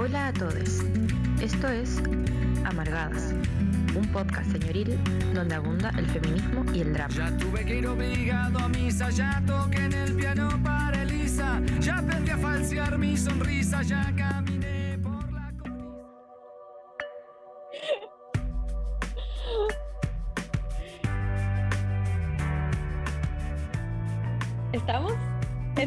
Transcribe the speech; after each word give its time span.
Hola 0.00 0.28
a 0.28 0.32
todos. 0.32 0.84
Esto 1.40 1.68
es 1.68 2.00
Amargadas, 2.64 3.34
un 3.96 4.06
podcast 4.12 4.48
señoril 4.52 4.96
donde 5.34 5.56
abunda 5.56 5.90
el 5.98 6.06
feminismo 6.06 6.64
y 6.72 6.82
el 6.82 6.92
drama. 6.92 7.12
Ya 7.12 7.36
tuve 7.36 7.64
que 7.64 7.78
ir 7.78 7.86
obligado 7.88 8.60
a 8.60 8.68
misa, 8.68 9.10
ya 9.10 9.42
toqué 9.44 9.86
en 9.86 9.92
el 9.92 10.14
piano 10.14 10.50
para 10.62 11.02
Elisa, 11.02 11.60
ya 11.80 11.98
aprendí 11.98 12.30
a 12.30 12.38
falsear 12.38 12.96
mi 12.96 13.16
sonrisa, 13.16 13.82
ya 13.82 14.14
caminé 14.16 14.57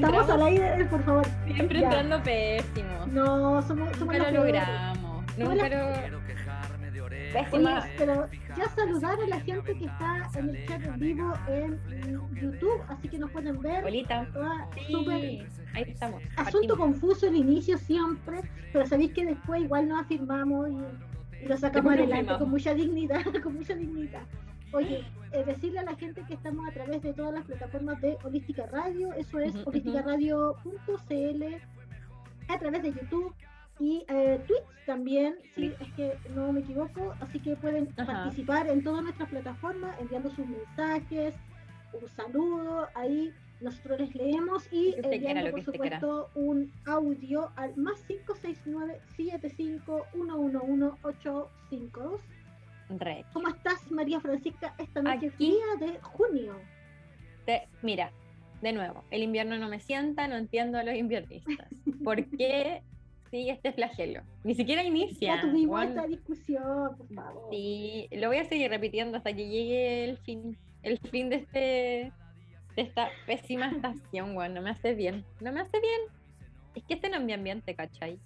Estamos 0.02 0.29
al 0.29 0.41
aire, 0.43 0.86
por 0.86 1.04
favor. 1.04 1.25
Siempre 1.45 1.79
Ya. 1.79 1.86
entrando 1.86 2.23
pésimo. 2.23 3.05
No, 3.07 3.61
somos, 3.61 3.96
somos 3.97 4.15
Nunca 4.15 4.32
lo 4.32 4.43
logramos. 4.46 5.25
Nunca 5.37 5.54
lo... 5.69 5.93
Quiero 6.00 6.25
quejarme 6.25 6.91
de 6.91 7.01
orejas. 7.01 7.46
Pésima. 7.51 7.86
Pero 7.97 8.27
ya 8.57 8.69
saludar 8.69 9.18
a 9.24 9.27
la 9.27 9.39
gente 9.41 9.74
que 9.77 9.86
está 9.86 10.29
en 10.36 10.50
el 10.50 10.68
chat 10.68 10.83
en 10.83 11.00
vivo 11.00 11.33
en 11.47 11.79
YouTube, 12.36 12.82
así 12.89 13.07
que 13.07 13.18
nos 13.19 13.32
pueden 13.32 13.60
ver. 13.61 13.83
Bolita. 13.83 14.27
Sí, 14.87 15.43
ahí 15.74 15.83
estamos. 15.87 16.21
Asunto 16.36 16.75
Partimos. 16.75 16.77
confuso 16.77 17.27
el 17.27 17.36
inicio 17.36 17.77
siempre, 17.77 18.41
pero 18.74 18.86
sabéis 18.86 19.13
que 19.13 19.25
después 19.25 19.61
igual 19.61 19.88
nos 19.88 20.02
afirmamos 20.02 20.69
y, 20.69 21.43
y 21.43 21.47
lo 21.47 21.57
sacamos 21.57 21.93
adelante 21.93 22.33
con 22.38 22.49
mucha 22.49 22.74
dignidad, 22.74 23.21
con 23.43 23.55
mucha 23.55 23.75
dignidad. 23.75 24.21
Oye, 24.74 25.04
eh, 25.34 25.43
decirle 25.46 25.80
a 25.80 25.84
la 25.84 25.96
gente 25.96 26.24
que 26.25 26.34
estamos 26.34 26.68
a 26.68 26.71
través 26.71 27.02
de 27.02 27.14
todas 27.14 27.34
las 27.34 27.46
plataformas 27.46 28.00
de 28.02 28.18
Holística 28.24 28.66
Radio, 28.68 29.11
eso 29.14 29.39
es 29.39 29.50
Ujú, 29.50 29.60
ujú. 29.61 29.70
holisticaradio.cl, 29.70 31.44
a 32.47 32.59
través 32.59 32.81
de 32.84 32.94
YouTube 32.94 33.34
y 33.80 34.06
eh, 34.08 34.39
Twitch 34.47 34.61
también, 34.86 35.36
si 35.55 35.69
Twitch. 35.69 35.81
es 35.81 35.94
que 35.94 36.17
no 36.33 36.52
me 36.53 36.61
equivoco, 36.61 37.13
así 37.19 37.39
que 37.39 37.55
pueden 37.55 37.89
Ajá. 37.97 38.23
participar 38.23 38.67
en 38.69 38.83
todas 38.83 39.03
nuestras 39.03 39.30
plataformas 39.30 39.97
enviando 40.00 40.30
sus 40.30 40.47
mensajes, 40.47 41.35
un 41.94 42.08
saludo, 42.09 42.88
ahí 42.95 43.33
nosotros 43.59 44.00
les 44.00 44.16
leemos 44.16 44.66
y 44.72 44.94
quiera, 44.94 45.09
enviando 45.16 45.52
por 45.52 45.59
quiera. 45.63 46.00
supuesto 46.00 46.30
un 46.35 46.72
audio 46.85 47.52
al 47.58 47.75
más 47.78 48.02
569 48.06 49.00
75 49.17 50.06
111 50.13 50.97
852. 51.03 52.22
¿Cómo 53.34 53.47
estás, 53.47 53.89
María 53.92 54.20
Francisca, 54.20 54.73
esta 54.78 55.02
noche 55.02 55.28
Aquí. 55.28 55.30
fría 55.30 55.66
de 55.80 56.00
junio? 56.02 56.56
Te- 57.45 57.67
Mira, 57.81 58.11
de 58.61 58.73
nuevo, 58.73 59.03
el 59.11 59.23
invierno 59.23 59.58
no 59.58 59.70
me 59.70 59.80
sienta, 59.80 60.28
no 60.28 60.36
entiendo 60.36 60.78
a 60.78 60.84
los 60.84 60.95
inviernistas. 60.95 61.67
¿Por 62.03 62.25
qué 62.38 62.81
sigue 63.30 63.52
este 63.52 63.72
flagelo? 63.73 64.23
Ni 64.44 64.56
siquiera 64.56 64.84
inicia. 64.84 65.36
Ya 65.36 65.42
tuvimos 65.42 65.84
esta 65.86 66.06
discusión, 66.08 66.97
por 66.97 67.08
favor. 67.14 67.47
Sí, 67.52 68.08
lo 68.12 68.28
voy 68.28 68.38
a 68.38 68.45
seguir 68.45 68.69
repitiendo 68.69 69.17
hasta 69.17 69.34
que 69.34 69.47
llegue 69.47 70.03
el 70.09 70.17
fin, 70.17 70.58
el 70.84 71.00
fin 71.00 71.30
de 71.30 71.36
este 71.38 72.12
de 72.75 72.84
esta 72.84 73.09
pésima 73.25 73.67
estación, 73.69 74.36
weón. 74.36 74.53
No 74.53 74.62
me 74.62 74.69
hace 74.69 74.94
bien. 74.94 75.25
No 75.42 75.52
me 75.52 75.62
hace 75.62 75.80
bien. 75.80 76.02
Es 76.75 76.84
que 76.86 76.94
este 76.94 77.09
no 77.09 77.17
es 77.17 77.23
mi 77.23 77.34
ambiente, 77.34 77.75
¿cachai? 77.75 78.17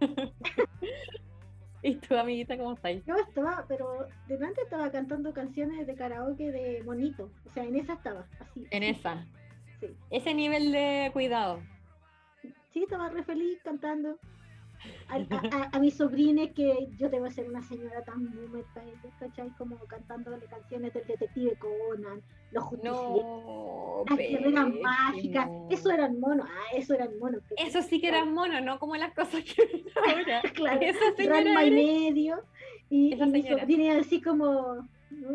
¿Y 1.84 1.96
tú, 1.96 2.16
amiguita, 2.16 2.56
cómo 2.56 2.72
estáis? 2.72 3.04
Yo 3.04 3.14
estaba, 3.16 3.64
pero 3.68 4.08
delante 4.26 4.62
estaba 4.62 4.90
cantando 4.90 5.34
canciones 5.34 5.86
de 5.86 5.94
karaoke 5.94 6.50
de 6.50 6.82
monito. 6.82 7.30
O 7.44 7.50
sea, 7.50 7.62
en 7.64 7.76
esa 7.76 7.92
estaba, 7.92 8.26
así. 8.40 8.64
En 8.70 8.82
esa. 8.82 9.26
Sí, 9.80 9.88
Ese 10.10 10.32
nivel 10.32 10.72
de 10.72 11.10
cuidado. 11.12 11.60
sí 12.72 12.84
estaba 12.84 13.10
re 13.10 13.22
feliz 13.22 13.58
cantando. 13.62 14.18
A, 15.08 15.16
a, 15.16 15.68
a- 15.72 15.78
mis 15.80 15.96
sobrines 15.96 16.52
que 16.52 16.88
yo 16.96 17.08
debo 17.08 17.30
ser 17.30 17.48
una 17.48 17.62
señora 17.62 18.02
tan 18.04 18.30
boomer 18.34 18.64
para 18.74 18.86
ellos, 18.86 19.12
¿cachai? 19.18 19.48
Como 19.58 19.76
cantándole 19.86 20.46
canciones 20.46 20.92
del 20.94 21.06
detective 21.06 21.56
Conan, 21.58 22.22
los 22.52 22.64
justicieros, 22.64 23.04
No, 23.22 24.04
las 24.08 24.18
guerreras 24.18 24.68
mágicas, 24.80 25.48
eso 25.70 25.90
eran 25.90 26.18
monos, 26.20 26.46
ah, 26.50 26.76
eso 26.76 26.94
eran 26.94 27.18
monos. 27.18 27.42
Eso 27.56 27.82
sí 27.82 28.00
que 28.00 28.08
eran 28.08 28.32
monos, 28.32 28.62
no 28.62 28.78
como 28.78 28.96
las 28.96 29.12
cosas 29.14 29.42
que 29.44 29.84
ahora. 30.08 30.42
claro, 30.54 30.80
Esa 30.80 31.14
señora 31.16 31.40
Ranma 31.42 31.64
y 31.64 31.70
medio, 31.70 32.42
y, 32.90 33.14
y 33.14 33.26
mis 33.26 33.46
sobrines 33.46 34.06
así 34.06 34.20
como, 34.20 34.76
no, 35.10 35.28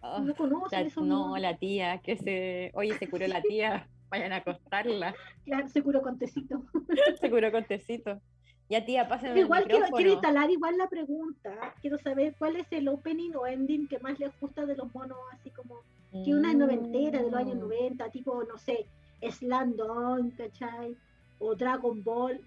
Oh, 0.00 0.20
no 0.20 0.34
conocen 0.34 0.80
la- 0.80 0.86
esos 0.86 1.04
no, 1.06 1.36
la 1.38 1.56
tía, 1.56 1.98
que 2.02 2.16
se. 2.16 2.70
Oye, 2.74 2.96
se 2.98 3.08
curó 3.08 3.26
la 3.26 3.40
tía. 3.42 3.88
Vayan 4.10 4.32
a 4.32 4.36
acostarla. 4.36 5.14
Claro, 5.44 5.68
se 5.68 5.82
curó 5.82 6.00
con 6.02 6.18
tecito. 6.18 6.62
Se 7.20 7.28
curó 7.30 7.52
con 7.52 7.64
tecito. 7.64 8.20
Ya, 8.68 8.84
tía, 8.84 9.08
pásenme 9.08 9.32
el 9.40 9.46
Igual 9.46 9.62
quiero, 9.64 9.76
micrófono. 9.78 9.96
quiero 9.96 10.12
instalar 10.12 10.50
igual 10.50 10.76
la 10.76 10.88
pregunta. 10.88 11.74
Quiero 11.80 11.98
saber 11.98 12.34
cuál 12.38 12.56
es 12.56 12.66
el 12.70 12.88
opening 12.88 13.32
o 13.34 13.46
ending 13.46 13.88
que 13.88 13.98
más 14.00 14.18
les 14.20 14.38
gusta 14.40 14.66
de 14.66 14.76
los 14.76 14.92
monos, 14.94 15.16
así 15.32 15.50
como 15.50 15.80
que 16.24 16.34
una 16.34 16.52
noventera 16.54 17.22
de 17.22 17.30
los 17.30 17.40
años 17.40 17.56
Mm. 17.56 17.60
90, 17.60 18.10
tipo, 18.10 18.44
no 18.44 18.58
sé, 18.58 18.86
Slandon, 19.22 20.30
¿cachai? 20.32 20.96
O 21.38 21.54
Dragon 21.54 22.02
Ball. 22.04 22.40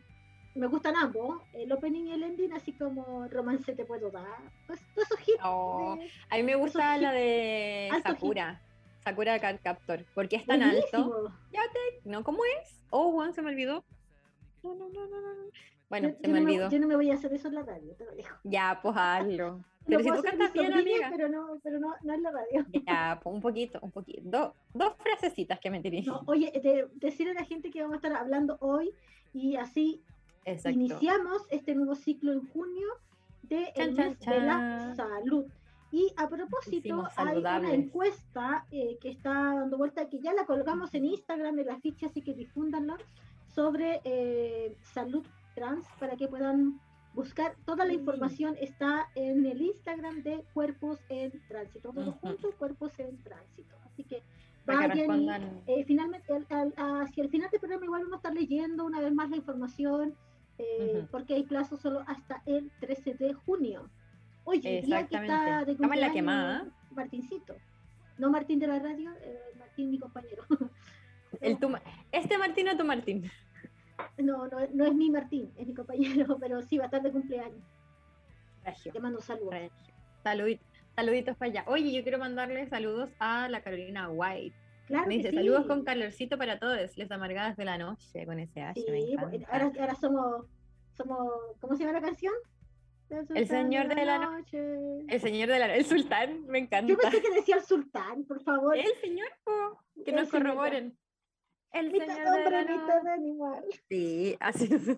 Me 0.53 0.67
gustan 0.67 0.95
ambos, 0.97 1.41
el 1.53 1.71
opening 1.71 2.07
y 2.07 2.11
el 2.11 2.23
ending, 2.23 2.51
así 2.53 2.73
como 2.73 3.25
Romance 3.29 3.73
te 3.73 3.85
puedo 3.85 4.11
dar. 4.11 4.25
Pues, 4.67 4.79
todos 4.93 5.07
esos 5.11 5.27
hits. 5.27 5.39
Oh, 5.43 5.95
de- 5.97 6.09
a 6.29 6.35
mí 6.37 6.43
me 6.43 6.55
gusta 6.55 6.97
la 6.97 7.11
de 7.13 7.89
hit. 7.93 8.03
Sakura. 8.03 8.61
Sakura 9.03 9.39
Card 9.39 9.59
Captor. 9.63 10.05
Porque 10.13 10.35
es 10.35 10.45
tan 10.45 10.61
alto. 10.61 10.79
buenísimo. 10.91 11.35
¿No? 12.03 12.23
¿Cómo 12.23 12.43
es? 12.45 12.83
Oh, 12.89 13.11
Juan, 13.11 13.33
se 13.33 13.41
me 13.41 13.49
olvidó. 13.51 13.83
No, 14.61 14.75
no, 14.75 14.89
no, 14.89 15.07
no, 15.07 15.21
no. 15.21 15.49
Bueno, 15.91 16.09
Yo- 16.09 16.15
se 16.15 16.23
yo 16.27 16.33
me 16.33 16.39
no 16.41 16.45
olvidó. 16.47 16.69
yo 16.69 16.79
no 16.79 16.87
me 16.87 16.95
voy 16.95 17.11
a 17.11 17.13
hacer 17.13 17.33
eso 17.33 17.47
en 17.49 17.55
la 17.55 17.61
radio, 17.63 17.93
te 17.95 18.05
lo 18.05 18.11
digo. 18.15 18.29
Ya, 18.45 18.79
pues 18.81 18.95
hazlo. 18.97 19.57
Lo 19.87 19.97
Pero 19.97 20.03
si 20.03 20.09
tú 20.11 20.23
cantas 20.23 20.53
bien, 20.53 20.73
amiga. 20.73 21.09
Pero 21.11 21.27
no, 21.29 21.59
pero 21.63 21.79
no, 21.79 21.93
no 22.03 22.13
en 22.13 22.23
la 22.23 22.31
radio. 22.31 22.65
Ya, 22.87 23.19
pues 23.21 23.35
un 23.35 23.41
poquito, 23.41 23.79
un 23.81 23.91
poquito. 23.91 24.21
Do- 24.23 24.55
dos 24.73 24.95
frasecitas 24.97 25.59
que 25.59 25.69
me 25.69 25.81
tiré. 25.81 26.01
No, 26.03 26.21
oye, 26.27 26.51
de- 26.63 26.87
decirle 26.95 27.31
a 27.33 27.41
la 27.41 27.45
gente 27.45 27.69
que 27.69 27.81
vamos 27.81 27.95
a 27.95 27.97
estar 27.97 28.13
hablando 28.13 28.57
hoy 28.61 28.91
y 29.33 29.55
así 29.57 30.01
Exacto. 30.45 30.69
iniciamos 30.79 31.45
este 31.51 31.75
nuevo 31.75 31.95
ciclo 31.95 32.31
en 32.31 32.47
junio 32.49 32.87
de 33.43 33.71
Chan, 33.75 33.99
el 33.99 34.17
chan, 34.19 34.33
de 34.33 34.39
la 34.41 34.95
salud. 34.95 35.45
Y 35.91 36.13
a 36.15 36.29
propósito, 36.29 37.05
hay 37.17 37.37
una 37.39 37.73
encuesta 37.73 38.65
eh, 38.71 38.97
que 39.01 39.09
está 39.09 39.33
dando 39.33 39.77
vuelta, 39.77 40.07
que 40.07 40.19
ya 40.19 40.31
la 40.33 40.45
colgamos 40.45 40.93
en 40.93 41.03
Instagram, 41.05 41.59
en 41.59 41.65
la 41.67 41.77
ficha, 41.79 42.05
así 42.05 42.21
que 42.21 42.33
difúndanla, 42.33 42.97
sobre 43.53 43.99
eh, 44.05 44.73
salud 44.93 45.25
trans 45.55 45.85
para 45.99 46.15
que 46.15 46.27
puedan 46.27 46.79
buscar. 47.13 47.55
Toda 47.65 47.85
la 47.85 47.93
información 47.93 48.55
está 48.59 49.07
en 49.15 49.45
el 49.45 49.61
Instagram 49.61 50.23
de 50.23 50.43
Cuerpos 50.53 50.99
en 51.09 51.31
Tránsito. 51.47 51.91
Todo 51.91 52.09
Ujú. 52.11 52.19
junto, 52.19 52.51
Cuerpos 52.57 52.91
en 52.99 53.17
Tránsito. 53.23 53.75
Así 53.85 54.03
que 54.03 54.23
vayan 54.65 54.97
y 54.97 55.01
eh, 55.67 55.83
finalmente, 55.85 56.33
al- 56.33 56.47
al- 56.49 57.01
hacia 57.03 57.23
el 57.23 57.29
final 57.29 57.49
del 57.49 57.59
programa 57.59 57.85
igual 57.85 58.01
vamos 58.03 58.13
a 58.13 58.17
estar 58.17 58.33
leyendo 58.33 58.85
una 58.85 58.99
vez 59.01 59.13
más 59.13 59.29
la 59.29 59.37
información, 59.37 60.15
eh, 60.57 61.05
porque 61.11 61.33
hay 61.33 61.43
plazo 61.43 61.77
solo 61.77 62.03
hasta 62.07 62.41
el 62.45 62.71
13 62.79 63.15
de 63.15 63.33
junio. 63.33 63.89
Oye, 64.43 64.81
día 64.83 65.07
que 65.07 65.15
está 65.17 65.65
de 65.65 65.71
Estamos 65.73 65.95
en 65.95 66.01
la 66.01 66.07
cumpleaños 66.07 66.13
quemada. 66.13 66.65
Martincito. 66.91 67.55
No 68.17 68.29
Martín 68.29 68.59
de 68.59 68.67
la 68.67 68.79
radio, 68.79 69.11
eh, 69.21 69.39
Martín 69.57 69.89
mi 69.91 69.99
compañero. 69.99 70.43
El 71.39 71.57
tu, 71.59 71.69
este 72.11 72.37
Martín 72.37 72.69
o 72.69 72.77
tu 72.77 72.83
Martín. 72.85 73.23
No, 74.17 74.47
no, 74.47 74.57
no 74.73 74.85
es 74.85 74.93
mi 74.93 75.09
Martín, 75.09 75.51
es 75.57 75.67
mi 75.67 75.73
compañero, 75.73 76.37
pero 76.39 76.61
sí 76.61 76.77
va 76.77 76.85
a 76.85 76.87
estar 76.87 77.01
de 77.01 77.11
cumpleaños. 77.11 77.63
Regio, 78.63 78.91
Te 78.93 78.99
mando 78.99 79.17
un 79.19 79.23
saludo. 79.23 79.51
regio. 79.51 79.71
Saludit- 80.23 80.61
saluditos 80.95 81.35
para 81.37 81.51
allá. 81.51 81.63
Oye, 81.67 81.91
yo 81.91 82.03
quiero 82.03 82.19
mandarle 82.19 82.67
saludos 82.67 83.09
a 83.19 83.49
la 83.49 83.61
Carolina 83.61 84.09
White. 84.09 84.55
Claro 84.87 85.07
Me 85.07 85.15
dice, 85.17 85.29
sí. 85.29 85.35
saludos 85.37 85.65
con 85.67 85.83
calorcito 85.83 86.37
para 86.37 86.59
todos, 86.59 86.97
les 86.97 87.11
amargadas 87.11 87.55
de 87.57 87.65
la 87.65 87.77
noche, 87.77 88.25
con 88.25 88.39
ese 88.39 88.61
H, 88.61 88.81
Sí, 88.81 89.15
ahora, 89.49 89.71
ahora 89.79 89.95
somos, 89.95 90.45
somos, 90.95 91.31
¿cómo 91.61 91.75
se 91.75 91.83
llama 91.85 91.99
la 91.99 92.05
canción? 92.05 92.33
El 93.35 93.47
señor 93.47 93.87
de 93.93 94.05
la 94.05 94.17
noche. 94.19 94.57
El 95.09 95.19
señor 95.19 95.49
de 95.49 95.59
la... 95.59 95.75
El 95.75 95.85
sultán, 95.85 96.45
me 96.47 96.59
encanta. 96.59 96.87
Yo 96.91 96.97
pensé 96.97 97.21
que 97.21 97.29
decía 97.31 97.55
el 97.57 97.63
sultán, 97.63 98.23
por 98.23 98.41
favor. 98.43 98.77
El 98.77 98.85
señor, 99.01 99.27
po, 99.43 99.81
que 100.05 100.11
El 100.11 100.15
nos 100.17 100.29
señor. 100.29 100.45
corroboren. 100.47 100.97
El 101.73 101.91
Mitad 101.91 102.07
señor 102.07 102.31
de 102.33 102.37
hombre, 102.45 102.61
mitad 102.75 103.07
animal. 103.07 103.63
Sí, 103.89 104.35
así 104.39 104.69
es. 104.73 104.97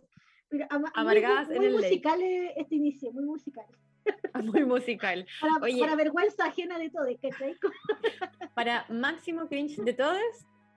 Pero 0.49 0.65
ama- 0.69 0.91
Amargadas 0.95 1.47
muy, 1.47 1.55
en 1.55 1.61
muy 1.61 1.67
el 1.67 1.73
lake. 1.75 1.87
musical 1.87 2.21
eh, 2.21 2.53
este 2.57 2.75
inicio, 2.75 3.11
muy 3.11 3.25
musical. 3.25 3.65
Muy 4.43 4.65
musical. 4.65 5.25
Para, 5.39 5.53
Oye. 5.61 5.79
para 5.79 5.95
vergüenza 5.95 6.45
ajena 6.47 6.77
de 6.77 6.89
todo, 6.89 7.05
¿cachai? 7.21 7.55
Para 8.53 8.85
máximo 8.89 9.47
cringe 9.47 9.77
de 9.81 9.93
todos, 9.93 10.19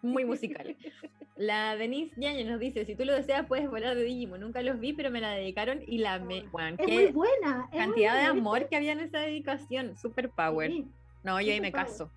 muy 0.00 0.24
musical. 0.24 0.76
La 1.36 1.74
Denise 1.76 2.14
Yañez 2.16 2.46
nos 2.46 2.60
dice, 2.60 2.84
si 2.86 2.94
tú 2.94 3.04
lo 3.04 3.12
deseas 3.14 3.44
puedes 3.46 3.68
volar 3.68 3.96
de 3.96 4.04
Digimon. 4.04 4.40
Nunca 4.40 4.62
los 4.62 4.78
vi, 4.78 4.92
pero 4.92 5.10
me 5.10 5.20
la 5.20 5.32
dedicaron 5.32 5.82
y 5.88 5.98
la 5.98 6.18
me... 6.20 6.42
Bueno, 6.52 6.76
Es 6.78 6.86
muy 6.88 7.06
qué 7.06 7.12
buena. 7.12 7.64
es 7.66 7.70
muy 7.72 7.78
cantidad 7.80 8.12
de 8.14 8.20
buena, 8.30 8.40
amor 8.40 8.68
que 8.68 8.76
había 8.76 8.92
en 8.92 9.00
esa 9.00 9.18
dedicación. 9.18 9.96
Super 9.96 10.30
power. 10.30 10.70
Sí, 10.70 10.86
No, 11.24 11.40
yo 11.40 11.52
ahí 11.52 11.60
me 11.60 11.72
power. 11.72 11.86
caso. 11.86 12.10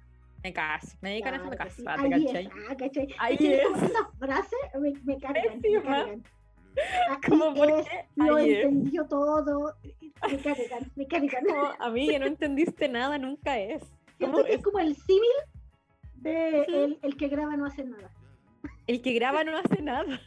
Me 0.44 0.53
caso. 0.53 0.97
Me 1.01 1.09
dedican 1.12 1.33
a 1.33 1.38
eso, 1.38 1.50
me 1.50 1.56
claro 1.57 2.03
sí. 2.18 2.50
ah, 2.69 2.75
¿te 2.77 3.15
Ahí 3.18 3.38
cachai? 3.38 3.53
es, 3.53 3.68
frases 4.19 4.59
me, 4.80 4.94
me 5.03 5.18
cargan, 5.19 5.44
me 5.56 5.62
Pésima. 5.62 5.81
cargan. 5.83 6.24
Aquí 7.12 7.30
¿Cómo 7.30 7.53
por 7.53 7.69
es, 7.71 7.88
qué 7.88 8.06
lo 8.15 8.38
entendió 8.38 9.06
todo. 9.07 9.75
Me 10.30 10.38
cargan, 10.38 10.91
me 10.95 11.07
cargan. 11.07 11.44
No, 11.44 11.71
amiga, 11.80 12.19
no 12.19 12.25
entendiste 12.27 12.88
nada, 12.88 13.18
nunca 13.18 13.59
es. 13.59 13.81
Siento 14.18 14.38
¿Cómo 14.38 14.44
que 14.45 14.51
es 14.53 14.57
es? 14.59 14.63
como 14.63 14.80
el 14.80 14.95
símil 14.95 15.30
de 16.15 16.62
el, 16.63 17.00
el 17.01 17.18
que 17.18 17.27
graba 17.27 17.56
no 17.57 17.65
hace 17.65 17.83
nada. 17.83 18.09
El 18.88 19.01
que 19.01 19.13
graba 19.13 19.44
no 19.44 19.57
hace 19.57 19.81
nada. 19.81 20.21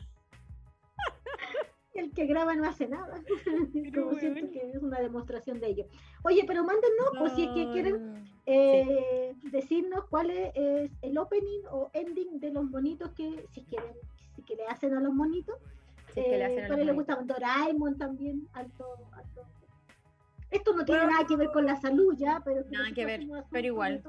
El 1.95 2.11
que 2.13 2.27
graba 2.27 2.55
no 2.55 2.65
hace 2.67 2.89
nada. 2.89 3.23
Pero 3.73 4.05
como 4.07 4.19
siento 4.19 4.51
que 4.51 4.71
es 4.71 4.83
una 4.83 5.01
demostración 5.01 5.61
de 5.61 5.67
ello. 5.69 5.87
Oye, 6.23 6.45
pero 6.47 6.65
mándennos, 6.65 7.11
pues 7.19 7.33
si 7.35 7.45
es 7.45 7.51
que 7.51 7.71
quieren 7.73 8.15
No. 8.15 8.21
eh, 8.47 9.35
decirnos 9.51 10.07
cuál 10.09 10.31
es, 10.31 10.53
es 10.55 10.91
el 11.03 11.19
opening 11.19 11.61
o 11.71 11.91
ending 11.93 12.41
de 12.41 12.51
los 12.51 12.65
monitos 12.65 13.11
que 13.13 13.47
si 13.51 13.63
quieren, 13.65 13.93
si 14.35 14.43
que 14.43 14.57
le 14.57 14.67
hacen 14.67 14.95
a 14.95 15.01
los 15.01 15.13
monitos. 15.13 15.57
Si 16.15 16.23
que 16.23 16.29
le 16.31 16.39
Eh, 16.39 16.45
hacen 16.45 16.73
a 16.73 16.85
los 16.85 16.95
gustaban, 16.97 17.27
Doraemon 17.27 17.99
también, 17.99 18.49
alto, 18.55 18.87
alto. 19.13 19.43
Esto 20.51 20.75
no 20.75 20.85
tiene 20.85 21.01
Bueno, 21.03 21.13
nada 21.15 21.27
que 21.27 21.37
ver 21.37 21.51
con 21.51 21.65
la 21.67 21.77
salud 21.77 22.15
ya, 22.17 22.41
pero 22.45 22.63
Nada 22.71 22.93
que 22.95 23.05
ver, 23.07 23.21
pero 23.51 23.67
igual. 23.67 24.03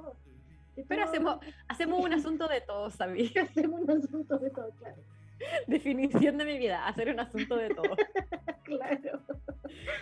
Pero 0.87 1.03
hacemos, 1.03 1.37
hacemos 1.67 2.03
un 2.03 2.13
asunto 2.13 2.47
de 2.47 2.61
todo, 2.61 2.89
¿sabí? 2.89 3.31
hacemos 3.69 3.81
un 3.81 3.91
asunto 3.91 4.37
de 4.39 4.49
todo, 4.49 4.69
claro. 4.71 5.01
Definición 5.67 6.37
de 6.37 6.45
mi 6.45 6.57
vida, 6.57 6.87
hacer 6.87 7.09
un 7.09 7.19
asunto 7.19 7.55
de 7.57 7.69
todo. 7.69 7.95
claro. 8.63 9.21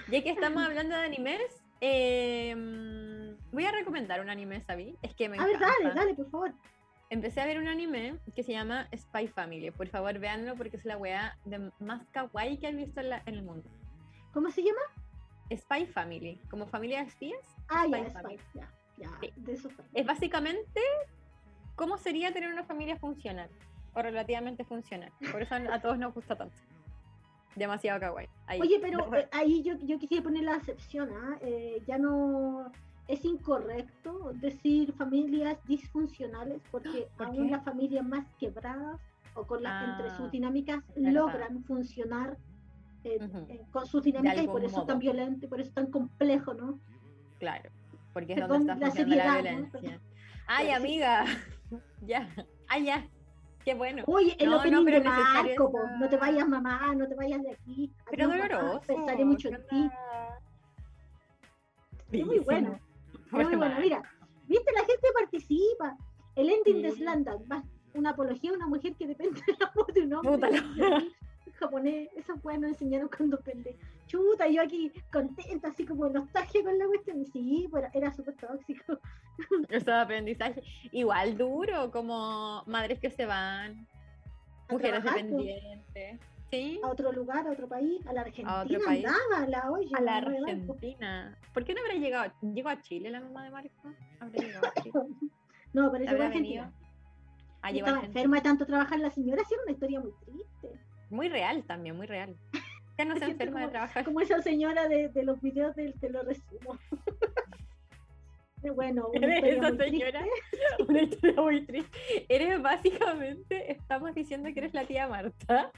Ya 0.10 0.22
que 0.24 0.30
estamos 0.30 0.64
hablando 0.64 0.96
de 0.96 1.02
animes, 1.06 1.42
eh, 1.82 3.36
voy 3.52 3.66
a 3.66 3.72
recomendar 3.72 4.22
un 4.22 4.30
anime, 4.30 4.62
¿sabí? 4.62 4.96
Es 5.02 5.14
que 5.16 5.30
me 5.30 5.38
A 5.38 5.46
ver, 5.46 5.56
encanta. 5.56 5.76
dale, 5.84 5.96
dale, 5.96 6.14
por 6.16 6.30
favor. 6.30 6.54
Empecé 7.10 7.42
a 7.42 7.46
ver 7.46 7.60
un 7.60 7.68
anime 7.68 8.18
que 8.36 8.44
se 8.44 8.54
llama 8.54 8.88
Spy 8.96 9.28
Family. 9.28 9.72
Por 9.72 9.88
favor, 9.88 10.18
véanlo 10.18 10.56
porque 10.56 10.78
es 10.78 10.86
la 10.86 10.98
wea 10.98 11.38
de 11.46 11.72
más 11.80 12.06
kawaii 12.12 12.58
que 12.58 12.70
he 12.70 12.72
visto 12.74 13.02
en, 13.02 13.10
la- 13.10 13.24
en 13.26 13.36
el 13.36 13.44
mundo. 13.44 13.70
¿Cómo 14.34 14.50
se 14.50 14.64
llama? 14.64 14.80
Spy 15.54 15.86
Family, 15.88 16.40
como 16.50 16.68
familia 16.68 17.02
de 17.02 17.08
espías. 17.10 17.42
Ah, 17.68 17.86
ya, 17.86 17.98
Spy 17.98 18.08
es 18.08 18.14
Family. 18.14 18.38
Spy, 18.38 18.60
ya, 18.62 18.72
ya, 18.98 19.10
Sí. 19.20 19.34
de 19.36 19.54
eso. 19.54 19.70
Es 19.94 20.06
básicamente 20.06 20.80
cómo 21.76 21.98
sería 21.98 22.32
tener 22.32 22.50
una 22.52 22.64
familia 22.64 22.96
funcional 22.98 23.50
o 23.94 24.02
relativamente 24.02 24.64
funcional. 24.64 25.12
Por 25.32 25.42
eso 25.42 25.56
a 25.56 25.80
todos 25.82 25.98
nos 25.98 26.14
gusta 26.14 26.36
tanto. 26.36 26.56
Demasiado 27.56 28.00
kawaii. 28.00 28.30
Ahí. 28.48 28.62
Oye, 28.62 28.80
pero 28.82 29.14
eh, 29.16 29.28
ahí 29.34 29.62
yo, 29.62 29.76
yo 29.84 30.00
quisiera 30.00 30.24
poner 30.24 30.44
la 30.44 30.56
excepción, 30.56 31.10
¿ah? 31.14 31.38
Eh, 31.42 31.82
ya 31.86 31.98
no 31.98 32.72
es 33.08 33.26
incorrecto 33.26 34.32
decir 34.36 34.94
familias 34.94 35.58
disfuncionales 35.68 36.62
porque 36.72 37.08
¿Por 37.18 37.28
aún 37.28 37.46
qué? 37.48 37.52
las 37.52 37.64
familias 37.66 38.06
más 38.06 38.26
quebradas 38.40 39.02
o 39.34 39.44
con 39.46 39.64
las 39.64 39.90
entre 39.90 40.10
Ah, 40.12 40.18
sus 40.18 40.32
dinámicas 40.32 40.82
verdad. 40.96 41.12
logran 41.12 41.64
funcionar 41.66 42.38
eh, 43.04 43.18
eh, 43.50 43.62
con 43.72 43.86
sus 43.86 44.04
dinámicas 44.04 44.44
y 44.44 44.48
por 44.48 44.64
eso 44.64 44.82
es 44.82 44.88
tan 44.88 45.00
violento 45.00 45.46
y 45.46 45.50
por 45.50 45.60
eso 45.60 45.70
es 45.70 45.76
tan 45.76 45.88
complejo, 45.88 46.54
¿no? 46.54 46.80
Claro, 47.40 47.70
porque 48.14 48.34
es 48.34 48.40
Perdón, 48.40 48.66
donde 48.68 48.74
está 48.74 48.86
la 48.86 48.92
funcionando 48.92 49.34
la 49.44 49.52
violencia. 49.52 50.00
Ay, 50.48 50.70
amiga. 50.70 51.26
ya. 52.06 52.30
Ay, 52.70 52.86
ya. 52.86 53.06
Qué 53.64 53.74
bueno. 53.76 54.04
Oye, 54.08 54.36
el 54.40 54.50
No, 54.50 54.58
opening 54.58 54.74
no, 54.74 54.84
de 54.86 55.02
Marco, 55.02 55.72
esa- 55.74 55.98
no 56.00 56.10
te 56.10 56.18
vayas 56.18 56.48
mamá, 56.48 56.94
no 56.96 57.08
te 57.08 57.16
vayas 57.16 57.42
de 57.44 57.52
aquí. 57.52 57.92
Pero 58.10 58.26
Adiós, 58.26 58.40
mamá, 58.42 58.56
doloroso. 58.56 58.82
Pensaré 58.88 59.26
mucho 59.26 59.50
¿qué 59.50 59.56
en 59.56 59.68
ti. 59.68 59.90
Es 62.12 62.26
muy 62.26 62.40
bueno. 62.40 62.80
Muy 63.32 63.46
bueno, 63.56 63.76
mira, 63.80 64.02
viste, 64.48 64.72
la 64.74 64.80
gente 64.82 65.08
participa. 65.14 65.98
El 66.36 66.50
ending 66.50 66.82
de 66.82 66.92
Sí. 66.92 66.98
Slandam, 66.98 67.40
va, 67.52 67.64
una 67.94 68.10
apología 68.12 68.52
a 68.52 68.54
una 68.56 68.68
mujer 68.68 68.96
que 68.96 69.08
depende 69.08 69.42
del 69.46 69.58
amor 69.70 69.94
de 69.94 70.02
un 70.02 70.14
hombre. 70.14 70.34
En 70.34 70.42
japonés, 71.62 72.10
eso 72.16 72.36
fue, 72.38 72.58
nos 72.58 72.72
enseñaron 72.72 73.10
cuando 73.16 73.40
pende. 73.40 73.78
Chuta, 74.08 74.48
yo 74.48 74.62
aquí 74.62 74.92
contenta, 75.12 75.70
así 75.70 75.86
como 75.86 76.10
nostalgia 76.10 76.64
con 76.64 76.78
la 76.78 76.86
cuestión. 76.88 77.22
Y 77.22 77.26
sí, 77.28 77.70
pero 77.72 77.88
era 77.94 78.12
súper 78.12 78.36
tóxico. 78.36 79.00
Eso 79.70 79.92
de 79.92 79.98
aprendizaje. 79.98 80.62
Igual 80.92 81.38
duro, 81.38 81.92
como 81.92 82.64
madres 82.66 83.00
que 83.00 83.10
se 83.10 83.26
van, 83.26 83.88
A 84.68 84.74
mujeres 84.74 85.02
trabajar, 85.02 85.24
dependientes. 85.24 86.20
Sí, 86.52 86.82
a 86.84 86.90
otro 86.90 87.14
lugar, 87.14 87.48
a 87.48 87.52
otro 87.52 87.68
país, 87.70 88.06
a 88.06 88.14
la 88.14 88.22
Argentina 88.22 88.64
otro 88.64 88.80
país. 88.84 89.06
andaba 89.06 89.48
la 89.48 89.72
olla. 89.72 89.98
a 89.98 90.02
la. 90.02 90.18
Argentina. 90.18 91.38
¿Por 91.54 91.64
qué 91.64 91.74
no 91.74 91.80
habrá 91.80 91.94
llegado? 91.94 92.32
¿Llegó 92.42 92.68
a 92.68 92.82
Chile 92.82 93.10
la 93.10 93.22
mamá 93.22 93.46
de 93.46 93.52
Marco? 93.52 93.94
¿Habrá 94.20 94.44
llegado 94.44 94.68
a 94.68 94.82
Chile? 94.82 94.92
No, 95.74 95.90
pero 95.90 96.04
llegó 96.04 96.12
a 96.12 96.14
¿Habrá 96.16 96.26
Argentina. 96.26 96.74
Ah, 97.62 97.68
a 97.68 97.72
estaba 97.72 98.02
enferma 98.02 98.36
de 98.38 98.42
tanto 98.42 98.66
trabajar 98.66 99.00
la 99.00 99.10
señora, 99.10 99.42
sí 99.48 99.54
era 99.54 99.64
una 99.64 99.72
historia 99.72 100.00
muy 100.02 100.12
triste. 100.26 100.91
Muy 101.12 101.30
real 101.30 101.64
también, 101.66 101.96
muy 101.96 102.08
real. 102.08 102.36
Ya 102.98 103.06
no 103.06 103.16
se 103.18 103.26
enferma 103.26 103.60
de 103.60 103.66
como- 103.66 103.72
trabajar. 103.72 104.06
Como 104.06 104.22
esa 104.22 104.42
señora 104.42 104.88
de, 104.88 105.10
de 105.10 105.24
los 105.24 105.40
videos 105.42 105.76
del 105.76 105.94
te 106.00 106.10
lo 106.10 106.24
resumo. 106.24 106.78
bueno, 108.76 109.08
una 109.14 109.38
Eres 109.38 109.58
esa 109.58 109.68
triste. 109.78 109.84
señora, 109.90 110.26
una 110.88 111.02
historia 111.02 111.42
muy 111.42 111.66
triste. 111.66 112.26
Eres 112.30 112.62
básicamente, 112.62 113.72
estamos 113.72 114.14
diciendo 114.14 114.50
que 114.54 114.60
eres 114.60 114.74
la 114.74 114.86
tía 114.86 115.08
Marta. 115.08 115.72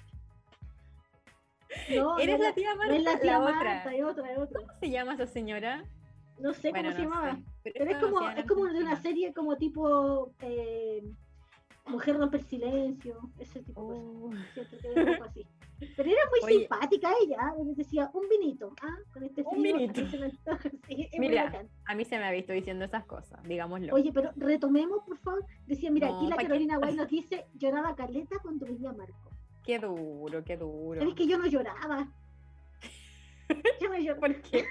No, 1.89 2.19
Eres 2.19 2.37
no 2.37 2.43
la 2.43 2.49
es 2.49 2.55
tía 2.55 2.71
no 2.71 2.77
Marta, 2.77 2.95
es 2.95 3.03
la 3.03 3.19
tía 3.19 3.39
otra. 3.39 3.53
Marta, 3.55 3.95
es 3.95 4.03
otra, 4.03 4.31
es 4.31 4.37
otra. 4.37 4.59
¿Cómo 4.61 4.73
se 4.79 4.89
llama 4.89 5.13
esa 5.15 5.25
señora? 5.25 5.83
No 6.39 6.53
sé 6.53 6.69
Bueno, 6.71 6.89
cómo 6.89 6.97
se 6.97 7.03
no 7.03 7.09
llamaba. 7.09 7.35
sé, 7.35 7.43
pero 7.63 7.73
Pero 7.79 7.91
es 7.91 7.97
como, 7.97 8.29
es 8.29 8.45
como 8.45 8.65
de 8.65 8.79
una 8.79 8.95
serie 9.01 9.33
como 9.33 9.55
tipo 9.57 10.33
eh, 10.41 11.03
Mujer 11.85 12.17
rompe 12.17 12.37
el 12.37 12.43
silencio, 12.45 13.19
ese 13.39 13.61
tipo 13.61 13.93
de 13.93 13.99
cosas. 13.99 14.67
Oh, 14.73 14.93
que 14.93 15.01
era 15.01 15.25
así. 15.25 15.45
Pero 15.97 16.09
era 16.09 16.21
muy 16.29 16.39
Oye. 16.43 16.59
simpática 16.59 17.11
ella, 17.21 17.53
me 17.61 17.73
decía 17.75 18.09
un 18.13 18.29
vinito, 18.29 18.73
ah, 18.81 18.97
con 19.11 19.23
este 19.23 19.43
Un 19.45 19.61
vinito. 19.61 20.07
se 20.07 20.17
me 20.17 20.25
antoja, 20.27 20.69
sí, 20.87 21.09
es 21.11 21.19
Mira, 21.19 21.67
a 21.85 21.95
mí 21.95 22.05
se 22.05 22.17
me 22.17 22.23
ha 22.25 22.31
visto 22.31 22.53
diciendo 22.53 22.85
esas 22.85 23.03
cosas, 23.05 23.43
digámoslo. 23.43 23.93
Oye, 23.93 24.11
pero 24.13 24.31
retomemos, 24.37 25.03
por 25.05 25.17
favor. 25.17 25.45
Decía, 25.67 25.91
mira, 25.91 26.07
No, 26.07 26.17
aquí 26.19 26.27
la. 26.27 26.35
Carolina 26.37 26.77
Guay 26.77 26.95
nos 26.95 27.09
dice, 27.09 27.45
lloraba 27.55 27.95
Caleta 27.95 28.37
cuando 28.41 28.65
veía 28.65 28.89
a 28.89 28.93
Marco. 28.93 29.29
Qué 29.65 29.77
duro, 29.79 30.43
qué 30.45 30.55
duro. 30.55 31.01
¿Sabes 31.01 31.15
que 31.15 31.27
yo 31.27 31.37
no 31.37 31.47
lloraba? 31.47 32.07
Yo 33.81 33.89
no 33.89 33.97
lloraba. 33.97 34.19
¿Por 34.21 34.41
qué? 34.41 34.65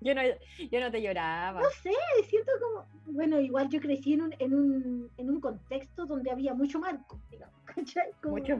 Yo 0.00 0.14
no, 0.14 0.22
yo 0.70 0.80
no 0.80 0.90
te 0.90 1.02
lloraba. 1.02 1.60
No 1.60 1.68
sé, 1.82 1.90
siento 2.28 2.50
como, 2.60 2.86
bueno, 3.16 3.38
igual 3.40 3.68
yo 3.68 3.80
crecí 3.80 4.14
en 4.14 4.22
un, 4.22 4.34
en 4.38 4.54
un, 4.54 5.10
en 5.18 5.30
un 5.30 5.40
contexto 5.40 6.06
donde 6.06 6.30
había 6.30 6.54
mucho 6.54 6.78
Marco, 6.78 7.20
digamos, 7.30 7.54
¿cachai? 7.64 8.10
Como- 8.22 8.36
Mucho. 8.38 8.58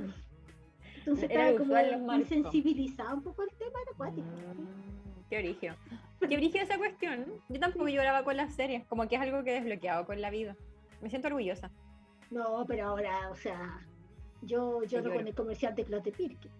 Entonces 0.98 1.30
era 1.30 1.48
estaba 1.50 1.98
como 1.98 2.12
insensibilizado 2.14 3.16
un 3.16 3.22
poco 3.22 3.42
el 3.42 3.48
tema 3.54 3.78
acuático. 3.90 4.26
Mm, 4.26 5.28
Qué 5.30 5.38
origen. 5.38 5.74
Qué 6.28 6.36
origen 6.36 6.62
esa 6.62 6.76
cuestión. 6.76 7.24
Yo 7.48 7.58
tampoco 7.58 7.88
lloraba 7.88 8.22
con 8.22 8.36
las 8.36 8.54
series, 8.54 8.84
como 8.86 9.08
que 9.08 9.14
es 9.14 9.20
algo 9.22 9.42
que 9.42 9.52
he 9.56 9.60
desbloqueado 9.62 10.04
con 10.04 10.20
la 10.20 10.28
vida. 10.28 10.56
Me 11.00 11.08
siento 11.08 11.28
orgullosa. 11.28 11.70
No, 12.30 12.64
pero 12.68 12.88
ahora, 12.88 13.30
o 13.30 13.34
sea, 13.34 13.80
yo 14.42 14.82
lloro 14.82 15.04
lloro. 15.04 15.14
con 15.16 15.26
el 15.28 15.34
comercial 15.34 15.74
de 15.74 15.84
Clote 15.84 16.12
Pirque. 16.12 16.50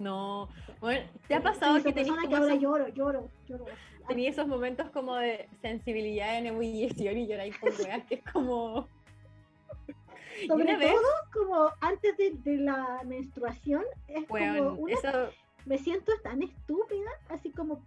No, 0.00 0.48
bueno, 0.80 1.06
¿te 1.28 1.34
ha 1.34 1.42
pasado 1.42 1.76
esa 1.76 1.86
que 1.86 1.92
tenías 1.92 2.16
que 2.26 2.34
ahora 2.34 2.54
esos, 2.54 2.62
lloro, 2.62 2.88
lloro, 2.88 3.28
lloro. 3.46 3.66
tenía 4.08 4.30
esos 4.30 4.46
momentos 4.46 4.88
como 4.90 5.14
de 5.16 5.46
sensibilidad 5.60 6.38
en 6.38 6.46
ebullición 6.46 7.18
y 7.18 7.26
lloráis 7.26 7.58
con 7.58 7.70
weas 7.78 8.02
que 8.06 8.14
es 8.14 8.22
como... 8.32 8.88
Sobre 10.48 10.74
vez, 10.78 10.90
todo, 10.90 11.12
como 11.34 11.70
antes 11.82 12.16
de, 12.16 12.30
de 12.30 12.56
la 12.56 13.02
menstruación, 13.04 13.84
es 14.08 14.26
como 14.26 14.72
una 14.72 14.94
eso... 14.94 15.28
me 15.66 15.76
siento 15.76 16.12
tan 16.22 16.42
estúpida, 16.42 17.10
así 17.28 17.50
como... 17.50 17.84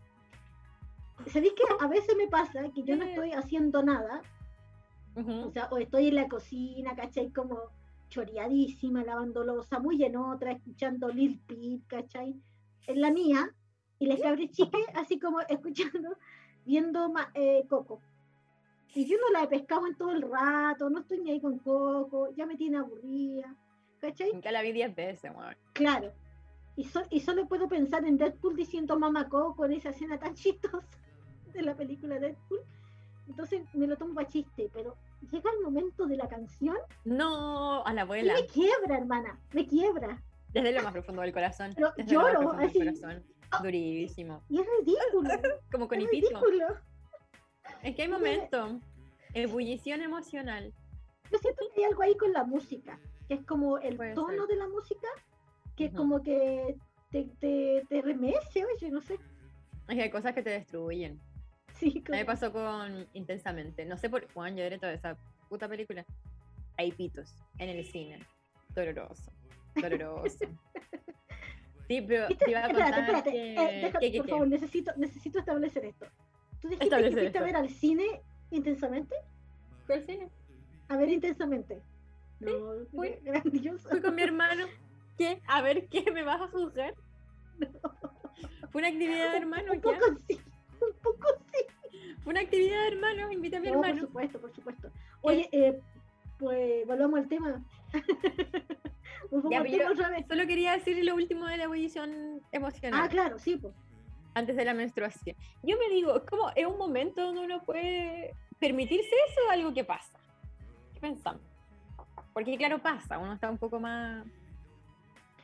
¿Sabéis 1.25 1.53
que 1.53 1.63
a 1.83 1.87
veces 1.87 2.15
me 2.15 2.27
pasa 2.27 2.69
que 2.75 2.83
yo 2.83 2.95
no 2.95 3.05
estoy 3.09 3.31
haciendo 3.31 3.81
nada, 3.81 4.21
o 5.15 5.49
sea, 5.49 5.67
o 5.71 5.79
estoy 5.79 6.09
en 6.09 6.15
la 6.15 6.27
cocina, 6.27 6.95
¿cachai? 6.95 7.31
Como 7.31 7.71
choreadísima, 8.13 9.03
lavando 9.03 9.43
losa, 9.43 9.79
muy 9.79 10.03
en 10.03 10.15
otra, 10.17 10.51
escuchando 10.51 11.09
Lil 11.09 11.39
Peep, 11.47 11.87
¿cachai? 11.87 12.35
En 12.85 13.01
la 13.01 13.11
mía, 13.11 13.49
y 13.97 14.05
les 14.05 14.21
cabres 14.21 14.51
chiques, 14.51 14.85
así 14.95 15.19
como 15.19 15.39
escuchando, 15.41 16.15
viendo 16.65 17.11
eh, 17.33 17.65
Coco. 17.67 18.01
Y 18.93 19.07
yo 19.07 19.17
no 19.17 19.31
la 19.33 19.43
he 19.43 19.47
pescado 19.47 19.87
en 19.87 19.95
todo 19.95 20.11
el 20.11 20.21
rato, 20.21 20.89
no 20.91 20.99
estoy 20.99 21.21
ni 21.21 21.31
ahí 21.31 21.41
con 21.41 21.57
Coco, 21.57 22.29
ya 22.35 22.45
me 22.45 22.55
tiene 22.55 22.77
aburrida, 22.77 23.55
¿cachai? 23.99 24.31
Nunca 24.31 24.51
la 24.51 24.61
vi 24.61 24.71
10 24.73 24.95
veces, 24.95 25.31
weón. 25.35 25.55
Claro. 25.73 26.11
Y, 26.75 26.83
so- 26.83 27.07
y 27.09 27.19
solo 27.19 27.47
puedo 27.47 27.67
pensar 27.67 28.05
en 28.05 28.17
Deadpool 28.17 28.55
diciendo 28.55 28.97
mamá 28.99 29.27
Coco 29.27 29.65
en 29.65 29.73
esa 29.73 29.89
escena 29.89 30.19
tan 30.19 30.33
chistosa 30.35 30.85
de 31.51 31.61
la 31.63 31.75
película 31.75 32.19
Deadpool. 32.19 32.59
Entonces 33.27 33.63
me 33.73 33.87
lo 33.87 33.95
tomo 33.97 34.13
para 34.13 34.27
chiste, 34.27 34.69
pero 34.71 34.95
llega 35.31 35.49
el 35.57 35.61
momento 35.63 36.05
de 36.05 36.17
la 36.17 36.27
canción 36.27 36.77
No, 37.05 37.85
a 37.85 37.93
la 37.93 38.01
abuela. 38.03 38.33
me 38.33 38.45
quiebra, 38.47 38.97
hermana, 38.97 39.39
me 39.53 39.65
quiebra. 39.67 40.21
Desde 40.49 40.71
lo 40.71 40.83
más 40.83 40.91
profundo 40.93 41.21
del 41.21 41.33
corazón. 41.33 41.71
Pero 41.75 41.91
desde 41.97 42.13
lo 42.13 42.21
más 42.21 42.27
lloro, 42.33 42.39
profundo 42.39 42.57
del 42.61 42.69
así. 42.69 42.79
corazón. 42.79 43.23
Durísimo. 43.63 44.43
Y 44.49 44.59
es 44.59 44.67
ridículo. 44.79 45.29
Como 45.71 45.87
con 45.87 45.99
es 46.01 46.09
ridículo. 46.09 46.67
Es 47.81 47.95
que 47.95 48.01
hay 48.03 48.07
momentos. 48.07 48.73
Ebullición 49.33 50.01
emocional. 50.01 50.73
Yo 51.31 51.37
siento 51.39 51.63
que 51.73 51.81
hay 51.81 51.89
algo 51.89 52.03
ahí 52.03 52.15
con 52.17 52.31
la 52.33 52.43
música, 52.43 52.99
que 53.27 53.33
es 53.35 53.45
como 53.45 53.79
el 53.79 53.95
Puede 53.95 54.13
tono 54.13 54.45
ser. 54.45 54.47
de 54.47 54.55
la 54.57 54.67
música, 54.67 55.07
que 55.75 55.85
es 55.85 55.93
como 55.93 56.21
que 56.21 56.75
te, 57.09 57.23
te, 57.39 57.83
te 57.89 58.01
remece, 58.03 58.63
oye, 58.65 58.91
no 58.91 59.01
sé. 59.01 59.15
Es 59.87 59.95
que 59.95 60.03
hay 60.03 60.09
cosas 60.11 60.33
que 60.33 60.43
te 60.43 60.51
destruyen. 60.51 61.19
Sí, 61.73 62.03
A 62.07 62.11
me 62.11 62.25
pasó 62.25 62.51
con 62.51 63.07
Intensamente. 63.13 63.85
No 63.85 63.97
sé 63.97 64.09
por 64.09 64.31
Juan, 64.33 64.55
yo 64.55 64.63
veré 64.63 64.77
toda 64.79 64.93
esa 64.93 65.17
puta 65.49 65.67
película. 65.67 66.05
Hay 66.77 66.91
pitos 66.91 67.35
en 67.59 67.69
el 67.69 67.85
cine. 67.85 68.19
Doloroso. 68.69 69.31
Doloroso. 69.75 70.45
Sí, 71.85 72.01
pero 72.01 72.27
te 72.29 72.49
iba 72.49 72.61
a 72.61 72.67
Espérate, 72.67 72.91
contar 72.95 72.99
espérate. 73.17 73.31
que... 73.31 73.53
eh, 73.55 73.93
¿qué, 73.99 74.11
qué, 74.13 74.17
por 74.19 74.25
qué? 74.25 74.31
favor, 74.31 74.47
necesito, 74.47 74.91
necesito 74.95 75.39
establecer 75.39 75.83
esto. 75.83 76.05
¿Tú 76.61 76.69
dijiste 76.69 76.85
Establecer 76.85 77.13
que 77.15 77.21
fuiste 77.23 77.37
a 77.39 77.41
esto. 77.41 77.45
ver 77.45 77.55
al 77.57 77.69
cine 77.69 78.21
intensamente? 78.51 79.15
¿Cuál 79.85 80.01
cine? 80.01 80.29
A 80.87 80.95
ver 80.95 81.09
intensamente. 81.09 81.81
No, 82.39 82.85
fui. 82.89 83.09
grandioso. 83.23 83.89
Fui 83.89 83.99
con 84.01 84.15
mi 84.15 84.21
hermano. 84.23 84.65
¿Qué? 85.17 85.41
A 85.45 85.61
ver, 85.61 85.87
¿qué? 85.89 86.09
¿Me 86.09 86.23
vas 86.23 86.39
a 86.41 86.47
juzgar? 86.47 86.93
Fue 88.71 88.79
una 88.79 88.87
actividad 88.87 89.31
de 89.31 89.37
hermanos, 89.37 89.71
un 89.75 89.81
ya. 89.81 89.81
poco 89.81 90.17
sí, 90.25 90.39
un 90.89 90.95
poco 91.01 91.27
sí. 91.53 91.99
Fue 92.23 92.31
una 92.31 92.41
actividad 92.41 92.81
de 92.81 92.87
hermanos, 92.87 93.31
invité 93.31 93.57
a 93.57 93.59
mi 93.59 93.67
No, 93.67 93.73
por 93.73 93.85
hermano. 93.85 94.07
supuesto, 94.07 94.39
por 94.39 94.53
supuesto. 94.53 94.89
Oye, 95.21 95.49
eh, 95.51 95.79
pues 96.39 96.85
volvamos 96.87 97.19
al 97.19 97.27
tema. 97.27 97.63
Ya, 99.49 99.61
al 99.61 99.71
tema 99.71 99.91
otra 99.91 100.09
vez. 100.09 100.27
Solo 100.27 100.45
quería 100.45 100.73
decir 100.73 101.03
lo 101.03 101.15
último 101.15 101.47
de 101.47 101.57
la 101.57 101.63
ebullición 101.63 102.41
emocional. 102.51 103.01
Ah, 103.03 103.09
claro, 103.09 103.39
sí, 103.39 103.57
pues. 103.57 103.73
antes 104.35 104.55
de 104.55 104.63
la 104.63 104.75
menstruación. 104.75 105.35
Yo 105.63 105.75
me 105.79 105.89
digo, 105.89 106.23
como 106.29 106.51
es 106.55 106.65
un 106.67 106.77
momento 106.77 107.23
donde 107.23 107.41
uno 107.41 107.63
puede 107.63 108.35
permitirse 108.59 109.09
eso 109.29 109.41
o 109.47 109.51
algo 109.51 109.73
que 109.73 109.83
pasa. 109.83 110.19
¿Qué 110.93 110.99
pensamos? 110.99 111.41
Porque 112.33 112.57
claro, 112.57 112.79
pasa, 112.79 113.17
uno 113.17 113.33
está 113.33 113.49
un 113.49 113.57
poco 113.57 113.79
más 113.79 114.23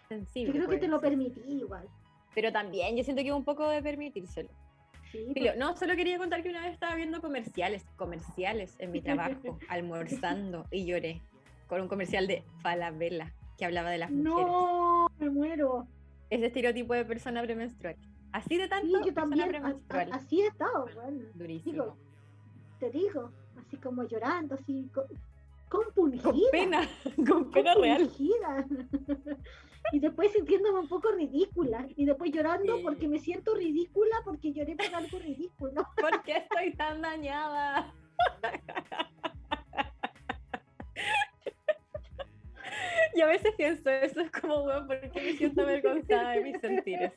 sensible. 0.08 0.54
Yo 0.54 0.66
creo 0.66 0.70
que 0.70 0.86
te 0.86 0.88
lo 0.88 1.00
permití 1.00 1.42
igual. 1.48 1.88
Pero 2.36 2.52
también 2.52 2.96
yo 2.96 3.04
siento 3.04 3.24
que 3.24 3.30
es 3.30 3.36
un 3.36 3.44
poco 3.44 3.68
de 3.70 3.82
permitírselo. 3.82 4.50
Sí, 5.12 5.26
Filo, 5.34 5.48
pues. 5.48 5.58
no, 5.58 5.76
solo 5.76 5.96
quería 5.96 6.18
contar 6.18 6.44
que 6.44 6.50
una 6.50 6.62
vez 6.62 6.74
estaba 6.74 6.96
viendo 6.96 7.20
comerciales, 7.22 7.84
comerciales 7.96 8.76
en 8.80 8.92
mi 8.92 9.02
trabajo, 9.02 9.58
almorzando 9.70 10.68
y 10.72 10.86
lloré 10.86 11.22
con 11.68 11.82
un 11.82 11.88
comercial 11.88 12.28
de 12.28 12.44
Falabella 12.62 13.34
que 13.58 13.66
hablaba 13.66 13.90
de 13.90 13.98
las 13.98 14.12
mujeres. 14.12 14.48
No, 14.52 15.08
me 15.20 15.30
muero. 15.30 15.88
Ese 16.30 16.46
estereotipo 16.48 16.94
de 16.94 17.06
persona 17.06 17.42
premenstrual. 17.42 17.96
Así 18.32 18.58
de 18.58 18.64
Sí, 18.66 18.70
tanto 18.70 18.88
yo 19.06 19.14
persona 19.14 19.16
también. 19.16 19.50
a- 19.56 19.60
premenstrual. 19.60 20.12
a- 20.12 20.16
así 20.16 20.42
he 20.42 20.48
estado, 20.48 20.86
bueno. 20.94 21.26
Durísimo. 21.34 21.72
Digo, 21.74 21.98
te 22.80 22.90
digo, 22.92 23.32
así 23.60 23.78
como 23.78 24.04
llorando, 24.04 24.56
así 24.56 24.88
co- 24.94 25.06
compungida. 25.70 26.24
con 26.32 26.40
pena, 26.52 26.88
con 27.28 27.50
pena 27.52 27.74
real. 27.76 28.10
y 29.92 30.00
después 30.00 30.32
sintiéndome 30.32 30.80
un 30.80 30.88
poco 30.88 31.12
ridícula. 31.12 31.86
Y 31.96 32.06
después 32.06 32.32
llorando 32.32 32.78
Sí. 32.78 32.84
porque 32.84 33.08
me 33.08 33.20
siento 33.20 33.56
ridícula 33.56 34.16
porque 34.24 34.54
lloré 34.54 34.76
por 34.76 34.94
algo 34.96 35.20
ridículo. 35.20 35.88
¿Por 35.98 36.24
qué 36.24 36.38
estoy 36.38 36.74
tan 36.76 37.02
dañada? 37.02 37.94
Y 43.16 43.22
a 43.22 43.26
veces 43.26 43.54
pienso 43.58 43.90
eso, 43.90 44.22
es 44.22 44.32
como, 44.32 44.62
weón, 44.64 44.88
¿por 44.88 45.00
qué 45.12 45.22
me 45.22 45.34
siento 45.34 45.62
avergonzada 45.62 46.32
de 46.32 46.42
mis 46.42 46.62
sentires? 46.62 47.12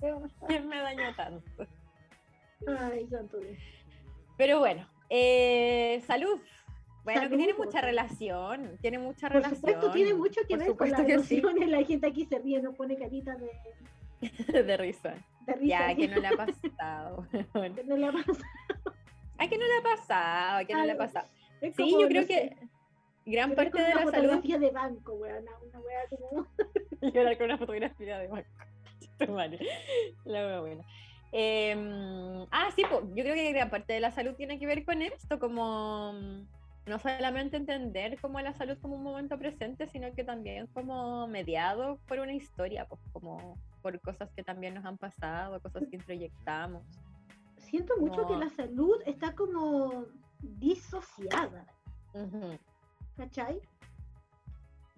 ¿Quién 0.49 0.67
me 0.67 0.81
dañó 0.81 1.15
tanto? 1.15 1.67
Ay, 2.67 3.07
santo. 3.09 3.39
Pero 4.37 4.59
bueno, 4.59 4.89
eh, 5.11 6.03
salud. 6.07 6.41
Bueno, 7.05 7.21
que 7.23 7.29
tiene 7.29 7.45
Salud, 7.53 7.59
mucha 7.65 7.79
por- 7.81 7.85
relación, 7.87 8.79
tiene 8.81 8.99
mucha 8.99 9.27
Por 9.29 9.37
relación. 9.37 9.57
supuesto, 9.57 9.91
tiene 9.93 10.15
mucho 10.15 10.41
que 10.49 10.57
por 10.57 10.67
ver 10.67 10.77
con 10.77 10.91
las 10.91 11.01
que 11.05 11.19
sí. 11.21 11.43
La 11.67 11.85
gente 11.85 12.07
aquí 12.07 12.25
se 12.27 12.39
ríe, 12.39 12.63
no 12.63 12.73
pone 12.75 12.97
carita 12.97 13.35
de, 13.37 13.51
de 14.63 14.77
risa. 14.77 15.15
de 15.47 15.53
risa. 15.55 15.65
Ya, 15.89 15.95
que 15.97 16.07
no 16.09 16.21
le 16.21 16.29
ha 16.29 16.31
pasado. 16.37 17.27
Que 17.33 17.85
no 17.85 17.97
le 17.97 18.13
pasa. 18.13 18.45
Ay, 19.39 19.49
que 19.49 19.59
no 19.59 19.65
le 19.67 19.77
ha 19.79 19.83
pasado, 19.83 20.67
que 20.67 20.75
no 20.75 20.85
le 20.87 20.93
ha 20.93 20.97
pasado. 20.97 21.27
Sí, 21.61 21.73
como, 21.77 22.01
yo 22.03 22.09
creo 22.09 22.23
no 22.23 22.29
que 22.29 22.35
sé, 22.35 22.57
gran 23.27 23.55
parte 23.55 23.79
de 23.83 23.85
una 23.93 24.05
la 24.05 24.11
salud 24.11 24.15
fotografía 24.29 24.59
de 24.59 24.71
banco, 24.71 25.13
weón. 25.15 25.45
Una 25.69 25.81
wea 25.81 26.01
como. 26.11 26.47
llorar 27.13 27.37
con 27.37 27.45
una 27.47 27.59
fotografía 27.59 28.19
de 28.19 28.29
banco. 28.29 28.49
Madre. 29.29 29.59
La 30.25 30.47
wea 30.47 30.61
buena. 30.61 30.85
Em, 31.33 32.47
ah, 32.51 32.69
sí, 32.77 32.83
po, 32.89 33.01
yo 33.15 33.23
creo 33.25 33.35
que 33.35 33.53
gran 33.53 33.71
parte 33.71 33.93
de 33.95 34.01
la 34.01 34.11
salud 34.13 34.35
tiene 34.35 34.59
que 34.59 34.67
ver 34.67 34.85
con 34.85 35.03
esto, 35.03 35.39
como 35.41 36.15
no 36.87 36.99
solamente 36.99 37.57
entender 37.57 38.21
como 38.21 38.41
la 38.41 38.53
salud 38.55 38.77
como 38.81 38.97
un 38.97 39.03
momento 39.03 39.39
presente, 39.39 39.87
sino 39.87 40.13
que 40.15 40.25
también 40.25 40.67
como 40.69 41.27
mediado 41.29 41.99
por 42.09 42.19
una 42.19 42.35
historia, 42.35 42.87
pues 42.87 43.01
como 43.13 43.57
por 43.83 44.01
cosas 44.01 44.31
que 44.35 44.43
también 44.43 44.75
nos 44.75 44.85
han 44.85 44.99
pasado, 44.99 45.61
cosas 45.61 45.85
que 45.89 45.97
introyectamos. 45.97 46.85
Siento 47.59 47.95
mucho 47.99 48.27
que 48.27 48.37
la 48.37 48.51
salud 48.51 49.01
está 49.07 49.35
como 49.35 50.07
disociada. 50.41 51.67
Ujú, 52.15 52.59
¿Cachai? 53.17 53.61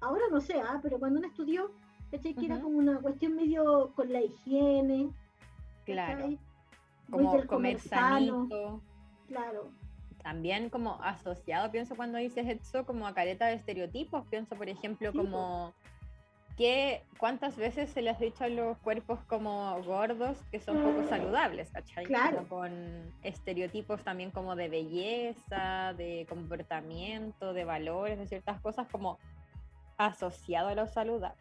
ahora 0.00 0.24
no 0.30 0.40
sé, 0.40 0.60
ah, 0.60 0.80
pero 0.82 0.98
cuando 0.98 1.18
uno 1.18 1.28
estudió, 1.28 1.70
¿cachai? 2.10 2.34
Que 2.34 2.46
era 2.46 2.60
como 2.60 2.78
una 2.78 3.00
cuestión 3.00 3.34
medio 3.34 3.92
con 3.94 4.12
la 4.12 4.20
higiene, 4.22 5.10
Claro. 5.84 6.36
Como 7.10 7.32
del 7.32 7.46
comer 7.46 7.80
sanito. 7.80 8.82
claro. 9.26 9.70
también 10.22 10.68
como 10.68 11.00
asociado, 11.02 11.70
pienso 11.70 11.96
cuando 11.96 12.18
dices 12.18 12.46
eso, 12.46 12.84
como 12.84 13.06
a 13.06 13.14
careta 13.14 13.46
de 13.46 13.54
estereotipos, 13.54 14.26
pienso 14.26 14.54
por 14.56 14.68
ejemplo 14.68 15.10
Sí, 15.12 15.16
como 15.16 15.72
que 16.58 17.04
cuántas 17.18 17.56
veces 17.56 17.88
se 17.88 18.02
les 18.02 18.16
ha 18.16 18.20
dicho 18.20 18.42
a 18.44 18.48
los 18.48 18.76
cuerpos 18.78 19.20
como 19.28 19.80
gordos 19.84 20.36
que 20.50 20.60
son 20.60 20.82
poco 20.82 21.08
saludables, 21.08 21.70
¿cachai? 21.70 22.04
Claro. 22.04 22.38
Como 22.38 22.48
con 22.48 23.14
estereotipos 23.22 24.02
también 24.02 24.32
como 24.32 24.56
de 24.56 24.68
belleza, 24.68 25.94
de 25.96 26.26
comportamiento, 26.28 27.52
de 27.52 27.64
valores, 27.64 28.18
de 28.18 28.26
ciertas 28.26 28.60
cosas 28.60 28.88
como 28.88 29.18
asociado 29.98 30.68
a 30.68 30.74
lo 30.74 30.86
saludable. 30.86 31.36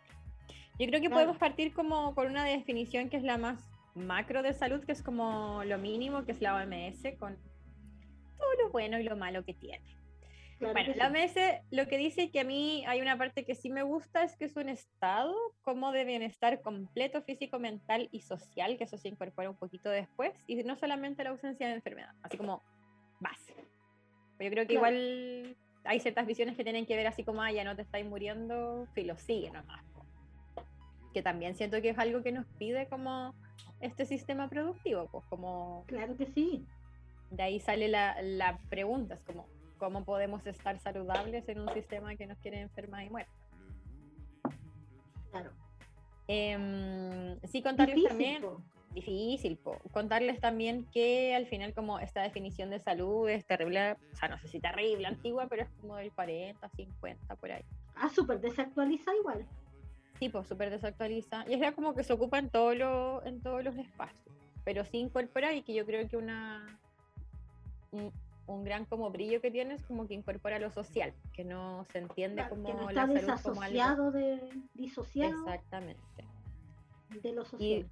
Yo 0.79 0.85
creo 0.87 1.01
que 1.01 1.07
Claro. 1.07 1.13
podemos 1.15 1.37
partir 1.37 1.73
como 1.73 2.13
con 2.13 2.27
una 2.27 2.43
definición 2.43 3.09
que 3.09 3.17
es 3.17 3.23
la 3.23 3.37
más 3.37 3.59
macro 3.95 4.43
de 4.43 4.53
salud, 4.53 4.83
que 4.83 4.91
es 4.91 5.01
como 5.01 5.63
lo 5.63 5.77
mínimo, 5.77 6.25
que 6.25 6.31
es 6.33 6.41
la 6.41 6.55
OMS, 6.55 7.15
con 7.17 7.35
todo 8.37 8.49
lo 8.63 8.71
bueno 8.71 8.99
y 8.99 9.03
lo 9.03 9.15
malo 9.15 9.43
que 9.43 9.53
tiene. 9.55 9.83
claro 10.59 10.73
Bueno, 10.73 10.93
que 10.93 10.97
la 10.99 11.09
sí. 11.09 11.39
OMS 11.39 11.61
lo 11.71 11.87
que 11.87 11.97
dice 11.97 12.29
que 12.29 12.39
a 12.41 12.43
mí 12.43 12.83
hay 12.87 13.01
una 13.01 13.17
parte 13.17 13.43
que 13.45 13.55
sí 13.55 13.69
me 13.71 13.81
gusta 13.83 14.23
es 14.23 14.35
que 14.35 14.45
es 14.45 14.55
un 14.55 14.69
estado 14.69 15.35
como 15.63 15.91
de 15.91 16.05
bienestar 16.05 16.61
completo, 16.61 17.21
físico, 17.23 17.57
mental 17.59 18.07
y 18.11 18.21
social, 18.21 18.77
que 18.77 18.83
eso 18.83 18.97
se 18.97 19.07
incorpora 19.07 19.49
un 19.49 19.57
poquito 19.57 19.89
después, 19.89 20.33
y 20.47 20.55
no 20.63 20.75
solamente 20.75 21.23
la 21.23 21.31
ausencia 21.31 21.67
de 21.67 21.73
enfermedad, 21.73 22.13
así 22.21 22.37
como 22.37 22.61
base. 23.19 23.53
Yo 24.39 24.49
creo 24.51 24.67
que 24.67 24.75
Claro. 24.75 24.95
igual 24.95 25.57
hay 25.87 25.99
ciertas 25.99 26.27
visiones 26.27 26.55
que 26.55 26.63
tienen 26.63 26.85
que 26.85 26.95
ver 26.95 27.07
así 27.07 27.23
como, 27.23 27.41
ah, 27.41 27.51
ya 27.51 27.63
no 27.63 27.75
te 27.75 27.81
estáis 27.81 28.05
muriendo, 28.05 28.87
filo, 28.93 29.17
sigue 29.17 29.49
nomás. 29.49 29.83
po". 29.93 30.05
Que 31.13 31.21
también 31.21 31.55
siento 31.55 31.81
que 31.81 31.89
es 31.89 31.97
algo 31.97 32.21
que 32.21 32.31
nos 32.31 32.45
pide 32.57 32.87
como 32.87 33.33
este 33.79 34.05
sistema 34.05 34.49
productivo, 34.49 35.07
pues 35.11 35.25
como 35.25 35.85
Claro 35.87 36.15
que 36.17 36.27
sí. 36.27 36.65
de 37.31 37.43
ahí 37.43 37.59
sale 37.59 37.87
la, 37.87 38.21
la 38.21 38.59
pregunta, 38.69 39.15
es 39.15 39.21
como, 39.21 39.47
¿cómo 39.77 40.03
podemos 40.03 40.45
estar 40.45 40.79
saludables 40.79 41.47
en 41.49 41.59
un 41.61 41.73
sistema 41.73 42.15
que 42.15 42.27
nos 42.27 42.37
quiere 42.39 42.61
enfermar 42.61 43.05
y 43.05 43.09
muertos? 43.09 43.35
Claro. 45.31 45.51
Em, 46.27 47.39
sí, 47.43 47.61
contarles 47.61 48.03
también. 48.03 48.43
Difícil, 48.93 49.57
po, 49.57 49.77
contarles 49.91 50.39
también 50.39 50.85
que 50.91 51.35
al 51.35 51.45
final 51.45 51.73
como 51.73 51.99
esta 51.99 52.21
definición 52.23 52.69
de 52.69 52.79
salud 52.79 53.29
es 53.29 53.45
terrible, 53.45 53.93
o 54.11 54.15
sea, 54.15 54.29
no 54.29 54.37
sé 54.39 54.47
si 54.47 54.59
terrible, 54.59 55.05
antigua, 55.07 55.47
pero 55.47 55.63
es 55.63 55.69
como 55.81 55.95
del 55.97 56.11
40, 56.11 56.67
50, 56.69 57.35
por 57.35 57.51
ahí. 57.51 57.63
Ah, 57.95 58.09
súper 58.09 58.39
desactualiza 58.41 59.11
igual. 59.15 59.45
Sí, 60.19 60.29
pues 60.29 60.47
súper 60.47 60.69
desactualiza. 60.71 61.45
Y 61.47 61.53
es 61.53 61.75
como 61.75 61.93
que 61.93 62.03
se 62.03 62.13
ocupa 62.13 62.39
en, 62.39 62.49
todo 62.49 62.73
lo, 62.73 63.23
en 63.25 63.41
todos 63.41 63.63
los 63.63 63.77
espacios. 63.77 64.35
Pero 64.63 64.83
sí 64.83 64.97
incorpora 64.97 65.53
y 65.53 65.61
que 65.61 65.73
yo 65.75 65.85
creo 65.85 66.07
que 66.09 66.17
una... 66.17 66.79
un 67.91 68.63
gran 68.63 68.85
como 68.85 69.11
brillo 69.11 69.41
que 69.41 69.51
tiene 69.51 69.75
es 69.75 69.83
como 69.85 70.07
que 70.07 70.13
incorpora 70.15 70.57
lo 70.57 70.71
social, 70.71 71.13
que 71.33 71.43
no 71.43 71.85
se 71.91 71.99
entiende 71.99 72.37
Claro, 72.41 72.49
como 72.49 72.67
que 72.67 72.73
no 72.73 72.91
la 72.91 73.13
está 73.13 73.37
salud 73.37 73.55
como 73.55 73.61
algo. 73.61 74.11
de 74.11 74.39
disociado 74.73 75.37
Exactamente. 75.39 76.25
de 77.21 77.31
lo 77.33 77.43
Y, 77.43 77.45
social. 77.45 77.89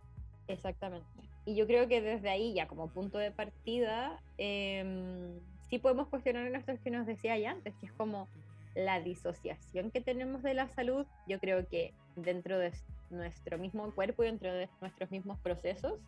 Exactamente. 0.47 1.07
Y 1.45 1.55
yo 1.55 1.67
creo 1.67 1.87
que 1.87 2.01
desde 2.01 2.29
ahí, 2.29 2.53
ya 2.53 2.67
como 2.67 2.89
punto 2.89 3.17
de 3.17 3.31
partida, 3.31 4.19
em, 4.37 5.39
sí 5.69 5.79
podemos 5.79 6.07
cuestionar 6.07 6.47
esto 6.47 6.73
que 6.83 6.91
nos 6.91 7.05
decía 7.05 7.37
ya 7.37 7.51
antes, 7.51 7.75
que 7.75 7.85
es 7.85 7.93
como 7.93 8.27
la 8.75 8.99
disociación 8.99 9.91
que 9.91 10.01
tenemos 10.01 10.43
de 10.43 10.53
la 10.53 10.67
salud. 10.69 11.05
Yo 11.27 11.39
creo 11.39 11.67
que 11.67 11.93
dentro 12.15 12.57
de 12.57 12.73
nuestro 13.09 13.57
mismo 13.57 13.89
cuerpo 13.91 14.23
y 14.23 14.27
dentro 14.27 14.51
de 14.51 14.69
nuestros 14.81 15.11
mismos 15.11 15.39
procesos, 15.39 15.99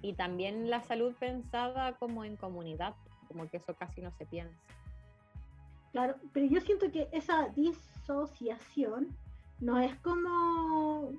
y 0.00 0.12
también 0.12 0.70
la 0.70 0.82
salud 0.82 1.14
pensada 1.18 1.94
como 1.94 2.24
en 2.24 2.36
comunidad, 2.36 2.94
como 3.26 3.48
que 3.48 3.56
eso 3.56 3.74
casi 3.74 4.00
no 4.00 4.12
se 4.12 4.26
piensa. 4.26 4.56
Claro, 5.92 6.16
pero 6.32 6.46
yo 6.46 6.60
siento 6.60 6.90
que 6.92 7.08
esa 7.12 7.48
disociación 7.48 9.08
no 9.60 9.80
es 9.80 9.94
como, 9.96 11.12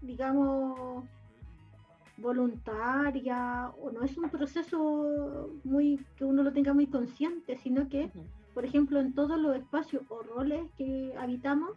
digamos, 0.00 1.04
voluntaria 2.22 3.70
o 3.82 3.90
no 3.90 4.02
es 4.02 4.16
un 4.16 4.30
proceso 4.30 5.50
muy 5.64 6.00
que 6.16 6.24
uno 6.24 6.42
lo 6.42 6.52
tenga 6.52 6.72
muy 6.72 6.86
consciente, 6.86 7.58
sino 7.58 7.88
que, 7.88 8.10
por 8.54 8.64
ejemplo, 8.64 9.00
en 9.00 9.12
todos 9.12 9.38
los 9.38 9.56
espacios 9.56 10.02
o 10.08 10.22
roles 10.22 10.62
que 10.78 11.14
habitamos, 11.18 11.72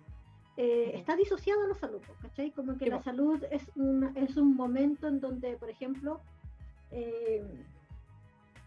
eh, 0.58 0.92
está 0.94 1.16
disociado 1.18 1.68
la 1.68 1.76
salud, 1.76 2.02
¿cachai? 2.22 2.52
Como 2.52 2.78
que 2.78 2.86
Sí, 2.86 2.92
la 2.92 3.02
salud 3.04 3.44
es 3.52 3.70
un, 3.76 4.12
es 4.16 4.38
un 4.38 4.56
momento 4.56 5.08
en 5.08 5.20
donde, 5.20 5.58
por 5.58 5.70
ejemplo, 5.70 6.22
eh, 6.92 7.44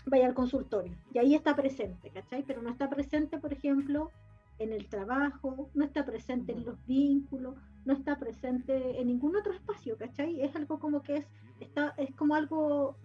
vaya 0.05 0.27
al 0.27 0.35
consultorio 0.35 0.93
y 1.15 1.19
ahí 1.19 1.35
está 1.35 1.57
presente, 1.57 2.11
¿cachai? 2.11 2.43
Pero 2.47 2.61
no 2.61 2.71
está 2.71 2.91
presente, 2.91 3.39
por 3.39 3.53
ejemplo, 3.53 4.11
en 4.59 4.73
el 4.73 4.89
trabajo, 4.89 5.71
no 5.75 5.85
está 5.85 6.05
presente 6.05 6.53
en 6.53 6.65
los 6.65 6.85
vínculos, 6.87 7.57
no 7.85 7.93
está 7.93 8.19
presente 8.19 9.01
en 9.01 9.07
ningún 9.07 9.37
otro 9.37 9.53
espacio, 9.53 9.97
¿cachai? 9.97 10.41
Es 10.41 10.55
algo 10.57 10.79
como 10.79 11.03
que 11.03 11.17
es, 11.17 11.27
está, 11.61 11.95
es 11.97 12.15
como 12.15 12.35
algo 12.35 12.97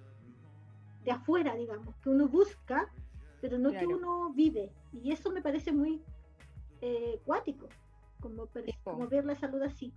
de 1.03 1.11
afuera, 1.11 1.55
digamos, 1.55 1.95
que 1.97 2.09
uno 2.09 2.27
busca, 2.27 2.91
pero 3.41 3.57
no 3.57 3.71
que 3.71 3.85
uno 3.85 4.31
vive. 4.33 4.71
Y 4.91 5.11
eso 5.11 5.31
me 5.31 5.41
parece 5.41 5.71
muy 5.71 6.01
eh, 6.81 7.19
cuático, 7.25 7.67
como, 8.19 8.47
como 8.83 9.07
ver 9.07 9.25
la 9.25 9.35
salud 9.35 9.61
así. 9.61 9.93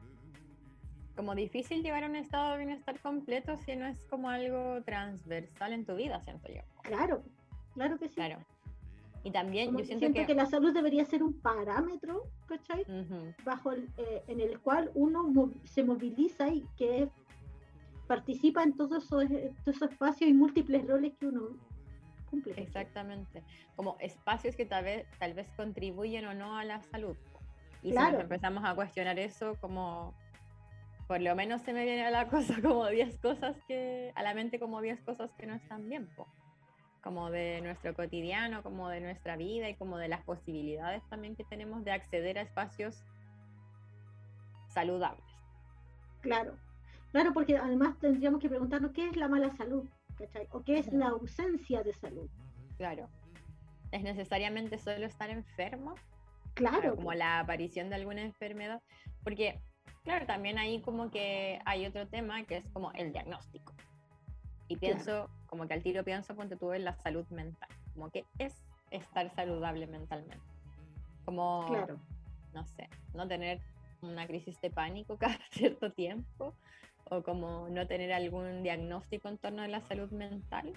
Como 1.16 1.34
difícil 1.34 1.82
llegar 1.82 2.04
a 2.04 2.08
un 2.08 2.16
estado 2.16 2.52
de 2.52 2.58
bienestar 2.58 3.00
completo 3.00 3.56
si 3.56 3.75
no 3.75 3.86
es 3.86 4.04
como 4.06 4.28
algo 4.28 4.82
transversal 4.84 5.72
en 5.72 5.86
tu 5.86 5.94
vida, 5.94 6.20
siento 6.20 6.48
yo. 6.52 6.60
Claro, 6.82 7.22
claro 7.72 7.98
que 7.98 8.08
sí. 8.08 8.16
Claro. 8.16 8.38
Y 9.26 9.33
también 9.33 9.66
Como 9.66 9.80
yo 9.80 9.87
siento, 9.87 10.04
siento 10.04 10.21
que... 10.21 10.26
que... 10.26 10.35
la 10.37 10.47
salud 10.47 10.73
debería 10.73 11.04
ser 11.04 11.25
un 11.25 11.33
parámetro, 11.40 12.28
¿cachai? 12.47 12.87
Bajo 13.45 13.73
el, 13.73 13.88
eh, 13.97 14.23
en 14.28 14.40
el 14.40 14.61
cual 14.61 14.92
uno 14.95 15.50
se 15.64 15.83
moviliza 15.83 16.49
y 16.49 16.64
que 16.76 17.09
participa 18.06 18.62
en 18.62 18.76
todos 18.76 19.02
esos, 19.02 19.25
eh, 19.25 19.52
todos 19.64 19.78
esos 19.78 19.90
espacios 19.90 20.30
y 20.30 20.33
múltiples 20.33 20.87
roles 20.87 21.12
que 21.18 21.26
uno 21.26 21.56
cumple. 22.30 22.52
¿cachai? 22.52 22.66
Exactamente. 22.66 23.42
Como 23.75 23.97
espacios 23.99 24.54
que 24.54 24.64
tal 24.64 24.85
vez, 24.85 25.09
tal 25.18 25.35
vez 25.35 25.49
contribuyen 25.56 26.25
o 26.26 26.33
no 26.33 26.56
a 26.56 26.64
la 26.64 26.80
salud. 26.83 27.16
Y 27.83 27.90
si 27.90 27.97
nos 27.97 28.21
empezamos 28.21 28.64
a 28.64 28.76
cuestionar 28.76 29.18
eso, 29.18 29.56
como 29.61 30.14
por 31.09 31.21
lo 31.21 31.35
menos 31.35 31.62
se 31.62 31.73
me 31.73 31.85
viene 31.85 32.06
a 32.06 32.12
la 32.12 32.28
cosa 32.28 32.62
como 32.62 32.87
10 32.87 33.18
cosas 33.18 33.56
que, 33.66 34.12
a 34.14 34.23
la 34.23 34.35
mente 34.35 34.61
como 34.61 34.80
10 34.80 35.00
cosas 35.00 35.33
que 35.35 35.47
no 35.47 35.56
están 35.56 35.88
bien, 35.88 36.06
po. 36.14 36.28
Como 37.06 37.30
de 37.30 37.60
nuestro 37.60 37.94
cotidiano, 37.94 38.64
como 38.64 38.88
de 38.88 39.00
nuestra 39.00 39.36
vida 39.36 39.68
y 39.68 39.76
como 39.76 39.96
de 39.96 40.08
las 40.08 40.25
posibilidades 40.25 41.04
también 41.08 41.36
que 41.36 41.44
tenemos 41.44 41.84
de 41.84 41.92
acceder 41.92 42.36
a 42.36 42.42
espacios 42.42 43.04
saludables. 44.66 45.25
Claro, 46.21 46.58
claro, 47.12 47.32
porque 47.32 47.58
además 47.58 47.97
tendríamos 48.00 48.40
que 48.40 48.49
preguntarnos 48.49 48.90
qué 48.90 49.06
es 49.06 49.14
la 49.14 49.28
mala 49.28 49.56
salud, 49.56 49.88
¿cachai? 50.19 50.49
O 50.50 50.64
qué 50.64 50.80
es 50.80 50.92
la 50.92 51.10
ausencia 51.10 51.84
de 51.84 51.92
salud. 51.92 52.28
Claro. 52.76 53.08
¿Es 53.92 54.02
necesariamente 54.02 54.76
solo 54.76 55.06
estar 55.06 55.30
enfermo? 55.30 55.95
Claro, 56.54 56.80
Claro, 56.80 56.97
como 56.97 57.14
la 57.14 57.38
aparición 57.38 57.88
de 57.88 57.95
alguna 57.95 58.23
enfermedad, 58.23 58.82
porque 59.23 59.60
claro, 60.02 60.26
también 60.26 60.58
ahí 60.58 60.80
como 60.82 61.12
que 61.12 61.60
hay 61.66 61.86
otro 61.86 62.08
tema 62.08 62.42
que 62.47 62.56
es 62.56 62.69
como 62.71 62.90
el 62.95 63.12
diagnóstico. 63.12 63.73
Y 64.69 64.76
Claro. 64.76 64.95
pienso, 64.95 65.31
como 65.47 65.67
que 65.67 65.75
al 65.75 65.83
tiro 65.83 66.02
pienso, 66.05 66.35
ponte 66.35 66.57
tú 66.57 66.73
en 66.73 66.85
la 66.85 66.95
salud 66.97 67.26
mental, 67.29 67.69
como 67.95 68.11
que 68.11 68.25
es 68.39 68.55
estar 68.91 69.33
saludable 69.35 69.87
mentalmente. 69.87 70.45
Como, 71.25 71.67
claro, 71.67 71.99
no 72.52 72.65
sé, 72.67 72.89
no 73.15 73.26
tener 73.29 73.61
una 74.02 74.26
crisis 74.26 74.61
de 74.61 74.71
pánico 74.71 75.17
cada 75.19 75.39
cierto 75.50 75.93
tiempo, 75.93 76.55
o 77.11 77.23
como 77.23 77.69
no 77.69 77.87
tener 77.87 78.13
algún 78.13 78.63
diagnóstico 78.63 79.29
en 79.29 79.39
torno 79.39 79.63
a 79.63 79.69
la 79.69 79.81
salud 79.83 80.11
mental, 80.11 80.73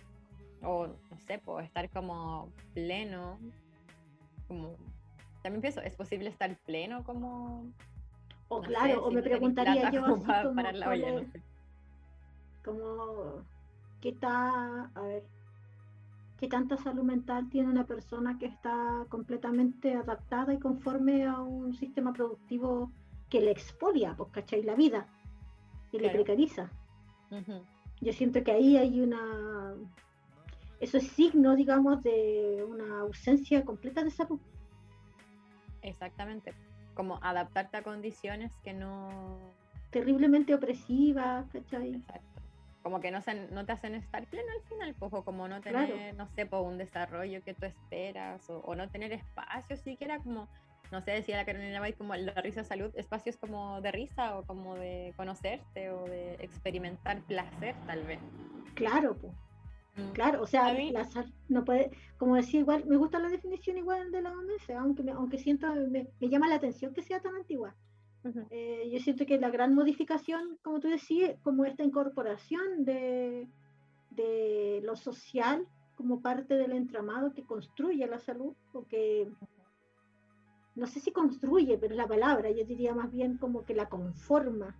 o 0.61 0.87
no 0.87 1.19
sé, 1.25 1.39
pues 1.39 1.65
estar 1.65 1.89
como 1.89 2.51
pleno, 2.73 3.39
como 4.47 4.75
también 5.41 5.61
pienso, 5.61 5.81
¿es 5.81 5.95
posible 5.95 6.29
estar 6.29 6.55
pleno 6.65 7.03
como... 7.03 7.65
o 8.49 8.57
no 8.59 8.63
sé, 8.63 8.69
claro, 8.69 9.05
o 9.05 9.09
si 9.09 9.15
me 9.15 9.21
no 9.21 9.27
preguntaría 9.29 9.89
yo 9.89 10.01
como 10.03 10.15
así 10.15 10.25
para 10.27 10.43
como, 10.43 10.55
parar 10.55 10.75
la 10.75 10.85
cuál 10.87 10.99
olla, 10.99 11.11
no 11.13 11.19
es- 11.21 11.31
sé. 11.31 11.41
como 12.63 13.45
qué 14.01 14.09
está, 14.09 14.91
a 14.93 15.01
ver, 15.01 15.23
qué 16.39 16.47
tanta 16.47 16.77
salud 16.77 17.03
mental 17.03 17.49
tiene 17.49 17.69
una 17.69 17.85
persona 17.85 18.37
que 18.37 18.45
está 18.45 19.05
completamente 19.09 19.95
adaptada 19.95 20.53
y 20.53 20.59
conforme 20.59 21.25
a 21.25 21.39
un 21.39 21.73
sistema 21.73 22.13
productivo 22.13 22.91
que 23.29 23.41
le 23.41 23.51
expolia, 23.51 24.15
pues, 24.15 24.31
¿cachai? 24.31 24.63
La 24.63 24.75
vida 24.75 25.07
y 25.91 25.99
le 25.99 26.09
precariza. 26.09 26.71
Yo 28.01 28.13
siento 28.13 28.43
que 28.43 28.51
ahí 28.51 28.77
hay 28.77 29.01
una, 29.01 29.75
eso 30.79 30.97
es 30.97 31.07
signo, 31.09 31.55
digamos, 31.55 32.01
de 32.03 32.65
una 32.67 33.01
ausencia 33.01 33.65
completa 33.65 34.03
de 34.03 34.11
salud. 34.11 34.39
Exactamente, 35.81 36.53
como 36.93 37.19
adaptarte 37.21 37.77
a 37.77 37.83
condiciones 37.83 38.51
que 38.63 38.73
no... 38.73 39.37
Terriblemente 39.91 40.53
opresiva, 40.53 41.45
¿cachai? 41.51 41.95
Exacto. 41.95 42.41
Como 42.83 42.99
que 43.01 43.11
no, 43.11 43.21
se- 43.21 43.49
no 43.51 43.65
te 43.65 43.73
hacen 43.73 43.93
estar 43.95 44.25
pleno 44.27 44.47
al 44.57 44.63
final, 44.69 44.95
pues, 44.97 45.11
o 45.13 45.23
como 45.23 45.47
no 45.47 45.59
tener, 45.61 45.87
Claro. 45.87 46.17
no 46.17 46.27
sé, 46.29 46.45
pues, 46.45 46.61
un 46.63 46.77
desarrollo 46.77 47.43
que 47.43 47.53
tú 47.53 47.65
esperas, 47.65 48.49
o, 48.49 48.59
o 48.59 48.75
no 48.75 48.89
tener 48.89 49.11
espacio 49.11 49.75
siquiera, 49.77 50.19
como, 50.19 50.47
no 50.91 51.01
sé, 51.01 51.11
decía 51.11 51.35
la 51.37 51.45
Carolina 51.45 51.79
Bay, 51.81 51.93
como 51.93 52.15
la 52.15 52.33
risa 52.41 52.63
salud, 52.63 52.91
espacios 52.95 53.35
como 53.37 53.81
de 53.81 53.91
risa, 53.91 54.37
o 54.37 54.43
como 54.45 54.75
de 54.75 55.13
conocerte, 55.17 55.91
o 55.91 56.05
de 56.05 56.35
experimentar 56.35 57.21
placer, 57.23 57.75
tal 57.85 58.03
vez. 58.05 58.19
Claro, 58.75 59.15
pues. 59.17 59.33
Mm. 59.97 60.11
Claro, 60.13 60.41
o 60.43 60.47
sea, 60.47 60.71
la 60.71 61.05
no 61.49 61.65
puede, 61.65 61.91
como 62.17 62.35
decía 62.35 62.61
igual, 62.61 62.85
me 62.85 62.95
gusta 62.95 63.19
la 63.19 63.27
definición 63.27 63.77
igual 63.77 64.11
de 64.11 64.21
la 64.21 64.31
OMS, 64.31 64.73
aunque 64.73 65.03
me, 65.03 65.11
aunque 65.11 65.37
siento, 65.37 65.67
me, 65.73 66.07
me 66.19 66.29
llama 66.29 66.47
la 66.47 66.55
atención 66.55 66.93
que 66.93 67.01
sea 67.01 67.19
tan 67.19 67.35
antigua. 67.35 67.75
Eh, 68.49 68.89
yo 68.91 68.99
siento 68.99 69.25
que 69.25 69.39
la 69.39 69.49
gran 69.49 69.73
modificación, 69.73 70.57
como 70.61 70.79
tú 70.79 70.89
decías, 70.89 71.39
como 71.41 71.65
esta 71.65 71.83
incorporación 71.83 72.83
de, 72.83 73.47
de 74.11 74.81
lo 74.83 74.95
social 74.95 75.65
como 75.95 76.21
parte 76.21 76.55
del 76.55 76.71
entramado 76.71 77.33
que 77.33 77.43
construye 77.43 78.07
la 78.07 78.19
salud, 78.19 78.55
o 78.73 78.85
que 78.87 79.29
no 80.75 80.87
sé 80.87 81.01
si 81.01 81.11
construye, 81.11 81.77
pero 81.77 81.93
es 81.93 81.97
la 81.97 82.07
palabra, 82.07 82.49
yo 82.51 82.65
diría 82.65 82.93
más 82.93 83.11
bien 83.11 83.37
como 83.37 83.65
que 83.65 83.73
la 83.73 83.89
conforma. 83.89 84.75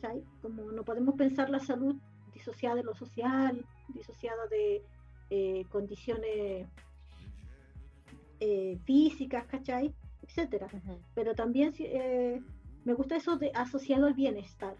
¿cachai? 0.00 0.22
Como 0.40 0.72
no 0.72 0.82
podemos 0.82 1.14
pensar 1.14 1.50
la 1.50 1.60
salud 1.60 1.96
disociada 2.32 2.76
de 2.76 2.84
lo 2.84 2.94
social, 2.94 3.64
disociada 3.88 4.46
de 4.46 4.82
eh, 5.30 5.64
condiciones 5.70 6.66
eh, 8.40 8.78
físicas, 8.84 9.46
¿cachai? 9.46 9.94
Etcétera 10.24 10.68
pero 11.14 11.34
también 11.34 11.72
eh, 11.78 12.40
me 12.84 12.92
gusta 12.94 13.16
eso 13.16 13.36
de 13.36 13.50
asociado 13.54 14.06
al 14.06 14.14
bienestar. 14.14 14.74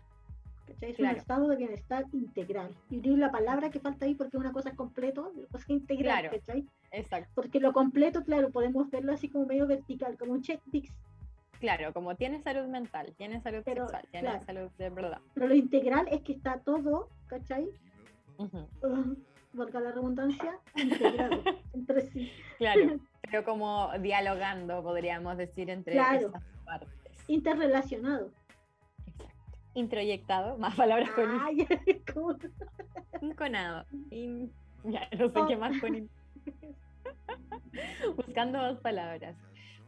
¿cachai? 0.67 0.91
Es 0.93 0.97
Claro. 0.97 1.15
un 1.15 1.21
estado 1.21 1.49
de 1.49 1.57
bienestar 1.57 2.05
integral. 2.13 2.75
Y 2.91 3.01
digo 3.01 3.17
la 3.19 3.31
palabra 3.31 3.71
que 3.71 3.81
falta 3.81 4.07
ahí 4.07 4.15
porque 4.15 4.37
una 4.39 4.53
cosa 4.53 4.71
es 4.71 4.77
completo, 4.77 5.27
otra 5.29 5.47
cosa 5.53 5.65
es 5.65 5.71
integral, 5.71 6.21
Claro. 6.23 6.37
¿cachai? 6.39 6.67
Exacto. 6.93 7.31
Porque 7.35 7.61
lo 7.61 7.73
completo, 7.73 8.23
claro, 8.25 8.51
podemos 8.51 8.91
verlo 8.91 9.13
así 9.13 9.29
como 9.29 9.45
medio 9.47 9.67
vertical, 9.67 10.17
como 10.19 10.33
un 10.33 10.43
checkbox, 10.43 10.91
Claro, 11.61 11.93
como 11.95 12.15
tienes 12.17 12.43
salud 12.43 12.67
mental, 12.69 13.15
tienes 13.17 13.43
salud 13.43 13.63
Pero, 13.65 13.83
sexual, 13.89 14.07
claro. 14.11 14.45
salud 14.45 14.71
de 14.77 14.91
verdad. 14.91 15.19
pero 15.35 15.47
lo 15.49 15.55
integral 15.55 16.07
es 16.11 16.21
que 16.23 16.33
está 16.33 16.59
todo, 16.59 17.09
¿cachai? 17.27 17.69
Uh, 18.39 19.15
valga 19.55 19.81
la 19.81 19.93
redundancia, 19.93 20.59
integrado 20.77 21.43
entre 21.73 22.01
sí. 22.11 22.31
Claro, 22.59 22.99
pero 23.25 23.45
como 23.45 23.91
dialogando, 24.01 24.83
podríamos 24.83 25.37
decir, 25.37 25.71
entre 25.71 25.95
Claro. 25.95 26.29
esas 26.29 26.43
partes. 26.65 26.89
Interrelacionado. 27.29 28.31
Exacto. 29.07 29.25
Introyectado, 29.75 30.59
más 30.59 30.75
palabras 30.77 31.11
con 31.11 31.41
Ay, 31.41 31.67
como- 32.15 32.37
inconado. 33.21 33.85
in- 34.11 34.53
ya, 34.85 35.09
no 35.19 35.31
sé 35.31 35.41
qué 35.49 35.57
más 35.57 35.81
con 35.81 36.09
Buscando 38.17 38.63
dos 38.63 38.79
palabras. 38.81 39.37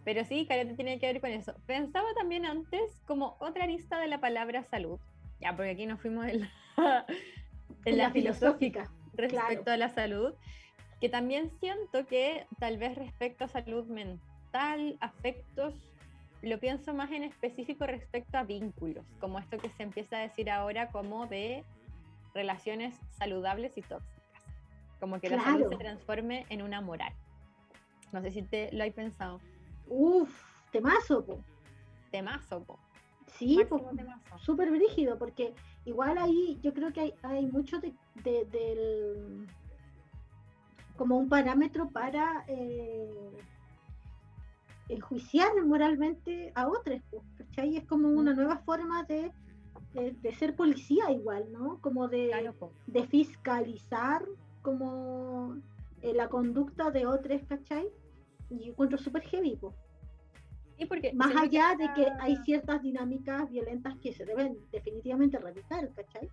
Pero 0.04 0.24
sí, 0.24 0.46
careta 0.46 0.74
tiene 0.76 0.98
que 0.98 1.06
ver 1.12 1.20
con 1.20 1.30
eso. 1.30 1.54
Pensaba 1.66 2.06
también 2.16 2.46
antes 2.46 3.02
como 3.06 3.36
otra 3.40 3.66
lista 3.66 3.98
de 3.98 4.06
la 4.08 4.20
palabra 4.20 4.62
salud. 4.64 4.98
Ya, 5.40 5.54
porque 5.54 5.70
aquí 5.72 5.84
nos 5.86 6.00
fuimos 6.00 6.26
en 6.26 6.40
la, 6.40 6.50
en 7.84 7.98
la 7.98 8.10
filosófica 8.10 8.90
respecto 9.14 9.70
a 9.70 9.76
la 9.76 9.88
salud. 9.90 10.34
Que 11.00 11.08
también 11.08 11.50
siento 11.60 12.06
que 12.06 12.46
tal 12.58 12.78
vez 12.78 12.96
respecto 12.96 13.44
a 13.44 13.48
salud 13.48 13.84
mental, 13.86 14.96
afectos, 15.00 15.74
lo 16.42 16.58
pienso 16.58 16.94
más 16.94 17.10
en 17.10 17.24
específico 17.24 17.86
respecto 17.86 18.38
a 18.38 18.44
vínculos, 18.44 19.04
como 19.20 19.38
esto 19.38 19.58
que 19.58 19.68
se 19.70 19.82
empieza 19.82 20.16
a 20.16 20.20
decir 20.20 20.50
ahora 20.50 20.90
como 20.90 21.26
de 21.26 21.64
relaciones 22.34 22.94
saludables 23.18 23.76
y 23.76 23.82
tóxicas. 23.82 24.22
Como 25.00 25.20
que 25.20 25.28
la 25.28 25.42
salud 25.42 25.68
se 25.68 25.76
transforme 25.76 26.46
en 26.48 26.62
una 26.62 26.80
moral. 26.80 27.12
No 28.12 28.22
sé 28.22 28.30
si 28.30 28.42
te 28.42 28.70
lo 28.72 28.82
hay 28.82 28.90
pensado. 28.90 29.40
Uf, 29.88 30.30
temazo, 30.70 31.24
po. 31.24 31.38
Temazo, 32.10 32.62
po. 32.64 32.78
Sí, 33.26 33.58
súper 34.38 34.70
brígido, 34.70 35.18
porque 35.18 35.52
igual 35.84 36.16
ahí 36.16 36.58
yo 36.62 36.72
creo 36.72 36.92
que 36.92 37.00
hay, 37.00 37.14
hay 37.22 37.46
mucho 37.46 37.78
de, 37.80 37.92
del 38.24 39.46
como 40.96 41.18
un 41.18 41.28
parámetro 41.28 41.88
para 41.90 42.44
eh, 42.48 43.30
enjuiciar 44.88 45.50
moralmente 45.64 46.52
a 46.54 46.68
otros, 46.68 47.00
¿cachai? 47.38 47.76
Es 47.76 47.84
como 47.84 48.08
una 48.08 48.34
nueva 48.34 48.58
forma 48.58 49.04
de, 49.04 49.32
de, 49.94 50.34
ser 50.34 50.54
policía 50.54 51.10
igual, 51.10 51.50
¿no? 51.52 51.80
Como 51.80 52.08
de, 52.08 52.30
de 52.86 53.06
fiscalizar 53.06 54.24
como 54.62 55.56
eh, 56.02 56.12
la 56.14 56.28
conducta 56.28 56.90
de 56.90 57.06
otros, 57.06 57.42
¿cachai? 57.48 57.88
Y 58.50 58.70
encuentro 58.70 58.98
súper 58.98 59.22
heavy, 59.22 59.58
porque 60.88 61.12
Más 61.14 61.34
allá 61.34 61.74
de 61.76 61.92
que 61.94 62.06
hay 62.20 62.36
ciertas 62.44 62.82
dinámicas 62.82 63.50
violentas 63.50 63.96
que 64.02 64.12
se 64.12 64.24
deben 64.24 64.58
definitivamente 64.70 65.36
erradicar, 65.38 65.90
¿cachai? 65.94 66.28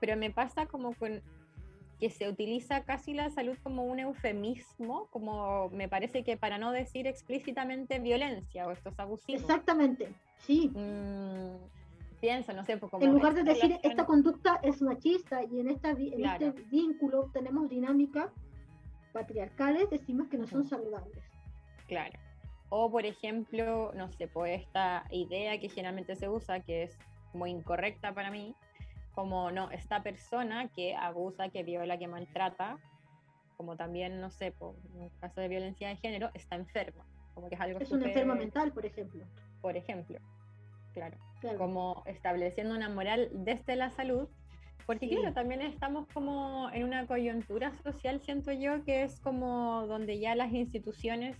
pero 0.00 0.16
me 0.16 0.30
pasa 0.30 0.66
como 0.66 0.94
con 0.94 1.22
que 2.00 2.08
se 2.08 2.28
utiliza 2.28 2.84
casi 2.84 3.12
la 3.12 3.28
salud 3.28 3.56
como 3.62 3.84
un 3.84 4.00
eufemismo, 4.00 5.06
como 5.10 5.68
me 5.68 5.86
parece 5.86 6.24
que 6.24 6.38
para 6.38 6.56
no 6.56 6.72
decir 6.72 7.06
explícitamente 7.06 7.98
violencia 7.98 8.66
o 8.66 8.70
estos 8.70 8.98
abusivos. 8.98 9.42
Exactamente, 9.42 10.10
sí. 10.38 10.70
Mm, 10.74 11.56
pienso, 12.20 12.54
no 12.54 12.64
sé, 12.64 12.78
pues 12.78 12.90
En 13.00 13.12
lugar 13.12 13.34
de 13.34 13.44
decir 13.44 13.78
esta 13.82 14.06
conducta 14.06 14.58
es 14.62 14.80
machista 14.80 15.44
y 15.44 15.60
en, 15.60 15.68
esta, 15.68 15.90
en 15.90 16.24
este 16.24 16.50
vínculo 16.70 17.30
tenemos 17.34 17.68
dinámicas 17.68 18.32
patriarcales, 19.12 19.90
decimos 19.90 20.28
que 20.28 20.38
no 20.38 20.46
son 20.46 20.66
saludables. 20.66 21.22
Claro. 21.86 22.18
O, 22.70 22.90
por 22.90 23.04
ejemplo, 23.04 23.92
no 23.94 24.10
sé, 24.12 24.26
pues 24.26 24.62
esta 24.62 25.04
idea 25.10 25.58
que 25.60 25.68
generalmente 25.68 26.16
se 26.16 26.28
usa, 26.28 26.60
que 26.60 26.84
es 26.84 26.98
muy 27.34 27.50
incorrecta 27.50 28.14
para 28.14 28.30
mí, 28.30 28.54
como 29.14 29.50
no, 29.50 29.70
esta 29.70 30.02
persona 30.02 30.68
que 30.68 30.94
abusa, 30.94 31.48
que 31.48 31.62
viola, 31.62 31.98
que 31.98 32.08
maltrata, 32.08 32.78
como 33.56 33.76
también, 33.76 34.20
no 34.20 34.30
sé, 34.30 34.52
por 34.52 34.74
un 34.94 35.10
caso 35.20 35.40
de 35.40 35.48
violencia 35.48 35.88
de 35.88 35.96
género, 35.96 36.30
está 36.34 36.56
enferma. 36.56 37.04
Como 37.34 37.48
que 37.48 37.54
es 37.54 37.60
algo 37.60 37.78
Es 37.78 37.90
una 37.92 38.06
enferma 38.06 38.34
mental, 38.34 38.72
por 38.72 38.86
ejemplo. 38.86 39.24
Por 39.60 39.76
ejemplo, 39.76 40.18
claro. 40.92 41.16
Como 41.58 42.02
estableciendo 42.06 42.74
una 42.74 42.88
moral 42.88 43.30
desde 43.32 43.76
la 43.76 43.90
salud, 43.90 44.28
porque 44.86 45.08
claro, 45.08 45.32
también 45.32 45.62
estamos 45.62 46.06
como 46.12 46.70
en 46.72 46.84
una 46.84 47.06
coyuntura 47.06 47.72
social, 47.82 48.20
siento 48.20 48.52
yo, 48.52 48.82
que 48.84 49.04
es 49.04 49.20
como 49.20 49.86
donde 49.86 50.18
ya 50.18 50.34
las 50.34 50.52
instituciones 50.52 51.36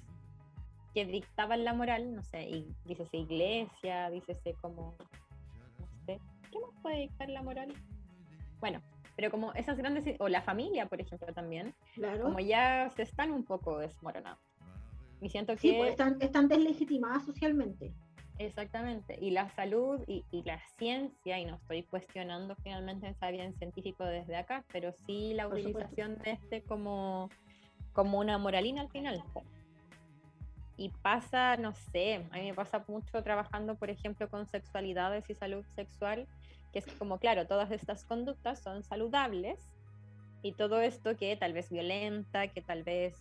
que 0.95 1.05
dictaban 1.05 1.65
la 1.65 1.73
moral, 1.73 2.15
no 2.15 2.23
sé, 2.23 2.43
y, 2.49 2.75
dícese 2.85 3.17
iglesia, 3.17 4.11
dícese 4.11 4.55
como, 4.61 4.97
¿qué 6.51 6.59
más 6.61 6.71
puede 6.83 7.01
dictar 7.01 7.29
la 7.29 7.43
moral? 7.43 7.73
Bueno, 8.61 8.83
pero 9.17 9.31
como 9.31 9.53
esas 9.55 9.77
grandes, 9.77 10.17
o 10.19 10.29
la 10.29 10.43
familia, 10.43 10.87
por 10.87 11.01
ejemplo, 11.01 11.33
también, 11.33 11.75
como 12.23 12.41
ya 12.41 12.91
se 12.97 13.03
están 13.03 13.31
un 13.33 13.45
poco 13.45 13.79
desmoronando. 13.79 14.41
Y 15.21 15.29
siento 15.29 15.57
que... 15.57 15.77
pues 15.77 15.91
están, 15.91 16.17
están 16.21 16.49
deslegitimadas 16.49 17.25
socialmente. 17.25 17.93
Exactamente, 18.41 19.19
y 19.21 19.33
la 19.33 19.51
salud 19.51 20.01
y, 20.07 20.25
la 20.47 20.59
ciencia, 20.79 21.39
y 21.39 21.45
no 21.45 21.57
estoy 21.57 21.83
cuestionando 21.83 22.57
finalmente 22.63 23.07
esa 23.07 23.31
bien 23.31 23.53
científico 23.53 24.03
desde 24.03 24.35
acá, 24.35 24.65
pero 24.73 24.93
sí 24.93 25.35
la 25.35 25.47
utilización 25.47 26.17
de 26.21 26.31
este 26.31 26.63
como, 26.63 27.29
como 27.93 28.19
una 28.19 28.39
moralina 28.39 28.81
al 28.81 28.89
final. 28.89 29.23
Y 30.79 30.89
pasa, 30.89 31.59
no 31.59 31.75
sé, 31.75 32.27
a 32.31 32.37
mí 32.37 32.45
me 32.45 32.55
pasa 32.55 32.83
mucho 32.89 33.23
trabajando, 33.23 33.75
por 33.75 33.91
ejemplo, 33.91 34.31
con 34.31 34.47
sexualidades 34.47 35.29
y 35.29 35.35
salud 35.35 35.67
sexual, 35.75 36.27
que 36.73 36.81
es 36.81 36.87
como, 36.99 37.19
claro, 37.19 37.47
todas 37.47 37.71
estas 37.71 38.05
conductas 38.05 38.61
son 38.61 38.83
saludables 38.83 39.59
y 40.43 40.53
todo 40.53 40.81
esto 40.81 41.17
que 41.17 41.37
tal 41.37 41.53
vez 41.53 41.71
violenta, 41.71 42.49
que 42.49 42.63
tal 42.63 42.83
vez 42.83 43.15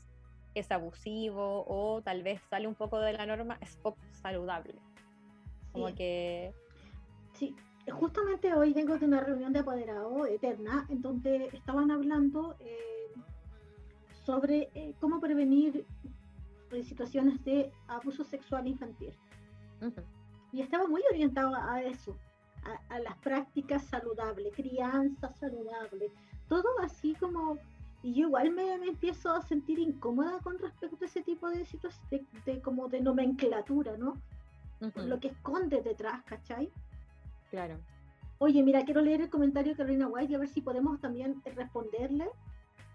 es 0.56 0.72
abusivo 0.72 1.66
o 1.68 2.02
tal 2.02 2.24
vez 2.24 2.42
sale 2.50 2.68
un 2.68 2.76
poco 2.76 3.00
de 3.00 3.14
la 3.14 3.26
norma, 3.26 3.58
es 3.62 3.76
poco 3.78 4.00
saludable. 4.12 4.76
Como 5.72 5.94
que... 5.94 6.54
Sí, 7.34 7.56
justamente 7.92 8.54
hoy 8.54 8.74
vengo 8.74 8.98
de 8.98 9.06
una 9.06 9.22
reunión 9.22 9.54
de 9.54 9.60
apoderado 9.60 10.26
eterna, 10.26 10.86
en 10.90 11.02
donde 11.02 11.50
estaban 11.54 11.92
hablando 11.92 12.56
eh, 12.60 13.12
sobre 14.26 14.70
eh, 14.74 14.94
cómo 15.00 15.20
prevenir 15.20 15.86
eh, 16.72 16.84
situaciones 16.84 17.44
de 17.44 17.72
abuso 17.88 18.24
sexual 18.24 18.68
infantil. 18.68 19.14
Y 20.52 20.62
estaba 20.62 20.88
muy 20.88 21.02
orientado 21.10 21.56
a 21.56 21.82
eso, 21.82 22.18
a, 22.90 23.00
las 23.00 23.18
prácticas 23.18 23.84
saludables, 23.86 24.54
crianza 24.56 25.32
saludable, 25.34 26.12
todo 26.48 26.68
así 26.82 27.16
como... 27.16 27.58
Y 28.02 28.14
yo 28.14 28.28
igual 28.28 28.52
me, 28.52 28.76
empiezo 28.76 29.30
a 29.32 29.42
sentir 29.42 29.78
incómoda 29.78 30.40
con 30.40 30.58
respecto 30.58 31.04
a 31.04 31.06
ese 31.06 31.22
tipo 31.22 31.50
de 31.50 31.66
situaciones, 31.66 32.26
de, 32.46 32.62
como 32.62 32.88
de 32.88 33.02
nomenclatura, 33.02 33.98
¿no? 33.98 34.14
Lo 34.96 35.20
que 35.20 35.28
esconde 35.28 35.82
detrás, 35.82 36.24
¿cachai? 36.24 36.72
Claro. 37.50 37.78
Oye, 38.38 38.64
mira, 38.64 38.86
quiero 38.86 39.02
leer 39.02 39.20
el 39.20 39.30
comentario 39.30 39.74
de 39.74 39.78
Carolina 39.78 40.08
White 40.08 40.32
y 40.32 40.36
a 40.36 40.40
ver 40.40 40.48
si 40.48 40.62
podemos 40.62 41.02
también 41.02 41.42
responderle. 41.44 42.30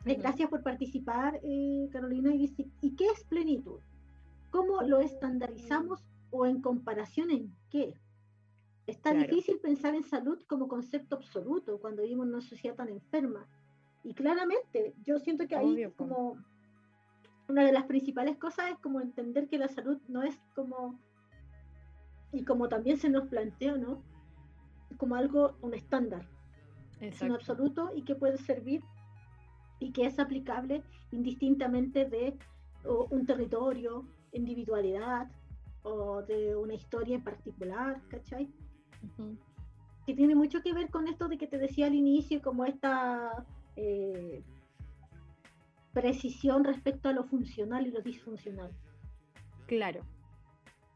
Eh, 0.06 0.14
gracias 0.14 0.48
por 0.48 0.62
participar, 0.62 1.38
eh, 1.42 1.88
Carolina. 1.92 2.34
Y 2.34 2.38
dice, 2.38 2.66
¿y 2.80 2.96
qué 2.96 3.06
es 3.08 3.24
plenitud? 3.24 3.78
¿Cómo 4.50 4.80
lo 4.82 5.00
estandarizamos 5.00 6.02
o 6.30 6.46
en 6.46 6.62
comparación 6.62 7.30
en 7.30 7.54
qué? 7.70 7.94
Está 8.86 9.14
difícil 9.14 9.58
pensar 9.60 9.94
en 9.94 10.04
salud 10.04 10.38
como 10.46 10.68
concepto 10.68 11.16
absoluto 11.16 11.78
cuando 11.78 12.02
vivimos 12.02 12.26
en 12.26 12.34
una 12.34 12.42
sociedad 12.42 12.76
tan 12.76 12.88
enferma. 12.88 13.46
Y 14.02 14.12
claramente, 14.12 14.94
yo 15.04 15.18
siento 15.18 15.46
que 15.48 15.56
ahí 15.56 15.90
como 15.96 16.36
una 17.48 17.64
de 17.64 17.72
las 17.72 17.84
principales 17.84 18.36
cosas 18.36 18.72
es 18.72 18.78
como 18.78 19.00
entender 19.00 19.48
que 19.48 19.58
la 19.58 19.68
salud 19.68 19.98
no 20.08 20.22
es 20.22 20.38
como, 20.54 20.98
y 22.32 22.44
como 22.44 22.68
también 22.68 22.98
se 22.98 23.08
nos 23.08 23.28
planteó, 23.28 23.78
¿no? 23.78 24.02
Como 24.98 25.14
algo, 25.14 25.56
un 25.62 25.74
estándar. 25.74 26.28
Es 27.00 27.20
un 27.22 27.32
absoluto 27.32 27.90
y 27.94 28.02
que 28.02 28.14
puede 28.14 28.38
servir 28.38 28.82
y 29.78 29.92
que 29.92 30.06
es 30.06 30.18
aplicable 30.18 30.82
indistintamente 31.10 32.04
de 32.04 32.38
un 32.84 33.26
territorio, 33.26 34.06
individualidad 34.32 35.30
o 35.82 36.22
de 36.22 36.56
una 36.56 36.74
historia 36.74 37.16
en 37.16 37.24
particular, 37.24 38.00
¿cachai? 38.08 38.50
Que 40.06 40.14
tiene 40.14 40.34
mucho 40.34 40.62
que 40.62 40.72
ver 40.72 40.90
con 40.90 41.08
esto 41.08 41.28
de 41.28 41.38
que 41.38 41.46
te 41.46 41.58
decía 41.58 41.86
al 41.86 41.94
inicio, 41.94 42.42
como 42.42 42.64
esta 42.64 43.44
eh, 43.76 44.42
precisión 45.92 46.64
respecto 46.64 47.08
a 47.08 47.12
lo 47.12 47.24
funcional 47.24 47.86
y 47.86 47.90
lo 47.90 48.00
disfuncional. 48.00 48.70
Claro. 49.66 50.00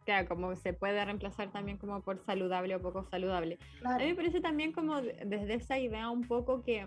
Claro, 0.04 0.28
como 0.28 0.56
se 0.56 0.72
puede 0.72 1.04
reemplazar 1.04 1.50
también 1.52 1.76
como 1.76 2.00
por 2.00 2.18
saludable 2.18 2.74
o 2.74 2.80
poco 2.80 3.04
saludable. 3.04 3.58
A 3.84 3.98
mí 3.98 4.06
me 4.06 4.14
parece 4.14 4.40
también 4.40 4.72
como 4.72 5.00
desde 5.00 5.54
esa 5.54 5.78
idea 5.78 6.08
un 6.08 6.22
poco 6.22 6.62
que 6.62 6.86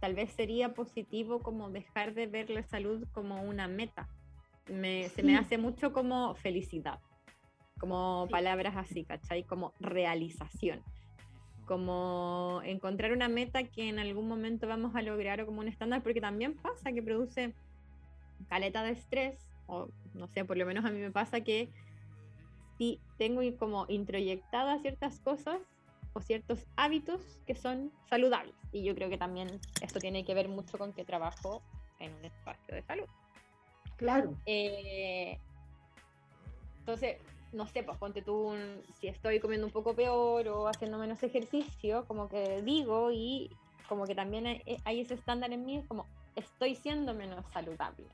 tal 0.00 0.14
vez 0.14 0.32
sería 0.32 0.72
positivo 0.72 1.40
como 1.40 1.70
dejar 1.70 2.14
de 2.14 2.26
ver 2.26 2.48
la 2.48 2.62
salud 2.62 3.06
como 3.12 3.42
una 3.42 3.68
meta. 3.68 4.08
Se 4.66 5.22
me 5.22 5.36
hace 5.36 5.58
mucho 5.58 5.92
como 5.92 6.34
felicidad 6.36 7.00
como 7.80 8.28
palabras 8.30 8.76
así, 8.76 9.04
¿cachai? 9.04 9.42
Como 9.42 9.72
realización, 9.80 10.82
como 11.66 12.60
encontrar 12.64 13.12
una 13.12 13.28
meta 13.28 13.64
que 13.64 13.88
en 13.88 13.98
algún 13.98 14.28
momento 14.28 14.68
vamos 14.68 14.94
a 14.94 15.02
lograr 15.02 15.40
o 15.40 15.46
como 15.46 15.60
un 15.60 15.68
estándar, 15.68 16.02
porque 16.02 16.20
también 16.20 16.54
pasa 16.54 16.92
que 16.92 17.02
produce 17.02 17.54
caleta 18.48 18.82
de 18.82 18.92
estrés, 18.92 19.38
o 19.66 19.88
no 20.14 20.28
sé, 20.28 20.44
por 20.44 20.58
lo 20.58 20.66
menos 20.66 20.84
a 20.84 20.90
mí 20.90 20.98
me 20.98 21.10
pasa 21.10 21.40
que 21.40 21.70
si 22.76 23.00
tengo 23.18 23.40
como 23.58 23.86
introyectadas 23.88 24.82
ciertas 24.82 25.18
cosas 25.20 25.58
o 26.12 26.20
ciertos 26.20 26.66
hábitos 26.76 27.40
que 27.46 27.54
son 27.54 27.92
saludables. 28.08 28.54
Y 28.72 28.84
yo 28.84 28.94
creo 28.94 29.08
que 29.08 29.18
también 29.18 29.60
esto 29.80 30.00
tiene 30.00 30.24
que 30.24 30.34
ver 30.34 30.48
mucho 30.48 30.76
con 30.76 30.92
que 30.92 31.04
trabajo 31.04 31.62
en 31.98 32.12
un 32.14 32.24
espacio 32.24 32.74
de 32.74 32.82
salud. 32.82 33.06
Claro. 33.96 34.34
Eh, 34.46 35.38
entonces, 36.80 37.18
no 37.52 37.66
sé, 37.66 37.82
pues 37.82 37.98
ponte 37.98 38.22
tú, 38.22 38.48
un- 38.50 38.82
si 39.00 39.08
estoy 39.08 39.40
comiendo 39.40 39.66
un 39.66 39.72
poco 39.72 39.94
peor 39.94 40.48
o 40.48 40.68
haciendo 40.68 40.98
menos 40.98 41.22
ejercicio, 41.22 42.04
como 42.06 42.28
que 42.28 42.62
digo 42.62 43.10
y 43.10 43.50
como 43.88 44.04
que 44.06 44.14
también 44.14 44.46
hay, 44.46 44.62
eh, 44.66 44.78
ese 44.86 45.14
estándar 45.14 45.52
en 45.52 45.64
mí, 45.64 45.76
es 45.76 45.86
como 45.86 46.06
estoy 46.36 46.74
siendo 46.74 47.14
menos 47.14 47.44
saludable. 47.52 48.06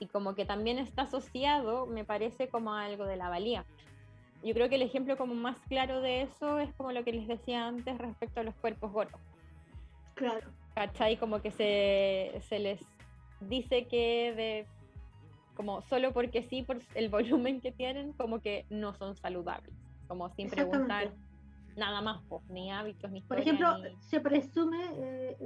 Y 0.00 0.06
como 0.06 0.34
que 0.34 0.44
también 0.44 0.78
está 0.78 1.02
asociado, 1.02 1.86
me 1.86 2.04
parece, 2.04 2.48
como 2.48 2.74
algo 2.74 3.06
de 3.06 3.16
la 3.16 3.28
valía. 3.28 3.64
Yo 4.42 4.52
creo 4.52 4.68
que 4.68 4.74
el 4.74 4.82
ejemplo 4.82 5.16
como 5.16 5.34
más 5.34 5.56
claro 5.68 6.00
de 6.02 6.22
eso 6.22 6.58
es 6.58 6.72
como 6.74 6.92
lo 6.92 7.02
que 7.04 7.12
les 7.12 7.26
decía 7.26 7.66
antes 7.66 7.96
respecto 7.96 8.40
a 8.40 8.42
los 8.42 8.54
cuerpos 8.56 8.92
gordos. 8.92 9.20
Claro. 10.14 10.46
¿cachai? 10.74 11.16
Como 11.16 11.40
que 11.40 11.50
se, 11.50 12.40
se 12.48 12.58
les 12.58 12.80
dice 13.40 13.86
que 13.86 14.34
de 14.36 14.66
como 15.54 15.82
solo 15.82 16.12
porque 16.12 16.42
sí, 16.42 16.62
por 16.62 16.80
el 16.94 17.08
volumen 17.08 17.60
que 17.60 17.72
tienen, 17.72 18.12
como 18.12 18.40
que 18.40 18.66
no 18.70 18.94
son 18.94 19.16
saludables, 19.16 19.74
como 20.08 20.28
sin 20.30 20.48
preguntar 20.50 21.12
nada 21.76 22.00
más, 22.00 22.22
pues, 22.28 22.42
ni 22.50 22.70
hábitos, 22.70 23.10
ni 23.10 23.20
Por 23.22 23.38
historia, 23.38 23.42
ejemplo, 23.72 23.88
ni- 23.90 23.96
se 24.02 24.20
presume, 24.20 24.78
eh, 24.96 25.36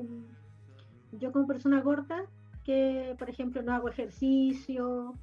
yo 1.13 1.33
como 1.33 1.47
persona 1.47 1.81
gorda, 1.81 2.25
que 2.65 3.15
por 3.19 3.31
ejemplo 3.31 3.63
no 3.63 3.73
hago 3.73 3.89
ejercicio, 3.89 5.15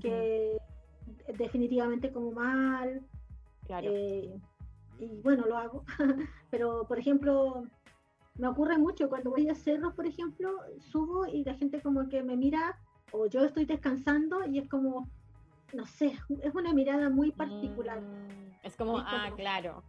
que 0.00 0.58
definitivamente 1.36 2.12
como 2.12 2.32
mal, 2.32 3.02
claro, 3.66 3.88
eh, 3.90 4.38
y 4.98 5.20
bueno, 5.22 5.46
lo 5.46 5.56
hago, 5.56 5.84
pero 6.50 6.86
por 6.86 6.98
ejemplo, 6.98 7.64
me 8.36 8.48
ocurre 8.48 8.78
mucho 8.78 9.08
cuando 9.08 9.30
voy 9.30 9.48
a 9.48 9.54
cerros, 9.54 9.94
por 9.94 10.06
ejemplo, 10.06 10.50
subo 10.80 11.26
y 11.26 11.44
la 11.44 11.54
gente 11.54 11.80
como 11.82 12.08
que 12.08 12.22
me 12.22 12.36
mira, 12.36 12.78
o 13.12 13.26
yo 13.26 13.44
estoy 13.44 13.64
descansando 13.64 14.44
y 14.46 14.58
es 14.58 14.68
como, 14.68 15.08
no 15.72 15.86
sé, 15.86 16.18
es 16.42 16.54
una 16.54 16.72
mirada 16.72 17.08
muy 17.10 17.30
particular, 17.32 18.00
Mm, 18.00 18.50
es 18.62 18.76
como, 18.76 18.98
Es 18.98 19.04
ah, 19.06 19.30
claro, 19.36 19.82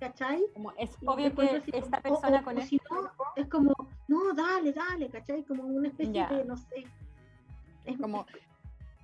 ¿cachai? 0.00 0.42
como 0.54 0.72
es 0.78 0.96
obvio 1.04 1.34
que 1.34 1.42
así 1.50 1.70
esta 1.74 2.00
como- 2.00 2.20
persona 2.20 2.40
o- 2.40 2.44
con 2.44 2.56
o 2.56 2.60
este 2.60 2.70
si 2.70 2.80
no, 2.90 3.10
es 3.36 3.48
como, 3.48 3.72
no, 4.08 4.32
dale, 4.34 4.72
dale, 4.72 5.08
¿cachai? 5.08 5.44
Como 5.44 5.64
una 5.64 5.88
especie 5.88 6.26
de, 6.26 6.44
no 6.44 6.56
sé. 6.56 6.84
Es 7.84 7.98
como 7.98 8.26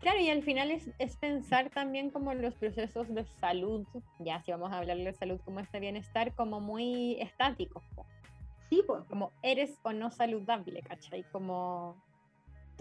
Claro, 0.01 0.19
y 0.19 0.31
al 0.31 0.43
final 0.43 0.71
es, 0.71 0.89
es 0.99 1.15
pensar 1.19 1.69
también 1.69 2.09
como 2.11 2.33
los 2.33 2.55
procesos 2.55 3.13
de 3.15 3.23
salud, 3.27 3.87
ya 4.19 4.41
si 4.41 4.51
vamos 4.51 4.73
a 4.73 4.79
hablar 4.79 4.97
de 4.97 5.13
salud 5.13 5.39
como 5.45 5.61
este 5.61 5.79
bienestar, 5.79 6.35
como 6.35 6.59
muy 6.59 7.21
estáticos. 7.21 7.85
Sí, 8.71 8.83
pues, 8.87 9.05
como 9.11 9.31
eres 9.43 9.79
o 9.83 9.93
no 9.93 10.11
saludable, 10.11 10.81
¿cachai? 10.81 11.23
Como 11.31 12.03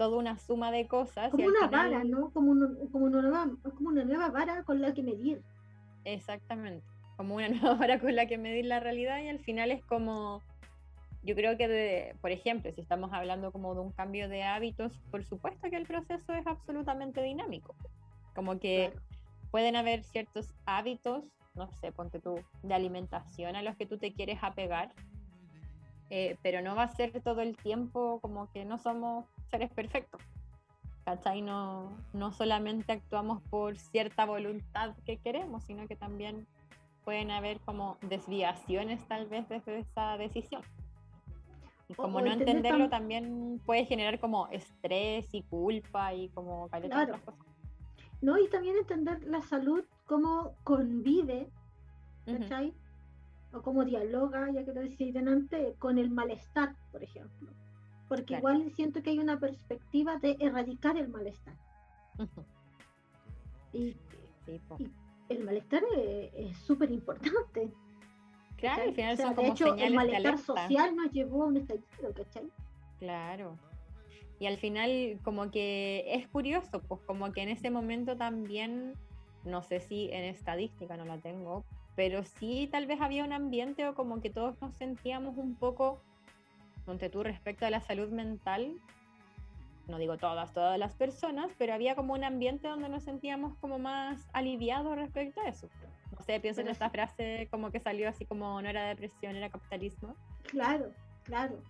toda 0.00 0.16
una 0.16 0.38
suma 0.38 0.72
de 0.72 0.86
cosas. 0.88 1.30
como 1.30 1.44
una 1.44 1.68
final- 1.68 1.90
vara, 1.90 2.04
¿no? 2.04 2.30
Como, 2.30 2.52
una- 2.52 2.70
como, 2.90 3.04
una 3.04 3.20
nueva, 3.20 3.50
como 3.76 3.90
una 3.90 4.02
nueva 4.02 4.30
vara 4.30 4.62
con 4.62 4.80
la 4.80 4.94
que 4.94 5.02
medir. 5.02 5.42
Exactamente, 6.04 6.86
como 7.18 7.34
una 7.34 7.48
nueva 7.74 7.74
vara 7.74 8.00
con 8.00 8.16
la 8.16 8.24
que 8.24 8.38
medir 8.38 8.64
la 8.64 8.80
realidad 8.80 9.20
y 9.22 9.28
al 9.28 9.40
final 9.40 9.70
es 9.70 9.84
como, 9.84 10.40
yo 11.22 11.34
creo 11.34 11.58
que, 11.58 11.68
de, 11.68 12.16
por 12.22 12.30
ejemplo, 12.30 12.72
si 12.72 12.80
estamos 12.80 13.12
hablando 13.12 13.52
como 13.52 13.74
de 13.74 13.82
un 13.82 13.92
cambio 13.92 14.26
de 14.30 14.42
hábitos, 14.42 14.98
por 15.10 15.22
supuesto 15.22 15.68
que 15.68 15.76
el 15.76 15.86
proceso 15.86 16.32
es 16.32 16.46
absolutamente 16.46 17.22
dinámico, 17.22 17.74
como 18.34 18.58
que 18.58 18.92
Claro. 18.94 19.06
pueden 19.50 19.76
haber 19.76 20.02
ciertos 20.02 20.54
hábitos, 20.64 21.24
no 21.54 21.70
sé, 21.72 21.92
ponte 21.92 22.20
tú, 22.20 22.36
de 22.62 22.72
alimentación 22.72 23.54
a 23.54 23.60
los 23.60 23.76
que 23.76 23.84
tú 23.84 23.98
te 23.98 24.14
quieres 24.14 24.38
apegar, 24.40 24.94
eh, 26.10 26.36
pero 26.42 26.60
no 26.60 26.74
va 26.74 26.82
a 26.84 26.88
ser 26.88 27.20
todo 27.22 27.40
el 27.40 27.56
tiempo 27.56 28.18
como 28.20 28.50
que 28.52 28.64
no 28.64 28.78
somos 28.78 29.24
seres 29.50 29.70
perfectos. 29.70 30.20
¿Cachai? 31.04 31.40
No, 31.42 31.90
no 32.12 32.30
solamente 32.32 32.92
actuamos 32.92 33.40
por 33.48 33.78
cierta 33.78 34.26
voluntad 34.26 34.94
que 35.06 35.16
queremos, 35.16 35.64
sino 35.64 35.86
que 35.88 35.96
también 35.96 36.46
pueden 37.04 37.30
haber 37.30 37.58
como 37.60 37.96
desviaciones 38.02 39.02
tal 39.08 39.26
vez 39.26 39.48
desde 39.48 39.78
esa 39.80 40.18
decisión. 40.18 40.62
Y 41.88 41.94
como 41.94 42.18
o 42.18 42.20
no 42.20 42.26
entender 42.26 42.56
entenderlo 42.56 42.84
tam- 42.86 42.90
también 42.90 43.60
puede 43.64 43.84
generar 43.86 44.20
como 44.20 44.46
estrés 44.48 45.26
y 45.32 45.42
culpa 45.44 46.12
y 46.14 46.28
como 46.28 46.68
Claro. 46.68 47.14
otras 47.14 47.20
cosas. 47.22 47.46
¿No? 48.20 48.38
Y 48.38 48.48
también 48.48 48.76
entender 48.76 49.24
la 49.24 49.40
salud, 49.42 49.82
cómo 50.06 50.54
convive. 50.64 51.48
¿cachai? 52.26 52.72
O 53.52 53.62
cómo 53.62 53.84
dialoga, 53.84 54.50
ya 54.52 54.64
que 54.64 54.72
lo 54.72 54.80
decía 54.80 55.12
delante, 55.12 55.74
con 55.78 55.98
el 55.98 56.10
malestar, 56.10 56.74
por 56.92 57.02
ejemplo. 57.02 57.50
Porque 58.08 58.24
Claro. 58.24 58.40
igual 58.54 58.72
siento 58.74 59.02
que 59.02 59.10
hay 59.10 59.18
una 59.18 59.38
perspectiva 59.38 60.16
de 60.18 60.36
erradicar 60.40 60.96
el 60.96 61.08
malestar. 61.08 61.54
Y 63.72 63.96
Sí, 64.46 64.60
po. 64.68 64.76
Y- 64.78 64.90
el 65.28 65.44
malestar 65.44 65.82
es- 66.34 66.56
súper 66.58 66.90
importante. 66.90 67.70
Claro, 68.56 68.82
al 68.82 68.94
final 68.94 69.14
O 69.14 69.16
sea, 69.16 69.26
son 69.26 69.36
de 69.36 69.36
como 69.42 69.52
hecho, 69.52 69.64
señales 69.64 69.86
el 69.88 69.94
malestar 69.94 70.38
social 70.38 70.96
nos 70.96 71.12
llevó 71.12 71.44
a 71.44 71.46
un 71.46 71.56
estallido, 71.56 72.12
¿cachai? 72.14 72.50
Claro. 72.98 73.56
Y 74.38 74.46
al 74.46 74.56
final 74.58 75.18
como 75.22 75.50
que 75.50 76.04
es 76.14 76.26
curioso, 76.28 76.82
pues 76.82 77.00
como 77.02 77.32
que 77.32 77.42
en 77.42 77.48
ese 77.50 77.70
momento 77.70 78.16
también, 78.16 78.94
no 79.44 79.62
sé 79.62 79.80
si 79.80 80.10
en 80.12 80.24
estadística 80.24 80.96
no 80.96 81.04
la 81.04 81.18
tengo, 81.18 81.64
pero 81.96 82.24
sí 82.24 82.68
tal 82.70 82.86
vez 82.86 83.00
había 83.00 83.24
un 83.24 83.32
ambiente 83.32 83.86
o 83.86 83.94
como 83.94 84.20
que 84.20 84.30
todos 84.30 84.60
nos 84.60 84.74
sentíamos 84.74 85.36
un 85.36 85.54
poco, 85.54 86.00
ponte 86.86 87.10
tú 87.10 87.22
respecto 87.22 87.66
a 87.66 87.70
la 87.70 87.80
salud 87.80 88.08
mental, 88.10 88.74
no 89.88 89.98
digo 89.98 90.16
todas, 90.16 90.52
todas 90.52 90.78
las 90.78 90.94
personas, 90.94 91.50
pero 91.58 91.74
había 91.74 91.96
como 91.96 92.12
un 92.14 92.22
ambiente 92.24 92.68
donde 92.68 92.88
nos 92.88 93.02
sentíamos 93.02 93.56
como 93.58 93.78
más 93.78 94.28
aliviados 94.32 94.94
respecto 94.96 95.40
a 95.40 95.48
eso. 95.48 95.68
No 96.16 96.24
sé, 96.24 96.38
pienso 96.38 96.60
en 96.60 96.68
esta 96.68 96.90
frase 96.90 97.48
como 97.50 97.70
que 97.70 97.80
salió 97.80 98.08
así 98.08 98.24
como 98.24 98.60
no 98.62 98.68
era 98.68 98.86
depresión, 98.88 99.34
era 99.36 99.50
capitalismo. 99.50 100.14
Claro, 100.44 100.92
claro. 101.24 101.60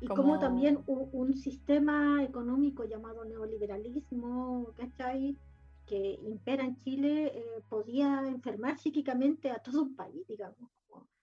Y 0.00 0.06
Como- 0.06 0.22
como 0.22 0.38
también 0.38 0.78
un, 0.86 1.08
un 1.12 1.34
sistema 1.36 2.22
económico 2.22 2.84
llamado 2.84 3.24
neoliberalismo, 3.24 4.68
¿cachai? 4.76 5.36
Que 5.86 6.18
impera 6.22 6.64
en 6.64 6.76
Chile, 6.82 7.26
eh, 7.34 7.62
podía 7.68 8.22
enfermar 8.26 8.76
psíquicamente 8.78 9.50
a 9.50 9.58
todo 9.58 9.82
un 9.82 9.94
país, 9.96 10.26
digamos. 10.26 10.70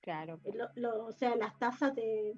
Claro. 0.02 0.40
eh, 0.44 0.52
lo- 0.54 0.70
lo- 0.76 1.06
o 1.06 1.12
sea, 1.14 1.36
las 1.36 1.58
tasas 1.60 1.96
de, 1.96 2.36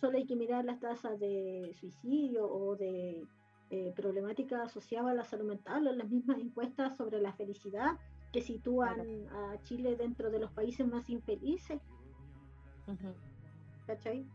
solo 0.00 0.18
hay 0.18 0.26
que 0.26 0.34
mirar 0.36 0.64
las 0.64 0.80
tasas 0.80 1.18
de 1.20 1.72
suicidio 1.78 2.46
o 2.46 2.76
de 2.76 3.24
eh, 3.70 3.92
problemática 3.96 4.62
asociada 4.62 5.10
a 5.10 5.14
la 5.14 5.24
salud 5.24 5.46
mental 5.46 5.86
o 5.88 5.92
las 5.92 6.08
mismas 6.08 6.38
encuestas 6.38 6.96
sobre 6.96 7.20
la 7.20 7.32
felicidad 7.32 7.92
que 8.32 8.40
sitúan 8.42 9.00
a 9.30 9.60
Chile 9.62 9.96
dentro 9.96 10.30
de 10.30 10.38
los 10.40 10.52
países 10.52 10.86
más 10.86 11.08
infelices. 11.08 11.80
¿cachai? 13.86 14.26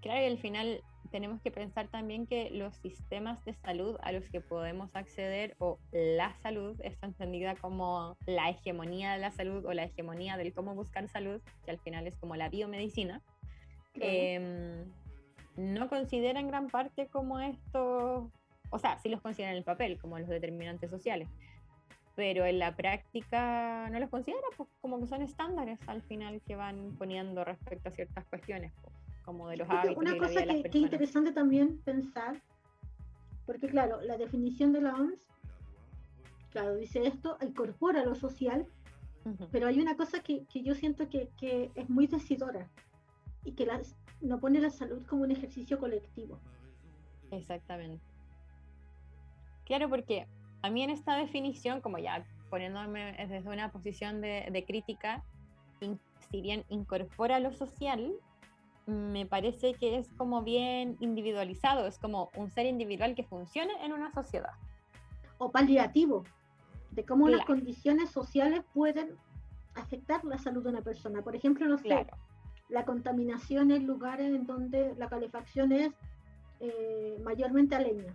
Claro, 0.00 0.22
y 0.22 0.26
al 0.30 0.38
final 0.38 0.82
tenemos 1.10 1.40
que 1.40 1.50
pensar 1.50 1.88
también 1.88 2.26
que 2.26 2.50
los 2.50 2.76
sistemas 2.76 3.44
de 3.44 3.54
salud 3.54 3.96
a 4.02 4.12
los 4.12 4.28
que 4.30 4.40
podemos 4.40 4.94
acceder 4.94 5.56
o 5.58 5.78
la 5.92 6.34
salud 6.42 6.80
está 6.82 7.06
entendida 7.06 7.54
como 7.56 8.16
la 8.26 8.50
hegemonía 8.50 9.12
de 9.12 9.18
la 9.18 9.30
salud 9.30 9.64
o 9.64 9.72
la 9.72 9.84
hegemonía 9.84 10.36
del 10.36 10.52
cómo 10.52 10.74
buscar 10.74 11.08
salud, 11.08 11.40
que 11.64 11.70
al 11.70 11.78
final 11.78 12.06
es 12.06 12.16
como 12.16 12.36
la 12.36 12.48
biomedicina, 12.48 13.22
em, 13.94 14.84
no 15.56 15.88
consideran 15.88 16.48
gran 16.48 16.68
parte 16.68 17.08
como 17.08 17.40
esto, 17.40 18.30
o 18.70 18.78
sea, 18.78 18.98
sí 18.98 19.08
los 19.08 19.20
consideran 19.20 19.52
en 19.52 19.58
el 19.58 19.64
papel 19.64 19.98
como 19.98 20.18
los 20.18 20.28
determinantes 20.28 20.90
sociales, 20.90 21.28
pero 22.14 22.46
en 22.46 22.58
la 22.58 22.74
práctica 22.74 23.88
no 23.90 23.98
los 23.98 24.10
considera 24.10 24.46
pues, 24.56 24.68
como 24.80 25.00
que 25.00 25.06
son 25.06 25.22
estándares 25.22 25.78
al 25.86 26.02
final 26.02 26.40
que 26.46 26.56
van 26.56 26.94
poniendo 26.96 27.44
respecto 27.44 27.88
a 27.88 27.92
ciertas 27.92 28.24
cuestiones, 28.26 28.72
pues, 28.82 28.94
como 29.24 29.48
de 29.48 29.56
los 29.56 29.68
hábitos 29.70 29.96
Una 29.96 30.10
y 30.10 30.18
la 30.18 30.18
vida 30.18 30.26
cosa 30.28 30.40
de 30.40 30.46
las 30.46 30.56
que, 30.56 30.62
que 30.62 30.68
es 30.68 30.74
interesante 30.84 31.32
también 31.32 31.78
pensar, 31.84 32.40
porque 33.46 33.68
claro, 33.68 34.00
la 34.02 34.16
definición 34.16 34.72
de 34.72 34.80
la 34.82 34.94
OMS, 34.94 35.22
claro, 36.50 36.74
dice 36.76 37.06
esto, 37.06 37.36
incorpora 37.40 38.04
lo 38.04 38.14
social, 38.14 38.66
pero 39.52 39.68
hay 39.68 39.80
una 39.80 39.96
cosa 39.96 40.20
que, 40.20 40.44
que 40.46 40.62
yo 40.62 40.74
siento 40.74 41.08
que, 41.08 41.28
que 41.38 41.70
es 41.74 41.88
muy 41.88 42.06
decidora 42.08 42.68
y 43.44 43.52
que 43.52 43.66
las, 43.66 43.96
no 44.20 44.40
pone 44.40 44.60
la 44.60 44.70
salud 44.70 45.04
como 45.06 45.22
un 45.22 45.30
ejercicio 45.30 45.78
colectivo. 45.78 46.38
Exactamente. 47.30 48.02
Claro, 49.64 49.88
porque 49.88 50.26
a 50.62 50.70
mí 50.70 50.82
en 50.82 50.90
esta 50.90 51.16
definición, 51.16 51.80
como 51.80 51.98
ya 51.98 52.24
poniéndome 52.50 53.14
desde 53.28 53.48
una 53.48 53.70
posición 53.70 54.20
de, 54.20 54.48
de 54.50 54.64
crítica, 54.64 55.22
in- 55.80 55.98
si 56.30 56.40
bien 56.42 56.64
incorpora 56.68 57.38
lo 57.40 57.52
social, 57.52 58.12
me 58.86 59.26
parece 59.26 59.74
que 59.74 59.96
es 59.96 60.08
como 60.16 60.42
bien 60.42 60.96
individualizado, 61.00 61.86
es 61.86 61.98
como 61.98 62.30
un 62.36 62.50
ser 62.50 62.66
individual 62.66 63.14
que 63.14 63.22
funciona 63.24 63.72
en 63.84 63.92
una 63.92 64.12
sociedad. 64.12 64.52
O 65.38 65.50
paliativo, 65.50 66.24
de 66.90 67.04
cómo 67.04 67.28
las 67.28 67.44
condiciones 67.44 68.10
sociales 68.10 68.62
pueden 68.74 69.16
afectar 69.74 70.24
la 70.24 70.38
salud 70.38 70.62
de 70.62 70.70
una 70.70 70.82
persona. 70.82 71.22
Por 71.22 71.34
ejemplo, 71.34 71.66
no 71.66 71.78
sé, 71.78 71.88
Claro, 71.88 72.16
la 72.68 72.84
contaminación 72.84 73.70
en 73.70 73.86
lugares 73.86 74.34
en 74.34 74.46
donde 74.46 74.94
la 74.96 75.08
calefacción 75.08 75.72
es 75.72 75.92
eh, 76.60 77.18
mayormente 77.22 77.74
a 77.74 77.80
leña. 77.80 78.14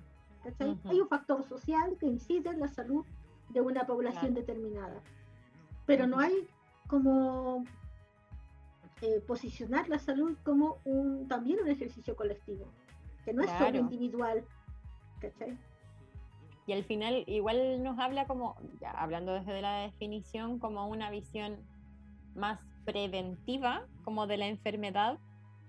Hay 0.86 1.02
un 1.02 1.08
factor 1.10 1.44
social 1.48 1.98
que 2.00 2.06
incide 2.06 2.50
en 2.50 2.60
la 2.60 2.68
salud 2.68 3.06
de 3.50 3.62
una 3.62 3.86
población 3.86 4.34
Claro. 4.34 4.48
determinada. 4.48 5.02
Pero 5.86 6.08
no 6.08 6.20
hay 6.20 6.48
como 6.88 7.66
eh, 9.02 9.22
posicionar 9.26 9.88
la 9.90 10.00
salud 10.00 10.38
como 10.44 10.78
un 10.86 11.28
también 11.28 11.60
un 11.60 11.70
ejercicio 11.70 12.16
colectivo, 12.16 12.72
que 13.26 13.34
no 13.34 13.44
es 13.44 13.50
solo 13.52 13.72
Claro. 13.72 13.80
individual, 13.80 14.44
¿cachai? 15.20 15.58
Y 16.66 16.74
al 16.74 16.84
final 16.84 17.24
igual 17.28 17.82
nos 17.84 17.98
habla 18.00 18.26
como, 18.28 18.58
ya 18.82 18.92
hablando 18.92 19.34
desde 19.34 19.62
la 19.62 19.80
definición, 19.84 20.60
como 20.60 20.88
una 20.88 21.10
visión 21.10 21.58
más 22.36 22.60
preventiva, 22.86 23.86
como 24.04 24.28
de 24.28 24.38
la 24.38 24.48
enfermedad, 24.48 25.18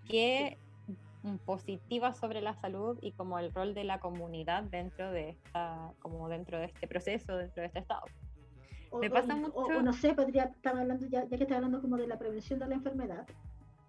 que 0.08 0.58
positiva 1.44 2.12
sobre 2.12 2.40
la 2.40 2.54
salud 2.54 2.98
y 3.02 3.12
como 3.12 3.38
el 3.38 3.52
rol 3.52 3.74
de 3.74 3.84
la 3.84 4.00
comunidad 4.00 4.62
dentro 4.62 5.10
de 5.10 5.30
esta, 5.30 5.92
como 5.98 6.28
dentro 6.28 6.58
de 6.58 6.66
este 6.66 6.86
proceso, 6.86 7.36
dentro 7.36 7.60
de 7.60 7.66
este 7.66 7.80
estado. 7.80 8.02
O, 8.90 8.98
Me 9.00 9.10
pasa 9.10 9.34
o- 9.34 9.38
mucho- 9.38 9.56
o 9.56 9.82
no 9.82 9.92
sé, 9.92 10.14
podría 10.14 10.44
estar 10.44 10.76
hablando, 10.76 11.06
ya, 11.06 11.24
ya 11.24 11.36
que 11.36 11.42
está 11.44 11.56
hablando 11.56 11.80
como 11.82 11.96
de 11.96 12.06
la 12.06 12.18
prevención 12.18 12.58
de 12.58 12.66
la 12.68 12.74
enfermedad. 12.76 13.26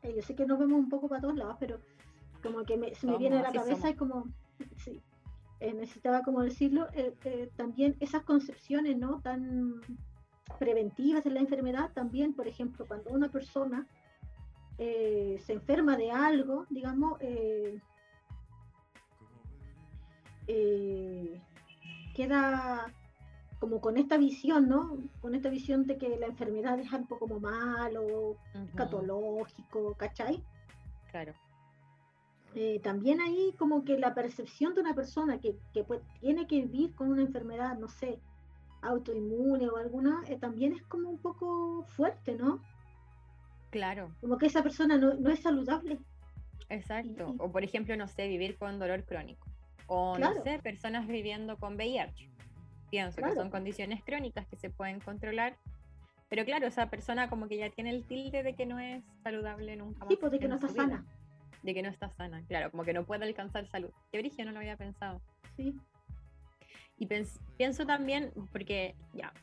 eh, 0.02 0.14
yo 0.16 0.22
sé 0.22 0.34
que 0.34 0.46
nos 0.46 0.58
vemos 0.58 0.80
un 0.80 0.88
poco 0.88 1.10
para 1.10 1.22
todos 1.22 1.36
lados, 1.36 1.58
pero 1.60 1.80
como 2.42 2.64
que 2.64 2.78
me, 2.78 2.96
se 2.96 3.06
me 3.06 3.18
viene 3.18 3.38
a 3.40 3.42
la 3.42 3.52
cabeza 3.52 3.76
somos. 3.82 3.92
y 3.92 3.96
como, 3.96 4.26
sí, 4.78 5.02
eh, 5.60 5.74
necesitaba 5.74 6.22
como 6.24 6.42
decirlo, 6.42 6.88
eh, 6.94 7.50
también 7.58 7.98
esas 8.00 8.24
concepciones 8.24 8.98
no 8.98 9.20
tan 9.22 9.82
preventivas 10.58 11.24
de 11.26 11.32
la 11.32 11.42
enfermedad, 11.42 11.92
también, 11.94 12.34
por 12.34 12.48
ejemplo, 12.48 12.86
cuando 12.88 13.10
una 13.12 13.30
persona 13.30 13.88
se 14.78 15.52
enferma 15.54 15.98
de 15.98 16.12
algo, 16.12 16.66
digamos, 16.70 17.20
queda 22.16 22.94
como 23.60 23.82
con 23.82 23.98
esta 23.98 24.18
visión, 24.18 24.70
¿no? 24.70 24.98
Con 25.22 25.36
esta 25.36 25.50
visión 25.50 25.86
de 25.86 25.98
que 25.98 26.18
la 26.18 26.28
enfermedad 26.28 26.80
es 26.80 26.92
algo 26.94 27.20
como 27.20 27.40
malo, 27.40 28.38
catológico, 28.76 29.94
¿cachai? 29.96 30.42
Claro. 31.12 31.34
Eh, 32.56 32.80
también 32.82 33.22
ahí 33.22 33.54
como 33.58 33.84
que 33.84 33.98
la 33.98 34.14
percepción 34.16 34.74
de 34.74 34.82
una 34.82 34.96
persona 34.96 35.40
que, 35.40 35.56
que 35.74 35.84
pues, 35.84 36.02
tiene 36.20 36.48
que 36.48 36.62
vivir 36.62 36.96
con 36.96 37.10
una 37.10 37.22
enfermedad, 37.22 37.78
no 37.78 37.88
sé, 37.90 38.20
autoinmune 38.82 39.70
o 39.70 39.78
alguna, 39.78 40.24
eh, 40.28 40.38
también 40.38 40.74
es 40.74 40.82
como 40.84 41.10
un 41.10 41.18
poco 41.20 41.84
fuerte, 41.96 42.36
¿no? 42.36 42.62
Claro, 43.72 44.10
Como 44.22 44.38
que 44.40 44.48
esa 44.48 44.64
persona 44.64 44.98
no, 44.98 45.14
no 45.14 45.30
es 45.30 45.42
saludable. 45.42 46.00
exacto. 46.70 47.34
y- 47.34 47.36
O 47.40 47.52
por 47.52 47.64
ejemplo, 47.64 47.96
no 47.98 48.08
sé, 48.08 48.28
vivir 48.28 48.58
con 48.58 48.80
dolor 48.80 49.04
crónico. 49.04 49.46
O 49.88 50.16
Claro. 50.16 50.38
no 50.38 50.44
sé, 50.44 50.60
personas 50.60 51.08
viviendo 51.08 51.58
con 51.58 51.76
VIH. 51.76 52.30
Pienso 52.90 53.18
Claro. 53.18 53.34
que 53.34 53.40
son 53.40 53.50
condiciones 53.50 54.04
crónicas 54.04 54.48
que 54.48 54.56
se 54.58 54.70
pueden 54.70 55.00
controlar. 55.00 55.58
Pero 56.30 56.46
claro, 56.46 56.68
esa 56.68 56.90
persona 56.90 57.30
como 57.30 57.48
que 57.48 57.58
ya 57.58 57.70
tiene 57.72 57.90
el 57.90 58.04
tilde 58.06 58.44
de 58.44 58.54
que 58.54 58.66
no 58.66 58.80
es 58.80 59.04
saludable 59.24 59.76
nunca 59.76 60.00
más. 60.00 60.10
Sí, 60.10 60.18
pues 60.20 60.32
de 60.32 60.40
que 60.40 60.48
no 60.48 60.56
está 60.56 60.68
vida. 60.68 60.76
sana. 60.84 61.06
De 61.64 61.74
que 61.74 61.82
no 61.82 61.90
está 61.90 62.10
sana, 62.12 62.44
claro, 62.48 62.72
como 62.72 62.84
que 62.86 62.94
no 62.94 63.04
puede 63.06 63.26
alcanzar 63.26 63.68
salud. 63.68 63.90
Qué 64.12 64.20
brillo, 64.20 64.46
no 64.46 64.52
lo 64.52 64.60
había 64.60 64.78
pensado. 64.78 65.22
Sí, 65.58 65.76
Y 66.98 67.06
pienso 67.58 67.86
también, 67.86 68.32
porque 68.52 68.96
ya, 69.14 69.34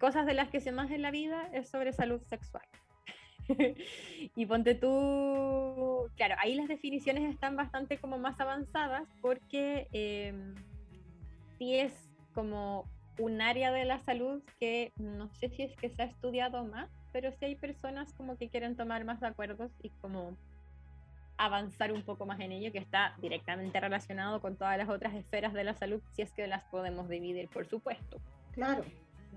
cosas 0.00 0.26
de 0.26 0.34
las 0.34 0.48
que 0.48 0.60
sé 0.60 0.72
más 0.72 0.90
en 0.90 1.02
la 1.02 1.10
vida 1.10 1.48
es 1.52 1.68
sobre 1.68 1.92
salud 1.92 2.20
sexual. 2.22 2.64
y 4.36 4.46
ponte 4.46 4.74
tú, 4.74 6.08
claro, 6.16 6.34
ahí 6.38 6.54
las 6.54 6.68
definiciones 6.68 7.30
están 7.32 7.54
bastante 7.56 7.98
como 7.98 8.18
más 8.18 8.40
avanzadas 8.40 9.08
porque 9.20 9.86
eh, 9.92 10.34
sí 11.58 11.74
es 11.76 12.05
como 12.36 12.84
un 13.18 13.40
área 13.40 13.72
de 13.72 13.86
la 13.86 13.98
salud 14.00 14.42
que 14.60 14.92
no 14.98 15.30
sé 15.30 15.48
si 15.48 15.62
es 15.62 15.74
que 15.76 15.88
se 15.88 16.02
ha 16.02 16.04
estudiado 16.04 16.64
más, 16.64 16.90
pero 17.12 17.32
sí 17.32 17.46
hay 17.46 17.56
personas 17.56 18.12
como 18.12 18.36
que 18.36 18.50
quieren 18.50 18.76
tomar 18.76 19.06
más 19.06 19.22
acuerdos 19.22 19.72
y 19.82 19.88
como 19.88 20.36
avanzar 21.38 21.92
un 21.92 22.02
poco 22.02 22.26
más 22.26 22.38
en 22.40 22.52
ello, 22.52 22.72
que 22.72 22.78
está 22.78 23.14
directamente 23.22 23.80
relacionado 23.80 24.42
con 24.42 24.56
todas 24.56 24.76
las 24.76 24.90
otras 24.90 25.14
esferas 25.14 25.54
de 25.54 25.64
la 25.64 25.74
salud, 25.74 26.02
si 26.12 26.20
es 26.20 26.30
que 26.32 26.46
las 26.46 26.64
podemos 26.64 27.08
dividir, 27.08 27.48
por 27.48 27.66
supuesto. 27.66 28.20
claro. 28.52 28.84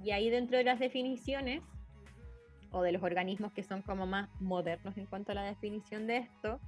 Y 0.04 0.12
ahí 0.12 0.30
dentro 0.30 0.58
de 0.58 0.64
las 0.64 0.80
definiciones, 0.80 1.62
o 2.72 2.82
de 2.82 2.92
los 2.92 3.04
organismos 3.04 3.52
que 3.52 3.64
son 3.64 3.82
como 3.82 4.06
más 4.06 4.30
modernos 4.40 4.98
en 4.98 5.06
cuanto 5.06 5.32
a 5.32 5.36
la 5.36 5.44
definición 5.44 6.06
de 6.08 6.18
esto, 6.18 6.60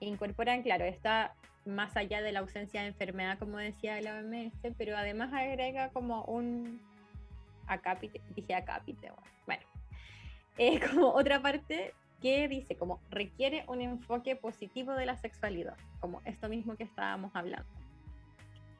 incorporan, 0.00 0.62
claro, 0.62 0.84
está 0.84 1.34
más 1.64 1.96
allá 1.96 2.22
de 2.22 2.32
la 2.32 2.40
ausencia 2.40 2.82
de 2.82 2.88
enfermedad, 2.88 3.38
como 3.38 3.58
decía 3.58 4.00
la 4.00 4.16
OMS, 4.16 4.74
pero 4.76 4.96
además 4.96 5.32
agrega 5.32 5.90
como 5.90 6.24
un 6.24 6.80
acápite, 7.66 8.20
dije 8.34 8.54
acápite, 8.54 9.10
bueno, 9.46 9.62
eh, 10.58 10.80
como 10.90 11.08
otra 11.08 11.40
parte 11.40 11.94
que 12.20 12.48
dice 12.48 12.76
como 12.76 13.00
requiere 13.10 13.64
un 13.68 13.80
enfoque 13.80 14.36
positivo 14.36 14.92
de 14.92 15.06
la 15.06 15.16
sexualidad, 15.16 15.76
como 16.00 16.22
esto 16.24 16.48
mismo 16.48 16.76
que 16.76 16.84
estábamos 16.84 17.34
hablando. 17.34 17.68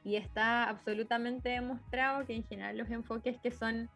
Y 0.04 0.16
está 0.16 0.68
absolutamente 0.68 1.48
demostrado 1.48 2.26
que 2.26 2.34
en 2.34 2.44
general 2.44 2.76
los 2.76 2.90
enfoques 2.90 3.38
que 3.38 3.50
son 3.50 3.88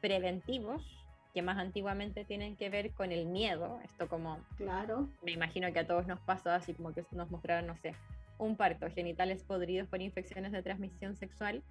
preventivos, 0.00 1.03
que 1.34 1.42
más 1.42 1.58
antiguamente 1.58 2.24
tienen 2.24 2.56
que 2.56 2.70
ver 2.70 2.92
con 2.92 3.10
el 3.12 3.26
miedo, 3.26 3.80
esto 3.84 4.08
como 4.08 4.38
Claro, 4.56 5.08
me 5.22 5.32
imagino 5.32 5.70
que 5.72 5.80
a 5.80 5.86
todos 5.86 6.06
nos 6.06 6.20
pasó 6.20 6.50
así 6.50 6.72
como 6.72 6.94
que 6.94 7.04
nos 7.10 7.30
mostraron, 7.30 7.66
no 7.66 7.76
sé, 7.76 7.92
un 8.38 8.56
parto, 8.56 8.88
genitales 8.90 9.42
podridos 9.42 9.88
por 9.88 10.00
infecciones 10.00 10.52
de 10.52 10.62
transmisión 10.62 11.16
sexual, 11.16 11.62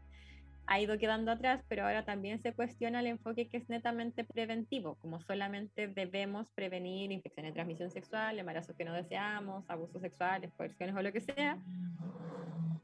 ha 0.65 0.79
ido 0.79 0.97
quedando 0.97 1.31
atrás, 1.31 1.61
pero 1.67 1.85
ahora 1.85 2.05
también 2.05 2.41
se 2.41 2.53
cuestiona 2.53 2.99
el 2.99 3.07
enfoque 3.07 3.47
que 3.47 3.57
es 3.57 3.69
netamente 3.69 4.23
preventivo, 4.23 4.95
como 4.95 5.19
solamente 5.21 5.87
debemos 5.87 6.49
prevenir 6.51 7.11
infecciones 7.11 7.51
de 7.51 7.55
transmisión 7.55 7.89
sexual, 7.89 8.39
embarazos 8.39 8.75
que 8.75 8.85
no 8.85 8.93
deseamos, 8.93 9.69
abusos 9.69 10.01
sexuales, 10.01 10.53
coerciones 10.53 10.95
o 10.95 11.01
lo 11.01 11.11
que 11.11 11.21
sea. 11.21 11.57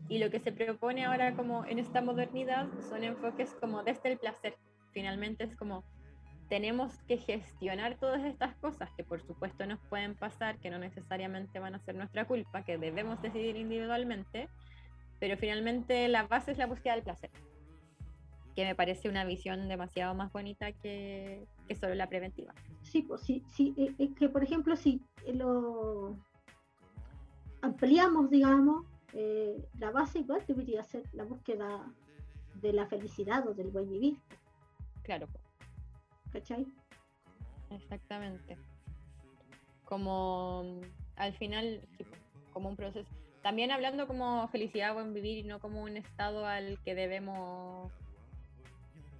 Y 0.10 0.18
lo 0.18 0.30
que 0.32 0.40
se 0.40 0.52
propone 0.52 1.06
ahora 1.06 1.36
como 1.36 1.66
en 1.66 1.80
esta 1.80 2.02
modernidad 2.02 2.68
son 2.90 3.04
enfoques 3.04 3.54
como 3.62 3.84
desde 3.84 4.12
el 4.12 4.18
placer. 4.18 4.56
Finalmente 4.92 5.44
es 5.44 5.56
como 5.56 5.84
tenemos 6.50 6.92
que 7.08 7.18
gestionar 7.18 7.98
todas 8.00 8.24
estas 8.26 8.56
cosas 8.56 8.90
que 8.98 9.04
por 9.04 9.22
supuesto 9.22 9.66
nos 9.68 9.80
pueden 9.82 10.16
pasar, 10.16 10.58
que 10.58 10.72
no 10.72 10.80
necesariamente 10.80 11.60
van 11.60 11.76
a 11.76 11.80
ser 11.80 11.96
nuestra 11.96 12.26
culpa, 12.26 12.64
que 12.64 12.78
debemos 12.78 13.22
decidir 13.22 13.56
individualmente, 13.56 14.50
pero 15.20 15.38
finalmente 15.38 16.08
la 16.08 16.24
base 16.24 16.52
es 16.52 16.58
la 16.58 16.66
búsqueda 16.66 16.96
del 16.96 17.04
placer, 17.04 17.30
que 18.56 18.66
me 18.66 18.74
parece 18.74 19.10
una 19.10 19.26
visión 19.26 19.68
demasiado 19.68 20.16
más 20.16 20.34
bonita 20.34 20.72
que, 20.72 21.46
que 21.68 21.76
solo 21.76 21.94
la 21.94 22.10
preventiva. 22.10 22.54
sí, 22.82 23.04
pues 23.04 23.22
sí, 23.22 23.44
sí, 23.48 23.76
eh, 23.78 23.94
es 24.00 24.16
que 24.16 24.28
por 24.28 24.44
ejemplo 24.44 24.76
si 24.76 25.04
lo 25.32 26.18
ampliamos, 27.62 28.32
digamos, 28.32 28.86
eh, 29.14 29.68
la 29.78 29.92
base 29.92 30.20
igual 30.20 30.44
debería 30.48 30.84
ser 30.84 31.04
la 31.14 31.26
búsqueda 31.26 31.86
de 32.56 32.74
la 32.74 32.88
felicidad 32.88 33.48
o 33.48 33.54
del 33.54 33.70
buen 33.70 33.88
vivir, 33.88 34.18
Claro, 35.04 35.28
¿cachai? 36.32 36.66
exactamente. 37.72 38.58
Como 39.86 40.64
mm, 40.64 40.82
al 41.18 41.34
final, 41.34 41.82
como 42.54 42.70
un 42.70 42.76
proceso. 42.76 43.10
También 43.42 43.72
hablando 43.72 44.08
como 44.08 44.48
felicidad, 44.50 44.94
buen 44.94 45.14
vivir 45.14 45.40
y 45.40 45.44
no 45.44 45.60
como 45.60 45.82
un 45.82 45.96
estado 45.98 46.46
al 46.46 46.78
que 46.84 46.94
debemos 46.96 47.92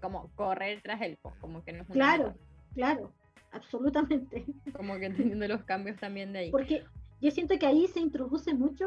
como 0.02 0.30
correr 0.36 0.82
tras 0.82 1.02
él, 1.02 1.18
po, 1.22 1.34
como 1.42 1.64
que 1.64 1.74
no 1.74 1.84
es 1.84 1.88
Claro, 1.90 2.36
claro, 2.74 3.14
absolutamente. 3.52 4.46
como 4.76 4.98
que 4.98 5.06
entendiendo 5.08 5.48
los 5.48 5.64
cambios 5.64 5.98
también 6.00 6.34
de 6.34 6.40
ahí. 6.40 6.52
Porque 6.52 6.84
yo 7.22 7.32
siento 7.32 7.58
que 7.60 7.66
ahí 7.66 7.88
se 7.88 8.00
introduce 8.00 8.54
mucho 8.54 8.86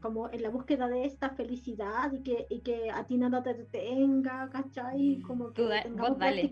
como 0.00 0.30
en 0.30 0.42
la 0.42 0.50
búsqueda 0.50 0.88
de 0.88 1.04
esta 1.04 1.30
felicidad 1.30 2.12
y 2.12 2.22
que, 2.22 2.46
y 2.48 2.60
que 2.60 2.90
a 2.90 3.04
ti 3.06 3.16
nada 3.18 3.42
te 3.42 3.54
detenga, 3.54 4.48
¿cachai? 4.50 5.20
Como 5.26 5.52
que 5.52 5.62
Tú 5.62 5.68
da- 5.68 5.82
tengamos 5.82 6.18
dale. 6.18 6.50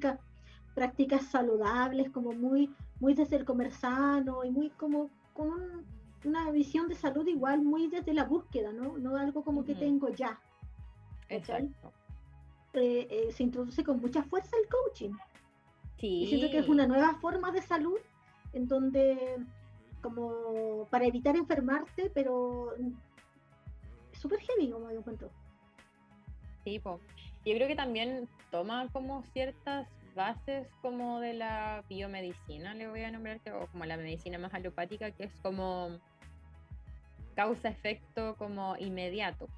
Prácticas, 0.79 1.27
saludables, 1.27 2.09
como 2.11 2.33
muy, 2.33 2.73
muy 3.01 3.15
desde 3.15 3.37
el 3.37 3.45
comer 3.45 3.73
sano 3.73 4.45
y 4.45 4.51
muy 4.51 4.71
como 4.71 5.11
con 5.35 5.49
un- 5.51 5.85
una 6.25 6.51
visión 6.53 6.89
de 6.89 6.95
salud 6.95 7.27
igual 7.27 7.63
muy 7.63 7.89
desde 7.89 8.13
la 8.15 8.25
búsqueda, 8.25 8.73
¿no? 8.73 8.97
No 8.99 9.17
algo 9.17 9.43
como 9.43 9.65
que 9.65 9.75
tengo 9.75 10.09
ya. 10.11 10.39
Exacto. 11.29 11.93
Eh, 12.75 13.07
eh, 13.11 13.33
se 13.33 13.43
introduce 13.43 13.83
con 13.83 14.01
mucha 14.01 14.23
fuerza 14.23 14.57
el 14.63 14.69
coaching. 14.69 15.15
Sí. 15.99 16.23
Y 16.23 16.27
siento 16.29 16.49
que 16.51 16.59
es 16.59 16.69
una 16.69 16.87
nueva 16.87 17.15
forma 17.15 17.51
de 17.51 17.61
salud 17.63 17.99
en 18.53 18.69
donde, 18.69 19.37
como 20.01 20.87
para 20.91 21.07
evitar 21.07 21.37
enfermarte, 21.37 22.11
pero 22.15 22.73
súper 24.13 24.39
heavy, 24.41 24.71
como 24.71 24.91
yo 24.93 24.99
encuentro. 24.99 25.29
Sí, 26.65 26.79
po. 26.79 27.01
Yo 27.45 27.55
creo 27.55 27.69
que 27.69 27.77
también 27.77 28.29
toma 28.51 28.89
como 28.93 29.23
ciertas 29.33 29.89
bases 30.19 30.67
como 30.83 31.21
de 31.21 31.33
la 31.33 31.85
biomedicina, 31.89 32.75
le 32.75 32.89
voy 32.89 33.05
a 33.05 33.11
nombrar, 33.13 33.41
o 33.55 33.69
como 33.69 33.85
la 33.85 33.97
medicina 33.97 34.37
más 34.37 34.53
alopática, 34.53 35.13
que 35.13 35.25
es 35.25 35.33
como 35.43 35.97
causa-efecto 37.37 38.35
como 38.37 38.77
inmediato. 38.79 39.49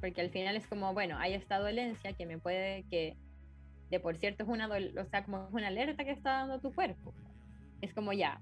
Porque 0.00 0.20
al 0.20 0.30
final 0.30 0.56
es 0.56 0.66
como, 0.66 0.92
bueno, 0.92 1.16
hay 1.18 1.34
esta 1.34 1.58
dolencia 1.60 2.12
que 2.14 2.26
me 2.26 2.38
puede, 2.38 2.82
que 2.90 3.16
de 3.90 4.00
por 4.00 4.16
cierto 4.16 4.42
es 4.42 4.48
una, 4.48 4.66
o 4.66 5.04
sea, 5.04 5.24
como 5.24 5.48
una 5.52 5.68
alerta 5.68 6.04
que 6.04 6.10
está 6.10 6.30
dando 6.32 6.58
tu 6.58 6.74
cuerpo. 6.74 7.14
Es 7.80 7.94
como 7.94 8.12
ya, 8.12 8.40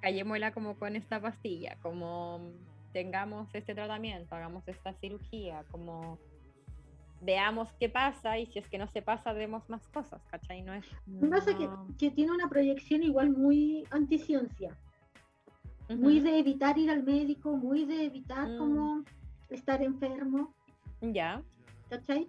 callémosla 0.00 0.52
como 0.52 0.76
con 0.76 0.96
esta 0.96 1.20
pastilla, 1.20 1.76
como 1.82 2.40
tengamos 2.92 3.48
este 3.54 3.76
tratamiento, 3.76 4.34
hagamos 4.34 4.66
esta 4.66 4.92
cirugía, 4.94 5.64
como 5.70 6.18
veamos 7.22 7.72
qué 7.78 7.88
pasa 7.88 8.38
y 8.38 8.46
si 8.46 8.58
es 8.58 8.68
que 8.68 8.78
no 8.78 8.86
se 8.88 9.02
pasa, 9.02 9.32
vemos 9.32 9.68
más 9.68 9.86
cosas, 9.88 10.20
¿cachai? 10.30 10.62
No 10.62 10.74
es... 10.74 10.84
Me 11.06 11.28
pasa 11.28 11.56
que, 11.56 11.66
no- 11.66 11.86
que 11.98 12.10
tiene 12.10 12.32
una 12.32 12.48
proyección 12.48 13.02
igual 13.02 13.30
muy 13.30 13.86
anticiencia, 13.90 14.76
muy 15.88 16.16
Ujú, 16.18 16.24
de 16.24 16.38
evitar 16.38 16.78
ir 16.78 16.90
al 16.90 17.02
médico, 17.04 17.56
muy 17.56 17.84
de 17.84 18.04
evitar 18.06 18.48
Mm. 18.50 18.56
como 18.58 19.04
estar 19.50 19.82
enfermo, 19.82 20.52
Ya, 21.00 21.42
¿cachai? 21.90 22.28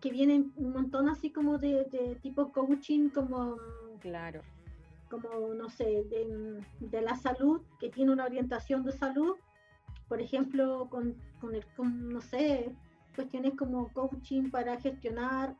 Que 0.00 0.10
vienen 0.10 0.52
un 0.56 0.72
montón 0.72 1.08
así 1.08 1.30
como 1.30 1.58
de, 1.58 1.84
de 1.84 2.16
tipo 2.22 2.50
coaching, 2.52 3.10
como, 3.10 3.56
claro. 4.00 4.40
como 5.10 5.54
no 5.54 5.68
sé, 5.68 5.84
de, 5.84 6.64
de 6.80 7.02
la 7.02 7.14
salud, 7.16 7.60
que 7.78 7.90
tiene 7.90 8.12
una 8.12 8.24
orientación 8.24 8.82
de 8.84 8.92
salud, 8.92 9.36
por 10.08 10.20
ejemplo, 10.20 10.88
con, 10.90 11.14
con 11.40 11.54
el, 11.54 11.64
con, 11.76 12.08
no 12.08 12.20
sé, 12.20 12.74
cuestiones 13.14 13.54
como 13.56 13.92
coaching 13.92 14.50
para 14.50 14.80
gestionar 14.80 15.56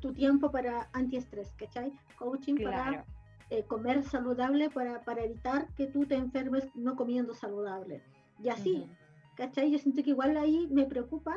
tu 0.00 0.12
tiempo 0.12 0.50
para 0.50 0.88
antiestrés, 0.92 1.52
¿cachai? 1.56 1.92
Coaching 2.18 2.56
Claro. 2.56 2.76
para 2.76 3.06
eh, 3.50 3.64
comer 3.64 4.02
saludable 4.04 4.70
para, 4.70 5.02
para 5.04 5.24
evitar 5.24 5.66
que 5.74 5.86
tú 5.86 6.06
te 6.06 6.14
enfermes 6.14 6.64
no 6.74 6.96
comiendo 6.96 7.34
saludable. 7.34 8.02
Y 8.42 8.48
así, 8.48 8.76
Ujú. 8.76 8.88
¿cachai? 9.36 9.70
Yo 9.70 9.78
siento 9.78 10.02
que 10.02 10.10
igual 10.10 10.36
ahí 10.36 10.68
me 10.70 10.84
preocupa 10.84 11.34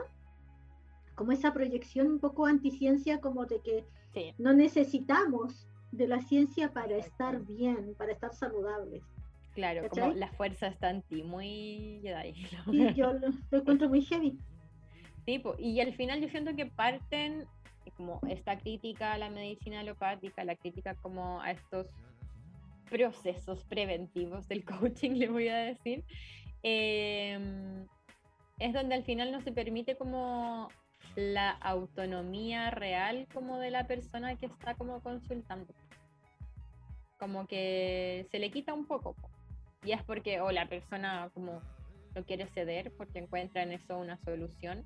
como 1.15 1.31
esa 1.31 1.53
proyección 1.53 2.07
un 2.07 2.19
poco 2.19 2.45
anticiencia, 2.45 3.19
como 3.19 3.45
de 3.45 3.61
que 3.61 3.85
Sí, 4.13 4.33
no 4.37 4.53
necesitamos 4.53 5.67
de 5.91 6.07
la 6.07 6.21
ciencia 6.21 6.73
para 6.73 6.97
estar 6.97 7.39
bien, 7.45 7.95
para 7.97 8.11
estar 8.11 8.33
saludables. 8.33 9.03
claro, 9.53 9.87
como 9.89 10.11
la 10.13 10.27
fuerza 10.29 10.67
está 10.67 10.89
en 10.89 11.01
ti, 11.03 11.23
muy 11.23 11.99
Jedi. 12.01 12.33
yo 12.95 13.13
lo, 13.13 13.29
lo 13.51 13.57
encuentro 13.59 13.87
muy 13.89 14.01
heavy. 14.01 14.37
Sí, 15.25 15.39
po, 15.39 15.55
y 15.59 15.79
al 15.79 15.93
final 15.93 16.21
yo 16.21 16.29
siento 16.29 16.55
que 16.55 16.65
parten 16.65 17.45
eh, 17.85 17.91
como 17.95 18.19
esta 18.27 18.57
crítica 18.57 19.13
a 19.13 19.17
la 19.17 19.29
medicina 19.29 19.81
alopática, 19.81 20.43
la 20.43 20.55
crítica 20.55 20.95
como 20.95 21.41
a 21.41 21.51
estos 21.51 21.87
procesos 22.89 23.63
preventivos 23.65 24.47
del 24.47 24.65
coaching, 24.65 25.11
le 25.11 25.29
voy 25.29 25.47
a 25.47 25.57
decir, 25.57 26.03
em, 26.63 27.87
es 28.59 28.73
donde 28.73 28.95
al 28.95 29.03
final 29.03 29.31
no 29.31 29.41
se 29.41 29.51
permite 29.51 29.95
como 29.95 30.69
la 31.15 31.51
autonomía 31.51 32.71
real 32.71 33.27
como 33.33 33.59
de 33.59 33.71
la 33.71 33.85
persona 33.85 34.35
que 34.35 34.45
está 34.45 34.75
como 34.75 35.01
consultando. 35.01 35.73
Como 37.19 37.45
que 37.47 38.25
se 38.31 38.39
le 38.39 38.49
quita 38.49 38.73
un 38.73 38.85
poco. 38.85 39.13
po. 39.13 39.29
Y 39.83 39.91
es 39.91 40.03
porque 40.03 40.41
o 40.41 40.51
la 40.51 40.67
persona 40.67 41.29
como 41.33 41.61
no 42.15 42.23
quiere 42.25 42.47
ceder 42.47 42.91
porque 42.97 43.19
encuentra 43.19 43.63
en 43.63 43.71
eso 43.71 43.97
una 43.97 44.17
solución 44.17 44.85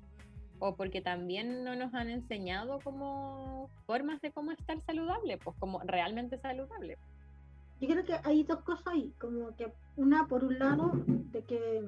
o 0.58 0.74
porque 0.76 1.00
también 1.00 1.64
no 1.64 1.76
nos 1.76 1.92
han 1.94 2.08
enseñado 2.08 2.78
como 2.82 3.68
formas 3.86 4.20
de 4.20 4.32
cómo 4.32 4.52
estar 4.52 4.80
saludable, 4.82 5.38
pues 5.38 5.56
como 5.58 5.80
realmente 5.80 6.38
saludable. 6.38 6.96
Yo 7.80 7.88
creo 7.88 8.04
que 8.04 8.14
hay 8.24 8.42
dos 8.42 8.60
cosas 8.62 8.86
ahí, 8.86 9.12
como 9.20 9.54
que 9.56 9.72
una 9.96 10.26
por 10.26 10.44
un 10.44 10.58
lado 10.58 10.92
de 11.06 11.42
que 11.42 11.84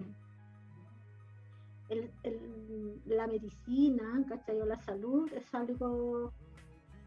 el- 1.88 2.10
el- 2.22 3.00
la 3.06 3.26
medicina, 3.26 4.22
¿cachai? 4.28 4.60
O 4.60 4.66
la 4.66 4.76
salud 4.82 5.32
es 5.32 5.54
algo, 5.54 6.32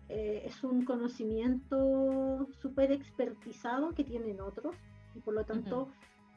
eh, 0.09 0.41
es 0.45 0.63
un 0.63 0.83
conocimiento 0.83 2.47
súper 2.61 2.91
expertizado 2.91 3.93
que 3.93 4.03
tienen 4.03 4.41
otros 4.41 4.75
y 5.13 5.19
por 5.19 5.35
lo 5.35 5.45
tanto, 5.45 5.89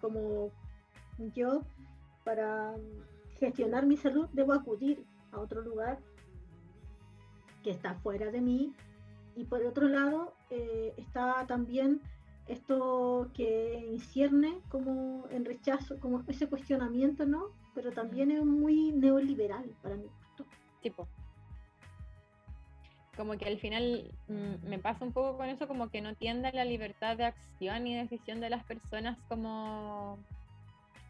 como 0.02 0.50
yo, 1.34 1.62
para 2.24 2.74
gestionar 3.38 3.86
mi 3.86 3.96
salud 3.96 4.28
debo 4.32 4.52
acudir 4.52 5.04
a 5.34 5.40
otro 5.40 5.62
lugar 5.62 5.98
que 7.62 7.70
está 7.70 7.94
fuera 7.94 8.30
de 8.30 8.40
mí 8.40 8.74
y 9.36 9.44
por 9.44 9.64
otro 9.64 9.88
lado 9.88 10.34
eh, 10.50 10.94
está 10.96 11.46
también 11.46 12.00
esto 12.46 13.30
que 13.34 13.86
incierne 13.90 14.60
como 14.68 15.26
en 15.30 15.44
rechazo, 15.44 15.98
como 15.98 16.22
ese 16.28 16.46
cuestionamiento, 16.46 17.24
¿no? 17.24 17.46
Pero 17.74 17.90
también 17.92 18.30
es 18.30 18.44
muy 18.44 18.92
neoliberal 18.92 19.64
para 19.82 19.96
mí. 19.96 20.06
Tipo. 20.82 21.08
Como 23.16 23.38
que 23.38 23.46
al 23.46 23.58
final 23.58 24.10
mm, 24.28 24.68
me 24.68 24.78
pasa 24.78 25.04
un 25.04 25.12
poco 25.12 25.38
con 25.38 25.48
eso, 25.48 25.66
como 25.66 25.88
que 25.88 26.02
no 26.02 26.14
tiende 26.14 26.48
a 26.48 26.52
la 26.52 26.64
libertad 26.64 27.16
de 27.16 27.24
acción 27.24 27.86
y 27.86 27.96
decisión 27.96 28.40
de 28.40 28.50
las 28.50 28.64
personas 28.64 29.18
como 29.28 30.18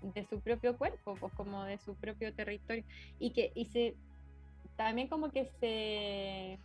de 0.02 0.24
su 0.26 0.38
propio 0.38 0.76
cuerpo, 0.76 1.16
pues 1.18 1.32
como 1.32 1.64
de 1.64 1.78
su 1.78 1.94
propio 1.94 2.32
territorio. 2.32 2.84
Y 3.18 3.30
que 3.30 3.50
y 3.54 3.64
se 3.66 3.96
también 4.76 5.08
como 5.08 5.30
que 5.30 5.46
se 5.60 6.58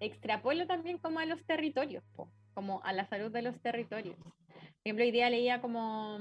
extrapola 0.00 0.66
también 0.66 0.98
como 0.98 1.18
a 1.18 1.26
los 1.26 1.44
territorios, 1.44 2.04
po, 2.16 2.28
como 2.54 2.82
a 2.84 2.92
la 2.92 3.06
salud 3.06 3.30
de 3.30 3.42
los 3.42 3.60
territorios. 3.60 4.16
Por 4.16 4.32
ejemplo, 4.84 5.04
hoy 5.04 5.10
día 5.10 5.30
leía 5.30 5.60
como 5.60 6.18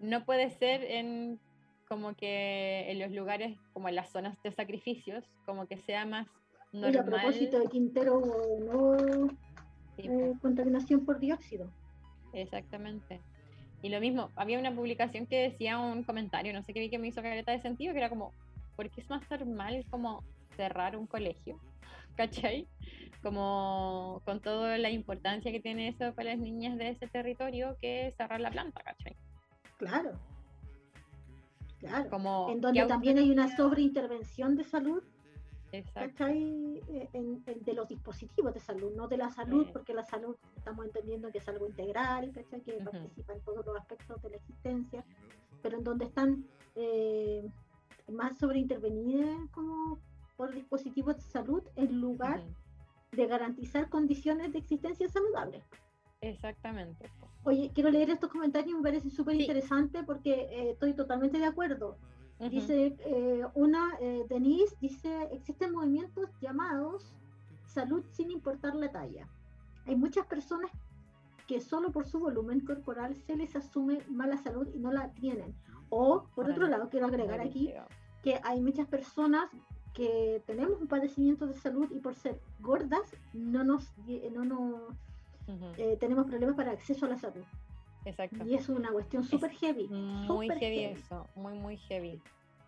no 0.00 0.24
puede 0.24 0.50
ser 0.50 0.84
en 0.84 1.40
como 1.88 2.14
que 2.14 2.90
en 2.90 2.98
los 2.98 3.10
lugares, 3.12 3.58
como 3.72 3.88
en 3.88 3.94
las 3.94 4.10
zonas 4.10 4.36
de 4.42 4.52
sacrificios, 4.52 5.24
como 5.46 5.66
que 5.66 5.78
sea 5.78 6.04
más 6.04 6.28
Y 6.72 6.84
a 6.84 6.90
normal. 6.90 7.20
propósito 7.20 7.58
de 7.58 7.66
Quintero, 7.68 8.20
no 8.60 9.28
Sí, 9.96 10.06
eh, 10.06 10.32
contaminación 10.40 11.04
por 11.04 11.18
dióxido. 11.18 11.72
Exactamente. 12.32 13.20
Y 13.82 13.88
lo 13.88 14.00
mismo, 14.00 14.30
había 14.36 14.58
una 14.58 14.74
publicación 14.74 15.26
que 15.26 15.50
decía 15.50 15.78
un 15.78 16.04
comentario, 16.04 16.52
no 16.52 16.62
sé 16.62 16.72
qué 16.72 16.80
vi 16.80 16.90
que 16.90 16.98
me 16.98 17.08
hizo 17.08 17.22
careta 17.22 17.52
de 17.52 17.60
sentido, 17.60 17.92
que 17.92 17.98
era 17.98 18.08
como, 18.08 18.32
¿por 18.78 18.88
qué 18.90 19.00
es 19.00 19.10
más 19.10 19.28
normal 19.28 19.84
como 19.90 20.22
cerrar 20.56 20.96
un 20.96 21.08
colegio? 21.08 21.58
¿Cachai? 22.16 22.68
Como 23.24 24.22
con 24.24 24.40
toda 24.40 24.78
la 24.78 24.88
importancia 24.90 25.50
que 25.50 25.58
tiene 25.58 25.88
eso 25.88 26.14
para 26.14 26.30
las 26.30 26.38
niñas 26.38 26.78
de 26.78 26.90
ese 26.90 27.08
territorio 27.08 27.76
que 27.80 28.14
cerrar 28.16 28.40
la 28.40 28.52
planta, 28.52 28.80
¿cachai? 28.84 29.16
Claro. 29.78 30.12
Claro. 31.80 32.08
Como, 32.10 32.48
en 32.50 32.56
¿qué 32.56 32.60
donde 32.60 32.86
también 32.86 33.18
hay 33.18 33.30
una 33.30 33.54
sobreintervención 33.56 34.54
de 34.56 34.64
salud, 34.64 35.02
Exacto. 35.72 36.10
¿cachai? 36.16 36.80
Eh, 36.88 37.08
En, 37.12 37.42
en- 37.46 37.64
de 37.64 37.72
los 37.74 37.88
dispositivos 37.88 38.54
de 38.54 38.60
salud, 38.60 38.92
no 38.96 39.06
de 39.08 39.16
la 39.16 39.28
salud, 39.30 39.64
Sí. 39.66 39.70
porque 39.72 39.92
la 39.94 40.04
salud 40.04 40.36
estamos 40.56 40.86
entendiendo 40.86 41.30
que 41.32 41.38
es 41.38 41.48
algo 41.48 41.66
integral, 41.66 42.32
¿cachai? 42.32 42.60
Que 42.62 42.74
participa 42.74 43.32
en 43.32 43.40
todos 43.42 43.64
los 43.66 43.76
aspectos 43.76 44.22
de 44.22 44.30
la 44.30 44.36
existencia, 44.36 45.04
pero 45.62 45.78
en 45.78 45.84
donde 45.84 46.04
están 46.06 46.44
eh, 46.74 47.44
más 48.12 48.38
sobreintervenidas 48.38 49.48
como 49.50 49.98
por 50.36 50.52
dispositivos 50.54 51.16
de 51.16 51.22
salud 51.22 51.62
en 51.76 52.00
lugar 52.00 52.42
de 53.12 53.26
garantizar 53.26 53.88
condiciones 53.88 54.52
de 54.52 54.58
existencia 54.58 55.08
saludable. 55.08 55.62
Exactamente. 56.20 57.10
Oye, 57.44 57.70
quiero 57.74 57.90
leer 57.90 58.10
estos 58.10 58.30
comentarios, 58.30 58.76
me 58.76 58.82
parece 58.82 59.10
súper 59.10 59.36
Sí. 59.36 59.42
interesante 59.42 60.02
porque 60.02 60.32
eh, 60.50 60.70
estoy 60.72 60.94
totalmente 60.94 61.38
de 61.38 61.46
acuerdo. 61.46 61.96
Dice 62.50 62.96
eh, 63.00 63.44
una, 63.54 63.96
eh, 64.00 64.24
Denise, 64.28 64.76
dice, 64.80 65.24
existen 65.32 65.72
movimientos 65.72 66.30
llamados 66.40 67.12
salud 67.66 68.04
sin 68.12 68.30
importar 68.30 68.76
la 68.76 68.92
talla. 68.92 69.26
Hay 69.86 69.96
muchas 69.96 70.24
personas 70.26 70.70
que 71.48 71.60
solo 71.60 71.90
por 71.90 72.06
su 72.06 72.20
volumen 72.20 72.60
corporal 72.60 73.16
se 73.16 73.34
les 73.34 73.56
asume 73.56 74.02
mala 74.08 74.36
salud 74.36 74.68
y 74.72 74.78
no 74.78 74.92
la 74.92 75.12
tienen. 75.14 75.52
O, 75.90 76.24
por 76.34 76.50
otro 76.50 76.66
lado, 76.66 76.88
quiero 76.90 77.06
agregar 77.06 77.40
aquí 77.40 77.72
que 78.22 78.40
hay 78.42 78.60
muchas 78.60 78.86
personas 78.88 79.48
que 79.94 80.42
tenemos 80.46 80.80
un 80.80 80.86
padecimiento 80.86 81.46
de 81.46 81.54
salud 81.54 81.90
y 81.90 81.98
por 82.00 82.14
ser 82.14 82.40
gordas 82.60 83.16
no 83.32 83.64
nos, 83.64 83.92
no 84.32 84.44
nos 84.44 84.94
eh, 85.78 85.96
tenemos 85.98 86.26
problemas 86.26 86.54
para 86.56 86.72
acceso 86.72 87.06
a 87.06 87.08
la 87.08 87.16
salud. 87.16 87.44
Exacto. 88.04 88.44
Y 88.46 88.54
es 88.54 88.68
una 88.68 88.90
cuestión 88.92 89.24
súper 89.24 89.50
heavy. 89.50 89.88
Muy 89.88 90.26
súper 90.46 90.58
heavy 90.58 90.78
heavy. 90.80 91.00
eso, 91.00 91.26
muy, 91.34 91.54
muy 91.58 91.76
heavy. 91.76 92.20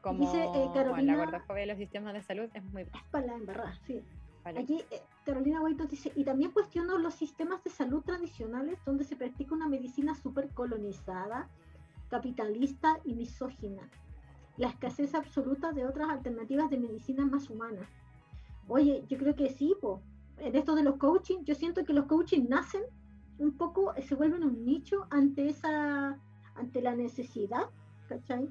Como 0.02 0.18
Dice, 0.20 0.44
eh, 0.44 0.48
bueno, 0.48 0.72
Carolina- 0.72 1.16
la 1.16 1.24
gordofobia 1.24 1.60
de 1.60 1.66
los 1.66 1.76
sistemas 1.78 2.14
de 2.14 2.22
salud 2.22 2.48
es 2.54 2.64
muy 2.64 2.86
Para 3.10 3.26
la 3.26 3.34
embarrada, 3.34 3.78
sí. 3.86 4.00
vale. 4.42 4.60
Aquí 4.60 4.82
eh, 4.90 5.00
Carolina 5.24 5.60
Guaito 5.60 5.86
dice, 5.86 6.10
y 6.16 6.24
también 6.24 6.50
cuestiono 6.52 6.96
los 6.98 7.14
sistemas 7.14 7.62
de 7.64 7.70
salud 7.70 8.02
tradicionales 8.02 8.78
donde 8.86 9.04
se 9.04 9.14
practica 9.14 9.54
una 9.54 9.68
medicina 9.68 10.14
súper 10.14 10.48
colonizada, 10.48 11.48
capitalista 12.10 12.98
y 13.04 13.14
misógina. 13.14 13.88
La 14.56 14.68
escasez 14.68 15.14
absoluta 15.14 15.72
de 15.72 15.86
otras 15.86 16.10
alternativas 16.10 16.68
de 16.68 16.78
medicina 16.78 17.24
más 17.24 17.48
humanas. 17.48 17.88
Oye, 18.68 19.04
yo 19.08 19.16
creo 19.16 19.34
que 19.34 19.50
sí, 19.50 19.74
po. 19.80 20.02
en 20.38 20.54
esto 20.54 20.74
de 20.74 20.82
los 20.82 20.96
coaching, 20.96 21.44
yo 21.44 21.54
siento 21.54 21.84
que 21.84 21.92
los 21.92 22.06
coaching 22.06 22.46
nacen 22.48 22.82
un 23.38 23.56
poco, 23.56 23.94
eh, 23.94 24.02
se 24.02 24.14
vuelven 24.14 24.44
un 24.44 24.64
nicho 24.64 25.06
ante 25.10 25.48
esa, 25.48 26.18
ante 26.54 26.82
la 26.82 26.94
necesidad, 26.94 27.70
¿cachai? 28.08 28.48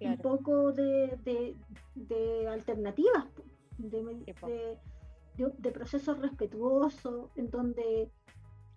un 0.00 0.16
poco 0.18 0.72
de, 0.72 1.18
de, 1.24 1.56
de 1.96 2.48
alternativas, 2.48 3.24
de, 3.78 4.04
de, 5.36 5.52
de, 5.58 5.70
procesos 5.72 6.18
respetuosos, 6.18 7.30
en 7.34 7.50
donde 7.50 8.08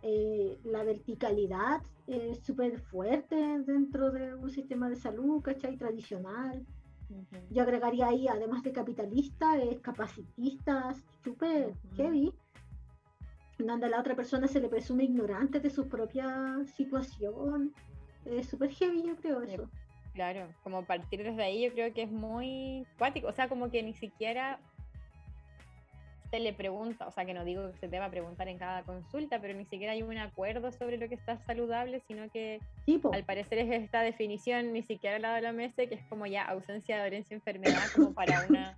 eh, 0.04 0.58
la 0.64 0.84
verticalidad 0.84 1.82
es 2.08 2.40
súper 2.40 2.80
fuerte 2.80 3.36
dentro 3.66 4.12
de 4.12 4.36
un 4.36 4.50
sistema 4.50 4.90
de 4.90 4.96
salud, 4.96 5.42
¿cachai? 5.42 5.78
Tradicional. 5.78 6.66
Yo 7.50 7.64
agregaría 7.64 8.08
ahí, 8.08 8.28
además 8.28 8.64
de 8.64 8.72
capitalista, 8.72 9.58
es 9.62 9.80
capacitista, 9.82 10.94
súper 11.24 11.74
heavy, 11.98 12.34
donde 13.58 13.88
a 13.88 13.90
la 13.90 14.00
otra 14.00 14.16
persona 14.16 14.48
se 14.48 14.62
le 14.62 14.70
presume 14.70 15.04
ignorante 15.04 15.60
de 15.60 15.70
su 15.70 15.88
propia 15.88 16.64
situación. 16.78 17.74
Es 18.26 18.48
súper 18.48 18.72
heavy, 18.72 19.04
yo 19.04 19.16
creo 19.18 19.42
eso. 19.42 19.70
Claro, 20.14 20.48
como 20.64 20.84
partir 20.84 21.24
desde 21.24 21.44
ahí 21.44 21.64
yo 21.64 21.72
creo 21.72 21.94
que 21.94 22.04
es 22.04 22.12
muy 22.12 22.86
cuático, 22.98 23.28
o 23.28 23.32
sea, 23.34 23.48
como 23.48 23.70
que 23.70 23.82
ni 23.82 23.94
siquiera 23.94 24.60
se 26.32 26.40
le 26.40 26.54
pregunta, 26.54 27.06
o 27.08 27.12
sea, 27.12 27.26
que 27.26 27.34
no 27.34 27.44
digo 27.44 27.70
que 27.72 27.78
se 27.78 27.90
deba 27.90 28.10
preguntar 28.10 28.48
en 28.48 28.58
cada 28.58 28.84
consulta, 28.84 29.40
pero 29.42 29.54
ni 29.54 29.66
siquiera 29.66 29.92
hay 29.92 30.02
un 30.02 30.18
acuerdo 30.18 30.72
sobre 30.72 30.98
lo 30.98 31.10
que 31.10 31.16
está 31.16 31.38
saludable, 31.46 32.02
sino 32.08 32.30
que 32.32 32.62
al 33.12 33.26
parecer 33.26 33.60
es 33.60 33.84
esta 33.84 34.02
definición 34.02 34.72
ni 34.72 34.82
siquiera 34.82 35.20
la 35.20 35.36
de 35.36 35.42
la 35.42 35.52
mesa, 35.52 35.86
que 35.86 35.96
es 35.96 36.04
como 36.08 36.26
ya 36.26 36.46
ausencia 36.46 36.98
de 36.98 37.04
dolencia 37.04 37.36
enfermedad 37.36 37.84
como 37.94 38.14
para 38.14 38.46
una 38.50 38.78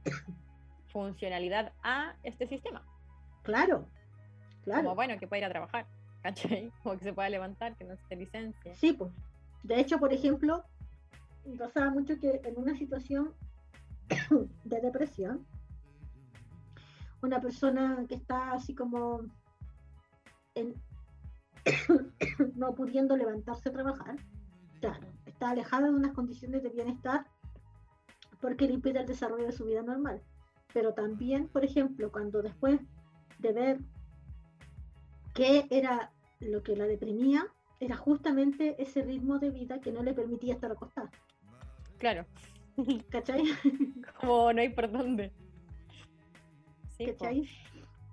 funcionalidad 0.88 1.72
a 1.84 2.16
este 2.24 2.47
sistema. 2.47 2.84
Claro, 3.43 3.86
claro. 4.64 4.82
Como 4.82 4.95
bueno, 4.95 5.20
que 5.20 5.28
pueda 5.28 5.41
ir 5.41 5.45
a 5.45 5.49
trabajar, 5.49 5.86
¿cachai? 6.24 6.72
Como 6.84 6.97
que 6.97 7.04
se 7.04 7.14
pueda 7.14 7.30
levantar, 7.30 7.76
que 7.76 7.84
no 7.84 7.95
se 8.10 8.16
licencia. 8.16 8.74
Sí, 8.76 8.93
pues. 8.93 9.12
De 9.62 9.80
hecho, 9.80 9.99
por 9.99 10.12
ejemplo, 10.12 10.64
pasaba 11.60 11.91
mucho 11.91 12.20
que 12.20 12.41
en 12.43 12.58
una 12.58 12.76
situación 12.76 13.34
de 14.64 14.82
depresión, 14.82 15.45
una 17.24 17.39
persona 17.39 18.05
que 18.07 18.15
está 18.15 18.51
así 18.51 18.76
como 18.76 19.21
no 22.55 22.76
pudiendo 22.76 23.15
levantarse 23.15 23.69
a 23.69 23.74
trabajar, 23.74 24.15
claro, 24.80 25.07
está 25.26 25.49
alejada 25.49 25.88
de 25.88 25.95
unas 25.95 26.13
condiciones 26.13 26.63
de 26.63 26.69
bienestar 26.69 27.26
porque 28.41 28.67
le 28.67 28.74
impide 28.74 28.99
el 28.99 29.07
desarrollo 29.07 29.45
de 29.45 29.53
su 29.53 29.65
vida 29.65 29.82
normal. 29.82 30.21
Pero 30.74 30.93
también, 30.93 31.47
por 31.47 31.63
ejemplo, 31.63 32.11
cuando 32.11 32.41
después 32.41 32.80
de 33.39 33.53
ver 33.53 33.80
qué 35.34 35.65
era 35.69 36.11
lo 36.39 36.61
que 36.61 36.76
la 36.76 36.86
deprimía, 36.86 37.47
era 37.80 37.95
justamente 37.95 38.82
ese 38.82 39.01
ritmo 39.01 39.39
de 39.39 39.49
vida 39.49 39.80
que 39.80 39.91
no 39.91 40.03
le 40.03 40.13
permitía 40.13 40.55
estar 40.55 40.71
acostada. 40.71 41.09
Claro. 41.99 42.26
¿Cachai? 43.09 43.43
Como 44.19 44.51
no 44.51 44.59
hay 44.59 44.69
por 44.69 44.91
dónde. 44.91 45.32
¿Cachai? 46.98 47.48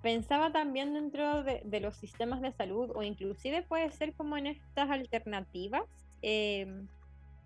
Pensaba 0.01 0.51
también 0.51 0.93
dentro 0.93 1.43
de, 1.43 1.79
los 1.79 1.95
sistemas 1.95 2.41
de 2.41 2.51
salud 2.51 2.91
o 2.95 3.03
inclusive 3.03 3.61
puede 3.61 3.91
ser 3.91 4.13
como 4.13 4.35
en 4.35 4.47
estas 4.47 4.89
alternativas 4.89 5.83
em, 6.23 6.87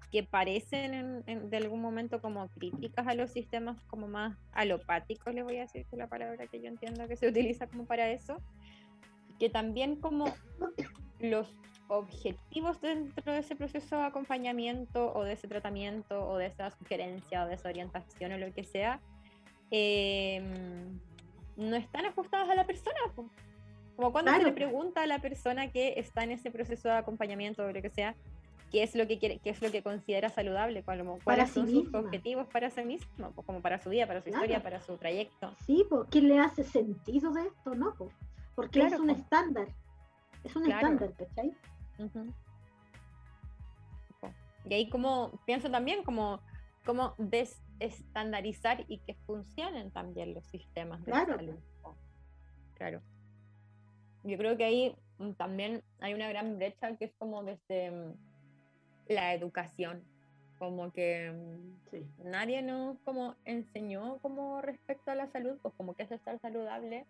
que 0.09 0.23
parecen 0.23 1.23
en, 1.27 1.49
de 1.49 1.57
algún 1.57 1.81
momento 1.81 2.21
como 2.21 2.47
críticas 2.47 3.07
a 3.07 3.13
los 3.13 3.31
sistemas 3.31 3.81
como 3.87 4.07
más 4.07 4.37
alopáticos, 4.53 5.33
le 5.33 5.43
voy 5.43 5.57
a 5.57 5.61
decir 5.61 5.85
que 5.87 5.97
la 5.97 6.07
palabra 6.07 6.47
que 6.47 6.61
yo 6.61 6.67
entiendo 6.67 7.07
que 7.09 7.17
se 7.17 7.27
utiliza 7.27 7.67
como 7.67 7.85
para 7.85 8.09
eso, 8.09 8.37
que 9.37 9.49
también 9.49 9.97
como 9.97 10.33
los 11.19 11.53
objetivos 11.89 12.79
dentro 12.79 13.33
de 13.33 13.39
ese 13.39 13.57
proceso 13.57 13.97
de 13.97 14.03
acompañamiento 14.03 15.13
o 15.13 15.25
de 15.25 15.33
ese 15.33 15.49
tratamiento 15.49 16.25
o 16.25 16.37
de 16.37 16.47
esa 16.47 16.71
sugerencia 16.71 17.43
o 17.43 17.47
de 17.47 17.55
esa 17.55 17.67
orientación 17.67 18.31
o 18.31 18.37
lo 18.37 18.53
que 18.53 18.63
sea, 18.63 19.01
em, 19.71 20.99
no 21.57 21.75
están 21.75 22.05
ajustados 22.05 22.49
a 22.49 22.55
la 22.55 22.65
persona. 22.65 22.97
Como 23.95 24.11
cuando 24.11 24.33
se 24.33 24.43
le 24.43 24.51
pregunta 24.51 25.03
a 25.03 25.07
la 25.07 25.19
persona 25.19 25.71
que 25.71 25.93
está 25.97 26.23
en 26.23 26.31
ese 26.31 26.51
proceso 26.51 26.89
de 26.89 26.95
acompañamiento 26.95 27.63
o 27.63 27.71
lo 27.71 27.81
que 27.81 27.89
sea, 27.89 28.15
qué 28.71 28.83
es 28.83 28.95
lo 28.95 29.07
que 29.07 29.19
quiere, 29.19 29.39
qué 29.39 29.51
es 29.51 29.61
lo 29.61 29.71
que 29.71 29.81
considera 29.81 30.29
saludable, 30.29 30.83
cuáles 30.83 31.05
para 31.23 31.47
son 31.47 31.69
sus 31.69 31.93
objetivos 31.93 32.47
para 32.47 32.69
sí 32.69 32.83
mismo, 32.83 33.31
como 33.45 33.61
para 33.61 33.79
su 33.79 33.89
vida, 33.89 34.05
para 34.05 34.21
su 34.21 34.29
historia, 34.29 34.61
para 34.61 34.81
su 34.81 34.97
trayecto. 34.97 35.55
Sí, 35.65 35.85
porque 35.89 36.19
¿qué 36.19 36.27
le 36.27 36.39
hace 36.39 36.63
sentido 36.63 37.31
de 37.31 37.47
esto, 37.47 37.73
no? 37.75 37.95
Porque 38.55 38.81
es 38.81 38.99
un 38.99 39.09
estándar, 39.09 39.67
es 40.43 40.55
un 40.55 40.69
estándar, 40.69 41.13
¿cachai? 41.13 41.53
Y 44.67 44.73
ahí 44.73 44.89
como 44.89 45.39
pienso 45.45 45.69
también 45.69 46.03
como, 46.03 46.41
como 46.85 47.15
desestandarizar 47.77 48.85
y 48.87 48.99
que 48.99 49.15
funcionen 49.25 49.91
también 49.91 50.33
los 50.33 50.45
sistemas 50.47 51.03
de 51.05 51.11
claro. 51.11 51.35
salud. 51.35 51.55
Claro. 52.75 53.01
Yo 54.23 54.37
creo 54.37 54.57
que 54.57 54.65
ahí 54.65 54.95
mm, 55.19 55.31
también 55.33 55.83
hay 55.99 56.13
una 56.13 56.29
gran 56.29 56.57
brecha 56.57 56.95
que 56.97 57.05
es 57.05 57.13
como 57.17 57.43
desde 57.43 57.91
mm, 57.91 58.13
la 59.09 59.33
educación, 59.33 60.03
como 60.57 60.91
que 60.91 61.31
mm, 61.31 62.29
nadie 62.29 62.61
nos 62.61 62.99
como 63.01 63.35
enseñó 63.45 64.19
como 64.19 64.61
respecto 64.61 65.11
a 65.11 65.15
la 65.15 65.27
salud, 65.27 65.57
pues 65.61 65.73
como 65.75 65.95
que 65.95 66.03
es 66.03 66.11
estar 66.11 66.39
saludable. 66.39 67.05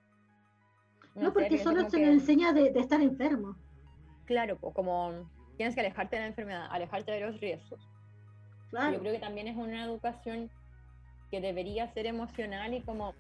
No, 1.15 1.31
porque 1.31 1.57
solo 1.57 1.89
se 1.89 1.97
le 1.97 2.11
enseña 2.11 2.51
de, 2.51 2.71
de, 2.71 2.79
estar 2.79 3.01
enfermo. 3.01 3.55
Claro, 4.25 4.57
pues 4.57 4.73
como 4.73 5.29
tienes 5.55 5.73
que 5.73 5.81
alejarte 5.81 6.17
de 6.17 6.23
la 6.23 6.27
enfermedad, 6.27 6.67
alejarte 6.69 7.11
de 7.11 7.21
los 7.21 7.39
riesgos. 7.39 7.94
Claro. 8.75 8.93
Yo 8.95 8.99
creo 8.99 9.13
que 9.13 9.19
también 9.19 9.47
es 9.47 9.55
una 9.55 9.85
educación 9.85 10.51
que 11.31 11.39
debería 11.39 11.87
ser 11.93 12.07
emocional 12.07 12.73
y 12.73 12.81
como 12.81 13.15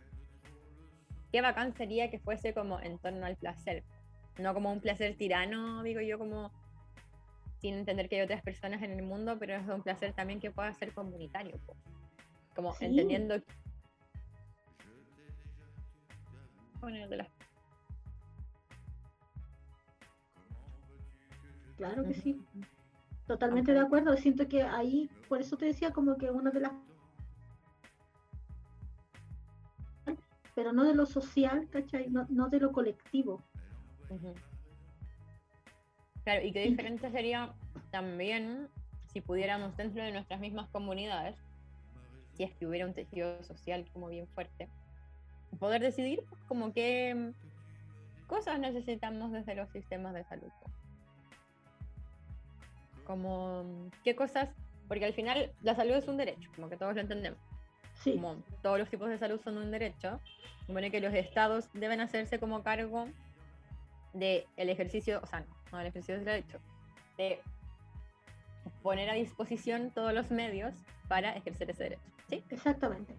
qué 1.31 1.39
bacán 1.39 1.73
sería 1.73 2.11
que 2.11 2.19
fuese 2.19 2.53
como 2.53 2.81
en 2.81 2.99
torno 2.99 3.25
al 3.25 3.37
placer, 3.37 3.85
no 4.37 4.53
como 4.53 4.69
un 4.69 4.81
placer 4.81 5.15
tirano, 5.15 5.81
digo 5.81 6.01
yo, 6.01 6.19
como 6.19 6.51
sin 7.61 7.75
entender 7.75 8.09
que 8.09 8.17
hay 8.17 8.23
otras 8.23 8.43
personas 8.43 8.83
en 8.83 8.91
el 8.91 9.03
mundo, 9.03 9.37
pero 9.39 9.55
es 9.55 9.65
un 9.69 9.81
placer 9.81 10.11
también 10.11 10.41
que 10.41 10.51
pueda 10.51 10.73
ser 10.73 10.93
comunitario, 10.93 11.57
como 12.53 12.75
entendiendo 12.81 13.35
de 16.81 17.17
las 17.17 17.29
Claro 21.77 22.03
que 22.03 22.13
sí. 22.13 22.41
Totalmente 23.27 23.73
de 23.73 23.79
acuerdo. 23.79 24.15
Siento 24.17 24.47
que 24.47 24.61
ahí, 24.61 25.09
por 25.27 25.41
eso 25.41 25.57
te 25.57 25.65
decía 25.65 25.91
como 25.91 26.17
que 26.17 26.29
una 26.29 26.51
de 26.51 26.59
las... 26.59 26.71
Pero 30.53 30.71
no 30.71 30.83
de 30.83 30.93
lo 30.93 31.05
social, 31.05 31.67
¿cachai? 31.69 32.07
No, 32.09 32.49
de 32.49 32.59
lo 32.59 32.71
colectivo. 32.71 33.43
Claro, 36.23 36.45
y 36.45 36.51
qué 36.53 36.61
diferente 36.61 37.11
sería 37.11 37.53
también 37.91 38.69
si 39.07 39.21
pudiéramos 39.21 39.75
dentro 39.75 40.03
de 40.03 40.11
nuestras 40.11 40.39
mismas 40.39 40.69
comunidades, 40.69 41.35
si 42.33 42.43
es 42.43 42.53
que 42.55 42.67
hubiera 42.67 42.85
un 42.85 42.93
tejido 42.93 43.43
social 43.43 43.85
como 43.91 44.07
bien 44.07 44.27
fuerte, 44.27 44.69
poder 45.59 45.81
decidir 45.81 46.23
como 46.47 46.73
qué 46.73 47.33
cosas 48.27 48.59
necesitamos 48.59 49.31
desde 49.31 49.55
los 49.55 49.69
sistemas 49.71 50.13
de 50.13 50.23
salud 50.23 50.51
como 53.05 53.63
qué 54.03 54.15
cosas, 54.15 54.49
porque 54.87 55.05
al 55.05 55.13
final 55.13 55.51
la 55.61 55.75
salud 55.75 55.93
es 55.93 56.07
un 56.07 56.17
derecho, 56.17 56.49
como 56.55 56.69
que 56.69 56.77
todos 56.77 56.95
lo 56.95 57.01
entendemos. 57.01 57.39
Como 58.03 58.35
todos 58.61 58.77
los 58.77 58.89
tipos 58.89 59.09
de 59.09 59.17
salud 59.17 59.39
son 59.41 59.57
un 59.57 59.71
derecho, 59.71 60.19
supone 60.67 60.91
que 60.91 60.99
los 60.99 61.13
estados 61.13 61.69
deben 61.73 62.01
hacerse 62.01 62.39
como 62.39 62.61
cargo 62.61 63.07
del 64.13 64.45
el 64.57 64.69
ejercicio, 64.69 65.21
o 65.23 65.25
sea, 65.25 65.39
no, 65.39 65.47
no 65.71 65.79
el 65.79 65.87
ejercicio 65.87 66.15
del 66.15 66.25
derecho, 66.25 66.59
de 67.17 67.39
poner 68.83 69.09
a 69.09 69.13
disposición 69.13 69.91
todos 69.91 70.13
los 70.13 70.29
medios 70.29 70.73
para 71.07 71.31
ejercer 71.31 71.69
ese 71.71 71.83
derecho. 71.83 72.11
¿sí? 72.29 72.43
Exactamente. 72.49 73.15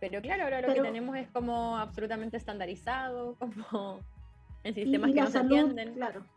Pero 0.00 0.22
claro, 0.22 0.44
ahora 0.44 0.62
lo 0.62 0.72
que 0.72 0.80
tenemos 0.80 1.16
es 1.16 1.28
como 1.28 1.76
absolutamente 1.76 2.36
estandarizado, 2.36 3.34
como 3.38 4.00
en 4.62 4.74
sistemas 4.74 5.12
que 5.12 5.20
no 5.20 5.26
se 5.26 5.38
entienden. 5.38 5.94
Claro 5.94 6.35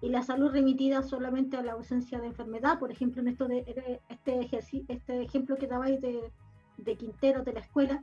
y 0.00 0.08
la 0.10 0.22
salud 0.22 0.50
remitida 0.50 1.02
solamente 1.02 1.56
a 1.56 1.62
la 1.62 1.72
ausencia 1.72 2.20
de 2.20 2.28
enfermedad, 2.28 2.78
por 2.78 2.92
ejemplo, 2.92 3.20
en 3.20 3.28
esto 3.28 3.48
de, 3.48 4.00
este, 4.08 4.48
este 4.88 5.22
ejemplo 5.22 5.56
que 5.56 5.66
dabais 5.66 6.00
de, 6.00 6.30
de 6.76 6.96
Quintero 6.96 7.42
de 7.42 7.52
la 7.52 7.60
escuela, 7.60 8.02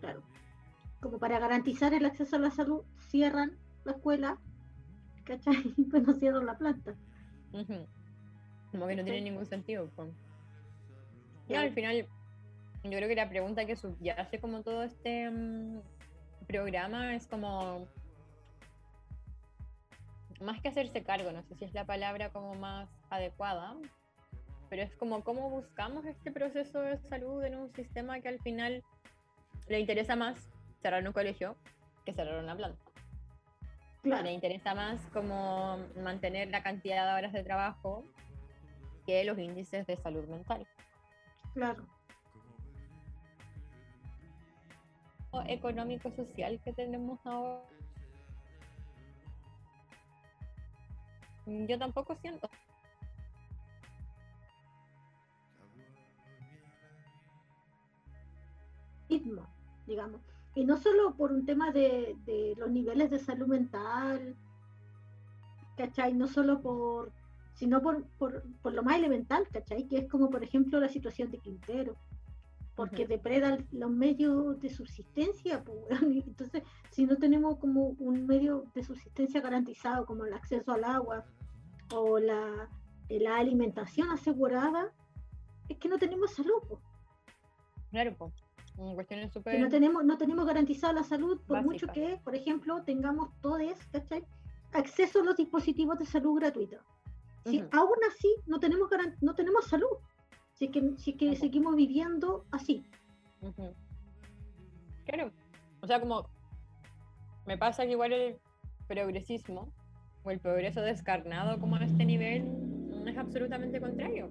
claro, 0.00 0.22
como 1.00 1.18
para 1.18 1.38
garantizar 1.38 1.92
el 1.92 2.04
acceso 2.04 2.36
a 2.36 2.38
la 2.38 2.50
salud, 2.50 2.82
cierran 3.08 3.56
la 3.84 3.92
escuela, 3.92 4.38
¿cachai? 5.24 5.74
Pues 5.90 6.06
no 6.06 6.14
cierran 6.14 6.46
la 6.46 6.56
planta. 6.56 6.94
Como 7.50 8.86
que 8.86 8.96
no 8.96 9.04
tiene 9.04 9.22
ningún 9.22 9.46
sentido. 9.46 9.90
Y 11.48 11.54
al 11.54 11.72
final, 11.72 12.06
yo 12.84 12.90
creo 12.90 13.08
que 13.08 13.14
la 13.14 13.28
pregunta 13.28 13.66
que 13.66 13.76
subyace 13.76 14.40
como 14.40 14.62
todo 14.62 14.82
este 14.82 15.30
mm, 15.30 15.80
programa 16.46 17.14
es 17.14 17.26
como 17.26 17.86
más 20.40 20.60
que 20.60 20.68
hacerse 20.68 21.02
cargo, 21.02 21.32
no 21.32 21.42
sé 21.44 21.54
si 21.56 21.64
es 21.64 21.74
la 21.74 21.84
palabra 21.84 22.30
como 22.30 22.54
más 22.54 22.88
adecuada, 23.10 23.76
pero 24.68 24.82
es 24.82 24.94
como 24.96 25.22
cómo 25.24 25.50
buscamos 25.50 26.04
este 26.06 26.30
proceso 26.30 26.80
de 26.80 26.98
salud 27.08 27.42
en 27.44 27.56
un 27.56 27.72
sistema 27.74 28.20
que 28.20 28.28
al 28.28 28.40
final 28.40 28.82
le 29.68 29.80
interesa 29.80 30.16
más 30.16 30.50
cerrar 30.82 31.06
un 31.06 31.12
colegio 31.12 31.56
que 32.04 32.12
cerrar 32.12 32.42
una 32.42 32.56
planta. 32.56 32.84
Claro, 34.02 34.22
Le 34.24 34.32
interesa 34.32 34.74
más 34.74 35.00
como 35.12 35.78
mantener 36.00 36.48
la 36.48 36.62
cantidad 36.62 37.06
de 37.06 37.18
horas 37.18 37.32
de 37.32 37.42
trabajo 37.42 38.04
que 39.04 39.24
los 39.24 39.38
índices 39.38 39.86
de 39.86 39.96
salud 39.96 40.26
mental. 40.28 40.66
claro. 41.54 41.84
O 45.32 45.42
económico-social 45.42 46.60
que 46.62 46.72
tenemos 46.72 47.18
ahora. 47.24 47.75
Yo 51.46 51.78
tampoco 51.78 52.16
siento. 52.16 52.48
ritmo, 59.08 59.42
digamos. 59.86 60.20
Y 60.54 60.64
no 60.64 60.76
solo 60.76 61.14
por 61.14 61.32
un 61.32 61.44
tema 61.44 61.70
de, 61.70 62.16
de 62.24 62.54
los 62.56 62.70
niveles 62.70 63.10
de 63.10 63.18
salud 63.18 63.46
mental, 63.46 64.34
¿cachai? 65.76 66.14
No 66.14 66.26
solo 66.26 66.60
por, 66.60 67.12
sino 67.54 67.82
por, 67.82 68.04
por, 68.18 68.42
por 68.62 68.72
lo 68.72 68.82
más 68.82 68.96
elemental, 68.96 69.46
¿cachai? 69.52 69.86
Que 69.86 69.98
es 69.98 70.08
como, 70.08 70.30
por 70.30 70.42
ejemplo, 70.42 70.80
la 70.80 70.88
situación 70.88 71.30
de 71.30 71.38
Quintero, 71.38 71.96
porque 72.76 73.02
Ujú. 73.02 73.12
depreda 73.12 73.58
los 73.72 73.90
medios 73.90 74.60
de 74.60 74.68
subsistencia, 74.68 75.64
pues, 75.64 75.76
entonces, 76.26 76.62
si 76.90 77.06
no 77.06 77.16
tenemos 77.16 77.56
como 77.58 77.96
un 77.98 78.26
medio 78.26 78.64
de 78.74 78.84
subsistencia 78.84 79.40
garantizado, 79.40 80.06
como 80.06 80.24
el 80.24 80.34
acceso 80.34 80.72
al 80.72 80.84
agua 80.84 81.24
o 81.92 82.18
la, 82.18 82.68
la 83.08 83.36
alimentación 83.38 84.10
asegurada, 84.10 84.92
es 85.68 85.78
que 85.78 85.88
no 85.88 85.98
tenemos 85.98 86.34
salud, 86.34 86.62
pues. 86.68 86.80
Claro. 87.90 88.14
Mm, 88.76 88.94
Cuestiones 88.94 89.32
súper. 89.32 89.54
que 89.54 89.58
no 89.58 89.68
tenemos, 89.68 90.04
no 90.04 90.18
tenemos 90.18 90.46
garantizada 90.46 90.92
la 90.92 91.02
salud, 91.02 91.40
por 91.46 91.62
mucho 91.64 91.86
que, 91.88 92.20
por 92.22 92.34
ejemplo, 92.34 92.82
tengamos 92.84 93.30
todos, 93.40 93.72
¿cachai? 93.90 94.22
acceso 94.72 95.20
a 95.20 95.24
los 95.24 95.36
dispositivos 95.36 95.98
de 95.98 96.06
salud 96.06 96.38
gratuitos. 96.38 96.80
Si 97.44 97.62
aún 97.70 97.98
así 98.10 98.28
no 98.46 98.58
tenemos 98.58 98.90
no 99.20 99.34
tenemos 99.34 99.66
salud, 99.66 99.98
si 100.56 100.66
es 100.66 100.70
que, 100.70 100.96
si 100.96 101.10
es 101.12 101.16
que 101.16 101.36
seguimos 101.36 101.76
viviendo 101.76 102.44
así. 102.50 102.84
Claro. 105.04 105.30
O 105.80 105.86
sea, 105.86 106.00
como 106.00 106.28
me 107.46 107.56
pasa 107.56 107.84
que 107.84 107.92
igual 107.92 108.12
el 108.12 108.38
progresismo 108.88 109.72
o 110.24 110.30
el 110.30 110.40
progreso 110.40 110.80
descarnado 110.80 111.60
como 111.60 111.76
a 111.76 111.84
este 111.84 112.04
nivel 112.04 112.44
mm, 112.44 113.08
es 113.08 113.18
absolutamente 113.18 113.80
contrario. 113.80 114.30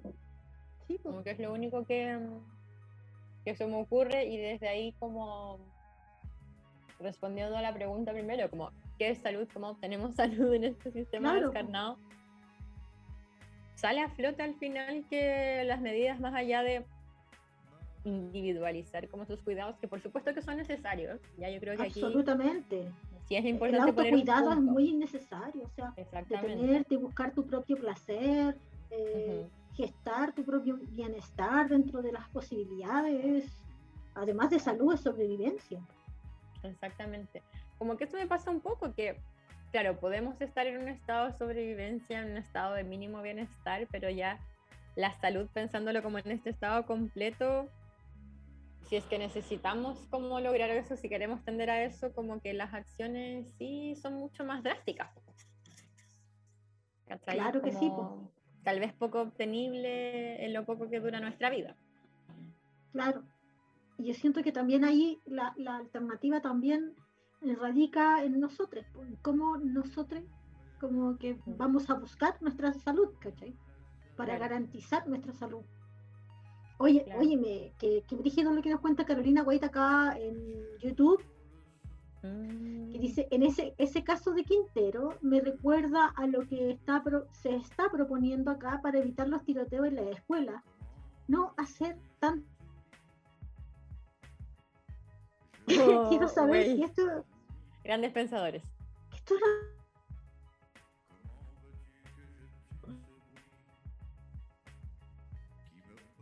Sí, 0.86 0.98
pues, 0.98 1.02
Como 1.02 1.22
que 1.22 1.30
es 1.30 1.38
lo 1.38 1.52
único 1.52 1.84
que, 1.84 2.18
que 3.44 3.54
se 3.54 3.66
me 3.66 3.76
ocurre 3.76 4.26
y 4.26 4.36
desde 4.36 4.68
ahí 4.68 4.92
como 4.98 5.58
respondiendo 6.98 7.56
a 7.56 7.62
la 7.62 7.72
pregunta 7.72 8.12
primero, 8.12 8.50
como 8.50 8.70
¿qué 8.98 9.10
es 9.10 9.18
salud? 9.18 9.48
¿Cómo 9.52 9.68
obtenemos 9.68 10.14
salud 10.16 10.52
en 10.54 10.64
este 10.64 10.90
sistema 10.90 11.30
Claro, 11.32 11.50
descarnado? 11.50 11.98
Sale 13.76 14.00
a 14.00 14.08
flote 14.08 14.42
al 14.42 14.54
final 14.54 15.04
que 15.08 15.62
las 15.64 15.80
medidas 15.80 16.18
más 16.18 16.34
allá 16.34 16.62
de 16.62 16.84
individualizar 18.04 19.08
como 19.08 19.26
sus 19.26 19.42
cuidados, 19.42 19.76
que 19.78 19.86
por 19.88 20.00
supuesto 20.00 20.32
que 20.32 20.40
son 20.40 20.56
necesarios, 20.56 21.20
ya 21.36 21.50
yo 21.50 21.60
creo 21.60 21.76
que 21.76 21.82
aquí 21.82 22.00
absolutamente. 22.00 22.90
sí 23.26 23.36
es 23.36 23.44
El 23.44 23.50
importante 23.50 23.92
poner 23.92 24.14
un 24.14 24.20
autocuidado 24.20 24.52
es 24.52 24.60
muy 24.60 24.94
necesario, 24.94 25.64
o 25.64 25.70
sea, 25.70 25.92
detenerte, 26.28 26.96
buscar 26.96 27.32
tu 27.34 27.46
propio 27.46 27.76
placer, 27.76 28.56
eh, 28.90 29.42
Ujú. 29.44 29.50
gestar 29.74 30.32
tu 30.34 30.44
propio 30.44 30.78
bienestar 30.90 31.68
dentro 31.68 32.00
de 32.00 32.12
las 32.12 32.28
posibilidades, 32.30 33.58
además 34.14 34.50
de 34.50 34.60
salud, 34.60 34.94
es 34.94 35.00
sobrevivencia. 35.00 35.84
Exactamente. 36.62 37.42
Como 37.76 37.96
que 37.96 38.04
esto 38.04 38.16
me 38.16 38.26
pasa 38.26 38.50
un 38.50 38.60
poco, 38.60 38.94
que, 38.94 39.20
claro, 39.70 39.98
podemos 39.98 40.40
estar 40.40 40.66
en 40.66 40.78
un 40.80 40.88
estado 40.88 41.26
de 41.26 41.38
sobrevivencia, 41.38 42.20
en 42.20 42.32
un 42.32 42.36
estado 42.36 42.74
de 42.74 42.84
mínimo 42.84 43.22
bienestar, 43.22 43.86
pero 43.90 44.10
ya 44.10 44.38
la 44.94 45.12
salud, 45.20 45.46
pensándolo 45.52 46.02
como 46.02 46.18
en 46.18 46.30
este 46.30 46.50
estado 46.50 46.86
completo, 46.86 47.68
si 48.88 48.96
es 48.96 49.04
que 49.04 49.18
necesitamos 49.18 50.06
como 50.10 50.40
lograr 50.40 50.70
eso, 50.70 50.96
si 50.96 51.08
queremos 51.08 51.44
tender 51.44 51.70
a 51.70 51.82
eso, 51.82 52.12
como 52.12 52.40
que 52.40 52.54
las 52.54 52.72
acciones 52.72 53.46
sí 53.58 53.96
son 53.96 54.14
mucho 54.14 54.44
más 54.44 54.62
drásticas. 54.62 55.10
¿Cachai? 57.06 57.36
Claro 57.36 57.62
que 57.62 57.72
sí. 57.72 57.88
Como 57.88 58.32
Tal 58.62 58.80
vez 58.80 58.92
poco 58.92 59.20
obtenible 59.20 60.44
en 60.44 60.52
lo 60.52 60.64
poco 60.64 60.90
que 60.90 60.98
dura 60.98 61.20
nuestra 61.20 61.50
vida. 61.50 61.76
Claro. 62.92 63.22
Y 63.96 64.08
yo 64.08 64.14
siento 64.14 64.42
que 64.42 64.50
también 64.50 64.84
ahí 64.84 65.20
la, 65.24 65.54
la 65.56 65.76
alternativa 65.76 66.40
también 66.40 66.96
radica 67.42 68.24
en 68.24 68.40
nosotros, 68.40 68.84
cómo 69.22 69.56
nosotros 69.58 70.22
como 70.80 71.16
que 71.18 71.38
vamos 71.46 71.88
a 71.90 71.94
buscar 71.94 72.36
nuestra 72.42 72.72
salud, 72.72 73.08
¿cachai? 73.20 73.54
Para 74.16 74.36
Claro. 74.36 74.40
garantizar 74.40 75.06
nuestra 75.08 75.32
salud. 75.32 75.62
Oye, 76.78 77.04
Claro. 77.04 77.20
óyeme, 77.20 77.72
que, 77.78 78.04
que 78.06 78.16
brígido 78.16 78.52
lo 78.52 78.60
que 78.62 78.70
nos 78.70 78.80
cuenta 78.80 79.06
Carolina 79.06 79.42
White 79.42 79.66
acá 79.66 80.16
en 80.18 80.36
YouTube, 80.80 81.22
que 82.22 82.28
Mm, 82.28 83.00
dice, 83.00 83.28
en 83.30 83.42
ese, 83.42 83.74
ese 83.78 84.02
caso 84.04 84.32
de 84.32 84.44
Quintero 84.44 85.16
me 85.22 85.40
recuerda 85.40 86.12
a 86.16 86.26
lo 86.26 86.46
que 86.46 86.70
está 86.70 87.02
pro- 87.02 87.26
se 87.32 87.54
está 87.54 87.88
proponiendo 87.90 88.50
acá 88.50 88.80
para 88.82 88.98
evitar 88.98 89.28
los 89.28 89.42
tiroteos 89.44 89.86
en 89.86 89.94
la 89.96 90.10
escuela. 90.10 90.62
No 91.28 91.54
hacer 91.56 91.96
tan... 95.66 95.76
Quiero 96.08 96.28
saber 96.28 96.66
si 96.66 96.82
esto, 96.82 97.24
Grandes 97.84 98.12
pensadores. 98.12 98.62
esto 99.14 99.34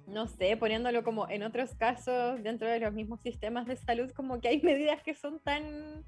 no 0.06 0.26
sé, 0.28 0.56
poniéndolo 0.56 1.02
como 1.02 1.28
en 1.28 1.42
otros 1.42 1.74
casos 1.74 2.42
dentro 2.42 2.68
de 2.68 2.78
los 2.78 2.92
mismos 2.92 3.20
sistemas 3.20 3.66
de 3.66 3.76
salud, 3.76 4.10
como 4.12 4.40
que 4.40 4.48
hay 4.48 4.62
medidas 4.62 5.02
que 5.02 5.14
son 5.14 5.40
tan 5.40 6.04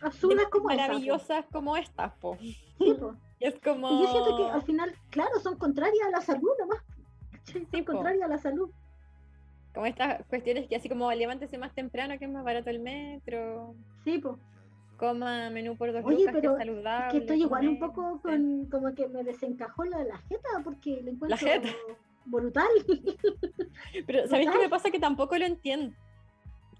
absurdas 0.00 0.46
como 0.50 0.70
esa, 0.70 0.82
maravillosas 0.82 1.44
como 1.52 1.76
estas, 1.76 2.12
po. 2.14 2.38
Sí, 2.40 2.94
po. 2.98 3.16
Y 3.40 3.44
es 3.46 3.58
como... 3.60 3.90
Y 3.90 4.02
yo 4.02 4.12
siento 4.12 4.36
que 4.36 4.50
al 4.50 4.62
final, 4.62 4.94
claro, 5.10 5.40
son 5.40 5.58
contrarias 5.58 6.06
a 6.06 6.10
la 6.10 6.20
salud 6.20 6.50
nomás. 6.58 6.78
Son 7.44 7.66
Sí, 7.72 7.84
contrarias 7.84 8.22
a 8.22 8.28
la 8.28 8.38
salud. 8.38 8.70
Como 9.74 9.86
estas 9.86 10.24
cuestiones 10.26 10.66
que 10.68 10.76
así 10.76 10.88
como 10.88 11.10
levántese 11.12 11.58
más 11.58 11.74
temprano, 11.74 12.18
que 12.18 12.24
es 12.24 12.30
más 12.30 12.44
barato 12.44 12.70
el 12.70 12.80
metro, 12.80 13.74
Sí, 14.04 14.18
pues. 14.18 14.36
coma 14.96 15.50
menú 15.50 15.76
por 15.76 15.92
dos 15.92 16.04
Oye, 16.04 16.18
lucas, 16.20 16.34
que 16.34 16.40
pero 16.40 16.52
es 16.52 16.58
saludable. 16.58 17.06
Es 17.06 17.12
que 17.12 17.18
estoy 17.18 17.42
igual 17.42 17.68
un 17.68 17.78
poco 17.78 18.20
con, 18.20 18.66
como 18.66 18.94
que 18.94 19.08
me 19.08 19.22
desencajó 19.24 19.84
la, 19.84 20.02
la 20.04 20.18
jeta 20.18 20.48
porque 20.64 21.00
le 21.02 21.12
encuentro 21.12 21.38
jeta. 21.38 21.68
brutal. 22.24 22.68
Pero 24.06 24.26
¿sabéis 24.26 24.50
qué 24.50 24.58
me 24.58 24.68
pasa? 24.68 24.90
Que 24.90 24.98
tampoco 24.98 25.36
lo 25.38 25.46
entiendo. 25.46 25.94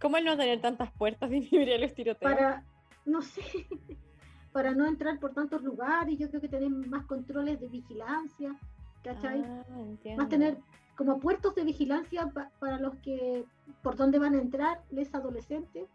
¿Cómo 0.01 0.17
el 0.17 0.25
no 0.25 0.37
tener 0.37 0.61
tantas 0.61 0.91
puertas 0.93 1.31
de 1.31 1.37
inhibir 1.39 1.79
los 1.81 1.95
tiroteos? 1.95 2.33
para, 2.33 2.65
no 3.05 3.23
sé, 3.23 3.43
para 4.53 4.73
no 4.73 4.87
entrar 4.87 5.19
por 5.21 5.33
tantos 5.35 5.63
lugares, 5.63 6.19
yo 6.19 6.29
creo 6.29 6.41
que 6.41 6.49
tener 6.49 6.71
más 6.71 7.05
controles 7.07 7.61
de 7.61 7.69
vigilancia, 7.69 8.55
¿cachai? 9.03 9.43
Ah, 9.45 9.65
entiendo. 9.79 10.23
Más 10.23 10.29
tener 10.29 10.59
como 10.99 11.21
puertos 11.21 11.55
de 11.55 11.63
vigilancia 11.63 12.27
pa- 12.35 12.51
para 12.59 12.79
los 12.81 12.97
que, 12.97 13.45
por 13.83 13.95
dónde 13.95 14.19
van 14.19 14.35
a 14.35 14.39
entrar 14.41 14.83
los 14.91 15.15
adolescentes, 15.15 15.89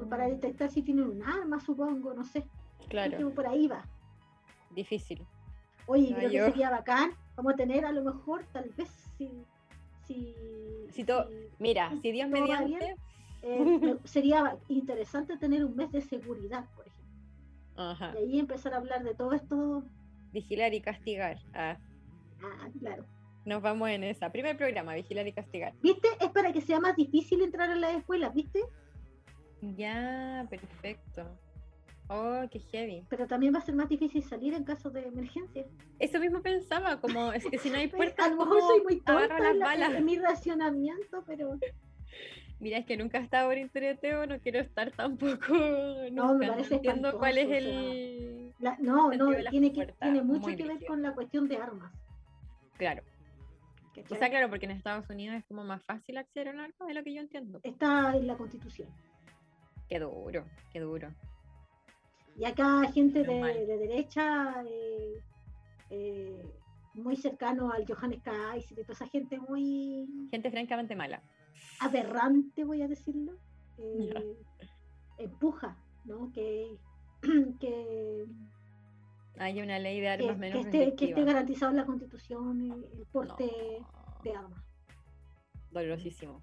o 0.00 0.08
para 0.08 0.28
Mm, 0.28 0.30
detectar 0.30 0.70
si 0.70 0.82
tienen 0.82 1.04
un 1.04 1.22
arma, 1.24 1.58
supongo, 1.58 2.14
no 2.14 2.24
sé. 2.24 2.46
Claro, 2.88 3.18
que 3.18 3.24
por 3.26 3.46
ahí 3.48 3.66
va. 3.66 3.84
difícil. 4.70 5.26
Oye, 5.86 6.10
Ah, 6.12 6.16
creo 6.18 6.30
que 6.30 6.36
yo- 6.36 6.44
sería 6.46 6.70
bacán, 6.70 7.10
vamos 7.34 7.54
a 7.54 7.56
tener 7.56 7.84
a 7.84 7.90
lo 7.90 8.04
mejor, 8.04 8.44
tal 8.52 8.70
vez, 8.76 8.88
si... 9.18 9.28
si, 10.06 10.32
Si 10.90 11.04
todo- 11.04 11.26
si- 11.28 11.50
Mira, 11.58 11.90
si 12.00 12.12
Dios 12.12 12.30
todo 12.30 12.46
va 12.46 12.60
mediante... 12.60 12.94
eh, 13.42 13.64
me- 14.00 14.08
sería 14.08 14.56
interesante 14.68 15.36
tener 15.38 15.64
un 15.64 15.74
mes 15.74 15.90
de 15.90 16.02
seguridad, 16.02 16.64
por 16.76 16.86
ejemplo. 16.86 17.10
Ajá. 17.76 18.12
Y 18.14 18.18
ahí 18.18 18.38
empezar 18.38 18.74
a 18.74 18.76
hablar 18.76 19.02
de 19.02 19.14
todo 19.14 19.32
esto. 19.32 19.82
Vigilar 20.32 20.72
y 20.72 20.80
castigar. 20.80 21.38
Ah, 21.52 21.76
Ah, 22.42 22.68
claro. 22.78 23.04
Nos 23.44 23.62
vamos 23.62 23.88
en 23.90 24.04
esa. 24.04 24.30
Primer 24.30 24.56
programa, 24.56 24.94
vigilar 24.94 25.26
y 25.26 25.32
castigar. 25.32 25.72
¿Viste? 25.82 26.08
Es 26.20 26.28
para 26.30 26.52
que 26.52 26.60
sea 26.60 26.80
más 26.80 26.96
difícil 26.96 27.42
entrar 27.42 27.70
a 27.70 27.74
las 27.74 27.94
escuelas, 27.96 28.34
¿viste? 28.34 28.60
Ya, 29.60 30.46
perfecto. 30.48 31.26
Oh, 32.08 32.42
qué 32.50 32.58
heavy. 32.58 33.04
Pero 33.08 33.26
también 33.28 33.54
va 33.54 33.58
a 33.58 33.62
ser 33.62 33.76
más 33.76 33.88
difícil 33.88 34.22
salir 34.24 34.52
en 34.54 34.64
caso 34.64 34.90
de 34.90 35.06
emergencia. 35.06 35.64
Eso 36.00 36.18
mismo 36.18 36.42
pensaba, 36.42 37.00
como 37.00 37.32
es 37.32 37.44
que 37.46 37.58
si 37.58 37.70
no 37.70 37.76
hay 37.76 37.86
Pues, 37.86 38.14
puertas, 38.16 38.26
a 38.26 38.30
lo 38.30 38.36
mejor 38.36 38.58
¿cómo 38.58 38.68
soy 38.68 38.82
muy 38.82 39.00
tonta 39.00 39.38
las 39.38 39.56
la- 39.56 39.64
balas? 39.64 39.94
en 39.94 40.04
mi 40.04 40.16
racionamiento, 40.18 41.22
pero 41.26 41.58
Mira, 42.58 42.78
es 42.78 42.84
que 42.84 42.96
nunca 42.96 43.18
he 43.18 43.22
estado 43.22 43.52
en 43.52 43.68
tireteo, 43.70 44.26
no 44.26 44.38
quiero 44.40 44.58
estar 44.58 44.90
tampoco. 44.90 45.54
No, 46.12 46.34
me 46.34 46.48
parece 46.48 46.74
entiendo 46.74 47.16
cuál 47.16 47.38
es 47.38 47.48
el. 47.48 48.52
la- 48.58 48.76
no, 48.80 49.12
no, 49.12 49.30
tiene, 49.50 49.70
que, 49.70 49.76
puertas, 49.76 49.96
tiene 50.00 50.22
mucho 50.22 50.40
muy 50.40 50.56
que 50.56 50.66
ver 50.66 50.84
con 50.86 51.00
la 51.00 51.14
cuestión 51.14 51.48
de 51.48 51.56
armas. 51.56 51.92
Claro. 52.76 53.02
O 53.90 54.02
¿cachai? 54.02 54.18
sea, 54.18 54.30
claro, 54.30 54.48
porque 54.48 54.66
en 54.66 54.72
Estados 54.72 55.08
Unidos 55.10 55.36
es 55.36 55.44
como 55.46 55.64
más 55.64 55.82
fácil 55.84 56.16
acceder 56.16 56.48
a 56.48 56.52
un 56.52 56.60
arma 56.60 56.86
de 56.86 56.94
lo 56.94 57.02
que 57.02 57.14
yo 57.14 57.20
entiendo. 57.20 57.60
Está 57.62 58.16
en 58.16 58.26
la 58.26 58.36
constitución. 58.36 58.88
Qué 59.88 59.98
duro, 59.98 60.44
qué 60.72 60.80
duro. 60.80 61.08
Y 62.36 62.44
acá 62.44 62.82
gente 62.92 63.22
de 63.24 63.66
derecha, 63.76 64.62
eh, 64.64 65.20
eh, 65.90 66.42
muy 66.94 67.16
cercano 67.16 67.70
al 67.72 67.84
Johannes 67.86 68.22
Kaiser 68.22 68.78
y 68.78 68.82
toda 68.82 68.94
esa 68.94 69.08
gente 69.08 69.38
muy 69.38 70.06
Gente 70.30 70.50
francamente 70.50 70.94
mala. 70.94 71.22
aberrante, 71.80 72.64
voy 72.64 72.82
a 72.82 72.88
decirlo, 72.88 73.32
eh, 73.78 74.36
empuja, 75.18 75.76
¿no? 76.04 76.30
Que, 76.32 76.76
que, 77.60 78.26
Hay 79.40 79.60
una 79.62 79.78
ley 79.78 80.00
de 80.00 80.08
armas 80.10 80.34
que 80.34 80.36
menos 80.36 80.66
esté, 80.66 80.94
que 80.94 81.04
esté 81.06 81.24
garantizado 81.24 81.70
en 81.70 81.78
la 81.78 81.86
constitución 81.86 82.60
el, 82.60 82.84
el 83.00 83.06
porte 83.06 83.46
No. 83.80 84.22
de 84.22 84.36
armas. 84.36 84.62
Dolorosísimo. 85.70 86.42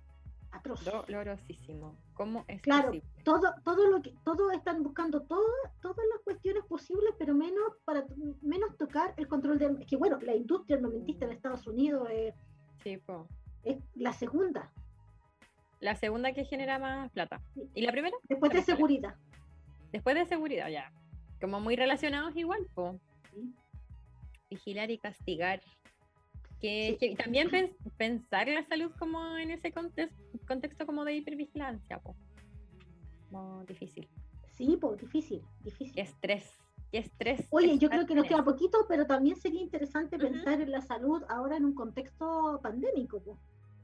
Atroz. 0.52 0.84
Dolorosísimo. 0.84 1.96
¿Cómo 2.16 2.44
es 2.48 2.60
Claro, 2.62 2.88
posible? 2.88 3.08
todo, 3.24 3.54
todo 3.64 3.88
lo 3.92 4.02
que, 4.02 4.16
todos 4.24 4.52
están 4.54 4.82
buscando 4.82 5.22
todo, 5.24 5.46
todas 5.82 5.98
las 6.14 6.24
cuestiones 6.24 6.64
posibles, 6.66 7.14
pero 7.20 7.36
menos 7.36 7.74
para 7.86 8.04
menos 8.42 8.76
tocar 8.78 9.14
el 9.18 9.28
control 9.28 9.60
de 9.60 9.86
que 9.86 9.96
bueno, 9.96 10.18
la 10.22 10.34
industria 10.36 10.78
armamentista 10.78 11.26
en 11.26 11.34
Estados 11.34 11.68
Unidos 11.68 12.08
es, 12.12 12.34
Sí, 12.82 12.98
po. 12.98 13.28
es 13.64 13.78
la 13.96 14.14
segunda, 14.14 14.72
La 15.82 15.94
segunda 15.96 16.34
que 16.34 16.46
genera 16.46 16.80
más 16.80 17.12
plata. 17.12 17.42
¿Y 17.76 17.82
la 17.82 17.92
primera? 17.92 18.16
después 18.24 18.52
de 18.54 18.62
seguridad. 18.64 19.16
Después 19.92 20.16
de 20.16 20.26
seguridad, 20.26 20.70
ya. 20.70 20.92
Como 21.42 21.60
muy 21.60 21.76
relacionados 21.76 22.36
igual, 22.36 22.66
po. 22.74 23.00
Vigilar 24.50 24.90
y 24.92 24.98
castigar. 24.98 25.62
Que, 26.60 26.98
Sí. 27.00 27.10
que 27.10 27.16
también 27.16 27.50
pens- 27.50 27.76
pensar 27.98 28.48
la 28.48 28.64
salud 28.64 28.92
como 28.98 29.38
en 29.38 29.52
ese 29.52 29.72
contexto 29.72 30.86
como 30.88 31.06
de 31.06 31.16
hipervigilancia, 31.16 32.00
po. 32.00 32.16
Como 33.30 33.64
difícil. 33.66 34.08
Sí, 34.54 34.76
pues 34.82 35.00
difícil, 35.00 35.42
Qué 35.60 35.66
difícil. 35.66 36.00
estrés. 36.00 36.52
Qué 36.92 37.00
estrés. 37.00 37.46
Oye, 37.52 37.78
yo 37.78 37.90
creo 37.90 38.08
que 38.08 38.16
nos 38.16 38.26
queda 38.26 38.44
poquito, 38.44 38.86
pero 38.88 39.06
también 39.06 39.36
sería 39.36 39.62
interesante 39.62 40.18
pensar 40.18 40.62
en 40.62 40.72
la 40.72 40.82
salud 40.82 41.22
ahora 41.30 41.58
en 41.58 41.66
un 41.66 41.76
contexto 41.76 42.60
pandémico, 42.64 43.20
po, 43.22 43.38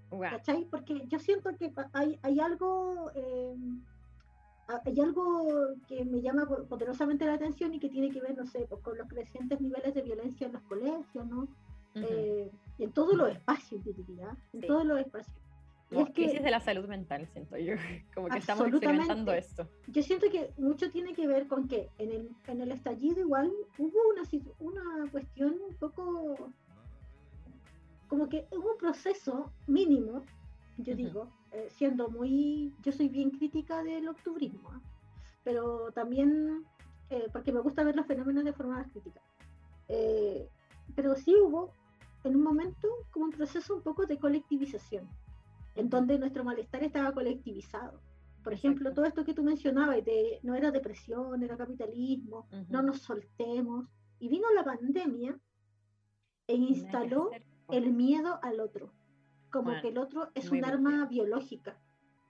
Guau. 0.09 0.31
¿cachai? 0.31 0.65
Porque 0.65 1.03
yo 1.09 1.19
siento 1.19 1.51
que 1.57 1.71
hay, 1.91 2.17
hay 2.23 2.39
algo 2.39 3.11
eh, 3.13 3.55
a- 3.55 3.92
hay 4.85 4.99
algo 5.01 5.45
que 5.87 6.05
me 6.05 6.21
llama 6.21 6.45
po- 6.47 6.63
poderosamente 6.65 7.25
la 7.25 7.33
atención 7.33 7.73
y 7.73 7.79
que 7.79 7.89
tiene 7.89 8.09
que 8.09 8.21
ver, 8.21 8.35
no 8.37 8.45
sé, 8.45 8.65
pues, 8.69 8.81
con 8.81 8.97
los 8.97 9.07
crecientes 9.07 9.59
niveles 9.59 9.93
de 9.93 10.01
violencia 10.01 10.47
en 10.47 10.53
los 10.53 10.61
colegios, 10.63 11.25
¿no? 11.27 11.47
Eh, 11.95 12.49
en 12.79 12.91
todos 12.91 13.13
los 13.15 13.29
espacios, 13.29 13.83
yo 13.85 13.93
diría, 13.93 14.35
en 14.53 14.61
Sí. 14.61 14.67
todos 14.67 14.85
los 14.85 14.99
espacios. 14.99 15.35
Y 15.91 15.97
es 15.99 16.05
que 16.07 16.13
crisis 16.13 16.41
de 16.41 16.49
la 16.49 16.59
salud 16.59 16.87
mental, 16.87 17.27
siento 17.27 17.55
yo. 17.57 17.75
Como 18.15 18.27
que 18.29 18.39
estamos 18.39 18.67
experimentando 18.67 19.31
esto. 19.33 19.67
yo 19.87 20.01
siento 20.01 20.25
que 20.31 20.49
mucho 20.57 20.89
tiene 20.89 21.13
que 21.13 21.27
ver 21.27 21.47
con 21.47 21.67
que 21.67 21.89
en 21.99 22.11
el, 22.11 22.29
en 22.47 22.61
el 22.61 22.71
estallido 22.71 23.19
igual 23.19 23.51
hubo 23.77 23.99
una, 24.11 24.23
una 24.59 25.11
cuestión 25.11 25.55
un 25.69 25.75
poco 25.75 26.35
como 28.07 28.29
que 28.29 28.45
hubo 28.51 28.71
un 28.71 28.77
proceso 28.77 29.51
mínimo, 29.67 30.23
yo 30.77 30.95
digo, 30.95 31.27
eh, 31.53 31.69
siendo 31.69 32.09
muy, 32.09 32.73
yo 32.81 32.91
soy 32.91 33.09
bien 33.09 33.29
crítica 33.29 33.83
del 33.83 34.07
octubrismo, 34.07 34.69
¿ah? 34.71 34.81
pero 35.43 35.91
también 35.91 36.65
eh, 37.09 37.27
porque 37.31 37.51
me 37.51 37.59
gusta 37.59 37.83
ver 37.83 37.95
los 37.95 38.07
fenómenos 38.07 38.43
de 38.43 38.53
forma 38.53 38.77
más 38.77 38.91
crítica. 38.91 39.21
Eh, 39.87 40.49
pero 40.95 41.15
sí 41.15 41.35
hubo 41.35 41.71
en 42.23 42.35
un 42.35 42.43
momento 42.43 42.87
como 43.11 43.25
un 43.25 43.31
proceso 43.31 43.75
un 43.75 43.83
poco 43.83 44.05
de 44.07 44.17
colectivización, 44.17 45.07
en 45.75 45.89
donde 45.89 46.17
nuestro 46.17 46.43
malestar 46.43 46.83
estaba 46.83 47.11
colectivizado. 47.11 47.99
Por 48.43 48.53
ejemplo, 48.53 48.89
Exacto. 48.89 49.01
todo 49.01 49.05
esto 49.05 49.25
que 49.25 49.35
tú 49.35 49.43
mencionabas, 49.43 50.03
de 50.03 50.39
no 50.41 50.55
era 50.55 50.71
depresión, 50.71 51.43
era 51.43 51.55
capitalismo, 51.55 52.47
no 52.69 52.79
Ujú. 52.79 52.87
nos 52.87 53.01
soltemos. 53.01 53.85
Y 54.19 54.29
vino 54.29 54.51
la 54.53 54.63
pandemia 54.63 55.37
e 56.47 56.55
instaló 56.55 57.29
el 57.69 57.91
miedo 57.91 58.39
al 58.41 58.59
otro, 58.59 58.91
como 59.53 59.65
Bueno, 59.65 59.81
que 59.83 59.89
el 59.89 59.97
otro 59.99 60.29
es 60.33 60.51
un 60.51 60.65
arma 60.65 61.05
biológica. 61.05 61.77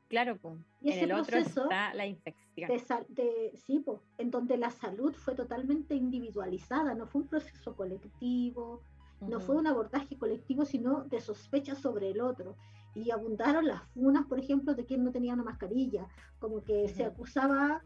Claro, 0.10 0.38
po. 0.38 0.58
Y 0.82 0.90
en 0.90 0.98
ese 0.98 1.04
el 1.06 1.14
otro 1.14 1.26
proceso 1.26 1.64
está 1.64 1.94
la 1.94 2.06
infección. 2.06 2.70
de, 2.70 3.06
de 3.10 3.58
sí, 3.66 3.80
po, 3.80 4.04
en 4.18 4.30
donde 4.30 4.58
la 4.58 4.70
salud 4.70 5.16
fue 5.16 5.34
totalmente 5.34 5.96
individualizada, 5.96 6.94
no 6.94 7.08
fue 7.08 7.22
un 7.22 7.28
proceso 7.30 7.76
colectivo, 7.76 8.84
no 9.22 9.40
fue 9.40 9.56
un 9.56 9.68
abordaje 9.68 10.18
colectivo, 10.18 10.66
sino 10.66 11.06
de 11.06 11.22
sospecha 11.22 11.76
sobre 11.76 12.12
el 12.12 12.20
otro. 12.20 12.58
Y 12.94 13.10
abundaron 13.10 13.66
las 13.66 13.82
funas, 13.94 14.26
por 14.28 14.38
ejemplo, 14.38 14.76
de 14.76 14.86
quien 14.86 15.04
no 15.04 15.12
tenía 15.12 15.34
una 15.34 15.44
mascarilla, 15.44 16.06
como 16.40 16.62
que 16.62 16.90
se 16.90 17.06
acusaba, 17.06 17.84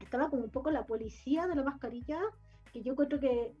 estaba 0.00 0.28
como 0.28 0.42
un 0.42 0.50
poco 0.50 0.72
la 0.72 0.86
policía 0.86 1.46
de 1.46 1.54
la 1.54 1.62
mascarilla, 1.62 2.20
que 2.72 2.82
yo 2.82 2.96
creo 2.96 3.20
que 3.20 3.54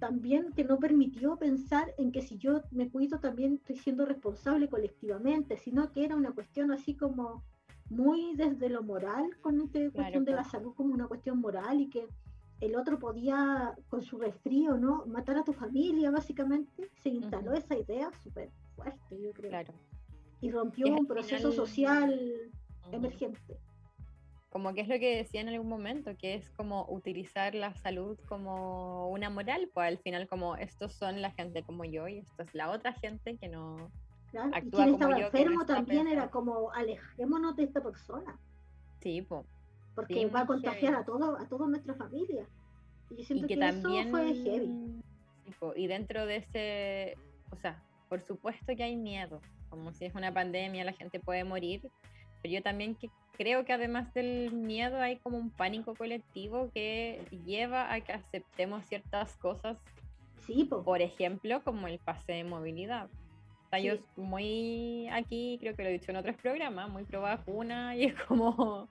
también 0.00 0.52
que 0.56 0.64
no 0.64 0.78
permitió 0.78 1.36
pensar 1.36 1.94
en 1.98 2.10
que 2.10 2.22
si 2.22 2.38
yo 2.38 2.62
me 2.72 2.88
cuido 2.90 3.20
también 3.20 3.54
estoy 3.54 3.76
siendo 3.76 4.04
responsable 4.06 4.68
colectivamente, 4.68 5.56
sino 5.58 5.92
que 5.92 6.04
era 6.04 6.16
una 6.16 6.32
cuestión 6.32 6.72
así 6.72 6.94
como 6.96 7.44
muy 7.90 8.34
desde 8.34 8.68
lo 8.70 8.82
moral, 8.82 9.36
con 9.40 9.60
esta 9.60 9.78
cuestión 9.90 10.24
de 10.24 10.32
la 10.32 10.44
salud 10.44 10.74
como 10.74 10.94
una 10.94 11.06
cuestión 11.06 11.38
moral 11.40 11.80
y 11.80 11.88
que 11.90 12.06
el 12.60 12.76
otro 12.76 12.98
podía, 12.98 13.74
con 13.88 14.02
su 14.02 14.18
resfrío, 14.18 14.76
¿no? 14.76 15.06
Matar 15.06 15.38
a 15.38 15.44
tu 15.44 15.52
familia, 15.52 16.10
básicamente. 16.10 16.90
Se 17.02 17.08
instaló 17.08 17.52
esa 17.54 17.76
idea 17.76 18.10
súper 18.22 18.50
fuerte, 18.76 19.20
yo 19.20 19.32
creo. 19.32 19.50
Claro. 19.50 19.72
Y 20.40 20.50
rompió 20.50 20.86
Y 20.86 20.90
un 20.90 21.06
proceso 21.06 21.50
final- 21.50 21.56
social 21.56 22.50
emergente. 22.92 23.58
Como 24.50 24.74
que 24.74 24.80
es 24.82 24.88
lo 24.88 24.98
que 24.98 25.16
decía 25.16 25.40
en 25.40 25.48
algún 25.48 25.68
momento, 25.68 26.16
que 26.16 26.34
es 26.34 26.50
como 26.50 26.84
utilizar 26.90 27.54
la 27.54 27.74
salud 27.76 28.18
como 28.28 29.08
una 29.10 29.30
moral, 29.30 29.70
pues 29.72 29.86
al 29.88 29.98
final 29.98 30.28
como 30.28 30.56
estos 30.56 30.92
son 30.92 31.22
la 31.22 31.30
gente 31.32 31.62
como 31.62 31.84
yo 31.84 32.08
y 32.08 32.18
esto 32.18 32.42
es 32.42 32.52
la 32.54 32.70
otra 32.70 32.92
gente 32.94 33.36
que 33.36 33.48
no... 33.48 33.90
¿claro? 34.30 34.54
Y 34.58 34.58
Actúa 34.58 34.84
quien 34.84 34.98
como 34.98 35.14
estaba 35.14 35.20
yo, 35.20 35.30
que 35.30 35.44
no 35.44 35.62
enfermo 35.62 35.66
también 35.66 36.08
era 36.08 36.22
pensando. 36.28 36.30
como 36.32 36.72
alejémonos 36.72 37.56
de 37.56 37.64
esta 37.64 37.80
persona, 37.82 38.38
Sí, 39.00 39.22
po. 39.22 39.46
porque 39.94 40.14
Sí, 40.14 40.24
va 40.26 40.40
a 40.40 40.44
muy 40.44 40.56
contagiar 40.56 40.94
heavy. 40.94 41.02
a 41.02 41.04
todo, 41.04 41.38
a 41.38 41.48
toda 41.48 41.66
nuestra 41.68 41.94
familia. 41.94 42.46
Y 43.10 43.16
yo 43.16 43.24
y 43.24 43.24
siento 43.24 43.46
que, 43.46 43.54
que, 43.54 43.60
también 43.60 44.08
eso 44.08 44.10
fue 44.10 44.34
heavy. 44.34 44.78
sí, 45.44 45.52
po, 45.58 45.72
y 45.76 45.86
dentro 45.86 46.26
de 46.26 46.36
ese 46.36 47.18
o 47.50 47.56
sea 47.56 47.82
por 48.08 48.20
supuesto 48.22 48.74
que 48.76 48.82
hay 48.82 48.96
miedo 48.96 49.40
como 49.68 49.92
si 49.92 50.04
es 50.04 50.14
una 50.14 50.32
pandemia 50.32 50.84
la 50.84 50.92
gente 50.92 51.20
puede 51.20 51.44
morir 51.44 51.90
yo 52.48 52.62
también 52.62 52.94
que 52.94 53.10
creo 53.36 53.64
que 53.64 53.72
además 53.72 54.12
del 54.14 54.52
miedo 54.52 54.98
hay 55.00 55.16
como 55.16 55.38
un 55.38 55.50
pánico 55.50 55.94
colectivo 55.94 56.70
que 56.72 57.22
lleva 57.44 57.92
a 57.92 58.00
que 58.00 58.12
aceptemos 58.12 58.84
ciertas 58.86 59.36
cosas 59.36 59.76
Sí, 60.46 60.64
po. 60.64 60.82
por 60.82 61.00
ejemplo 61.02 61.62
como 61.64 61.86
el 61.86 61.98
pase 61.98 62.32
de 62.32 62.44
movilidad 62.44 63.08
o 63.66 63.68
sea, 63.70 63.78
yo 63.78 63.96
Sí. 63.96 64.02
muy 64.16 65.08
aquí 65.12 65.58
creo 65.60 65.76
que 65.76 65.82
lo 65.82 65.88
he 65.90 65.92
dicho 65.92 66.10
en 66.10 66.16
otros 66.16 66.36
programas 66.36 66.90
muy 66.90 67.04
pro 67.04 67.20
vacuna 67.20 67.94
y 67.96 68.04
es 68.04 68.14
como 68.24 68.88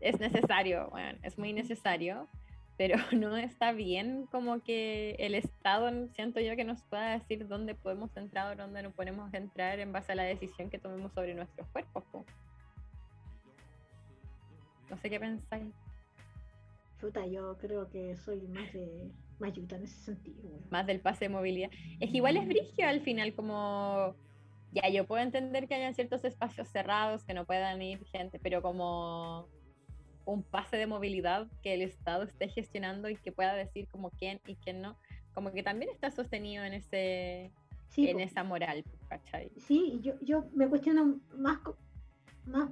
es 0.00 0.20
necesario, 0.20 0.88
bueno, 0.90 1.18
es 1.22 1.38
muy 1.38 1.54
necesario, 1.54 2.28
pero 2.76 2.96
no 3.12 3.36
está 3.38 3.72
bien 3.72 4.26
como 4.30 4.60
que 4.62 5.16
el 5.18 5.34
Estado, 5.34 5.90
siento 6.08 6.40
yo, 6.40 6.56
que 6.56 6.64
nos 6.64 6.82
pueda 6.82 7.12
decir 7.12 7.48
dónde 7.48 7.74
podemos 7.74 8.14
entrar 8.16 8.52
o 8.52 8.56
dónde 8.62 8.82
no 8.82 8.90
podemos 8.90 9.32
entrar 9.32 9.78
en 9.78 9.92
base 9.92 10.12
a 10.12 10.14
la 10.16 10.24
decisión 10.24 10.68
que 10.68 10.78
tomemos 10.78 11.12
sobre 11.14 11.34
nuestros 11.34 11.66
cuerpos. 11.68 12.04
po. 12.12 12.26
No 14.90 14.96
sé 14.98 15.10
qué 15.10 15.20
pensáis. 15.20 15.74
Chuta, 17.00 17.26
yo 17.26 17.56
creo 17.58 17.88
que 17.90 18.16
soy 18.16 18.40
más 18.48 18.72
de 18.72 19.10
Mayuta 19.38 19.76
en 19.76 19.84
ese 19.84 19.96
sentido. 19.96 20.38
weón. 20.42 20.62
más 20.70 20.86
del 20.86 21.00
pase 21.00 21.26
de 21.26 21.28
movilidad. 21.30 21.70
Es 22.00 22.10
que 22.10 22.16
igual 22.18 22.36
es 22.36 22.46
brigio 22.46 22.88
al 22.88 23.00
final, 23.00 23.34
como 23.34 24.16
ya 24.72 24.88
yo 24.88 25.06
puedo 25.06 25.22
entender 25.22 25.68
que 25.68 25.74
hayan 25.74 25.94
ciertos 25.94 26.24
espacios 26.24 26.68
cerrados 26.68 27.24
que 27.24 27.34
no 27.34 27.44
puedan 27.44 27.80
ir 27.82 28.04
gente, 28.06 28.38
pero 28.38 28.62
como 28.62 29.48
un 30.24 30.42
pase 30.42 30.76
de 30.76 30.86
movilidad 30.86 31.46
que 31.62 31.74
el 31.74 31.82
Estado 31.82 32.24
esté 32.24 32.48
gestionando 32.48 33.08
y 33.08 33.16
que 33.16 33.32
pueda 33.32 33.54
decir 33.54 33.86
como 33.88 34.10
quién 34.10 34.40
y 34.46 34.56
quién 34.56 34.80
no, 34.80 34.96
como 35.32 35.52
que 35.52 35.62
también 35.62 35.90
está 35.90 36.10
sostenido 36.10 36.64
en 36.64 36.74
ese 36.74 37.52
Sí, 37.94 38.08
en 38.08 38.18
esa 38.18 38.42
moral, 38.42 38.84
¿cachai? 39.08 39.52
Sí, 39.56 40.00
yo, 40.02 40.14
yo 40.20 40.46
me 40.52 40.68
cuestiono 40.68 41.20
más, 41.36 41.60
más 42.46 42.70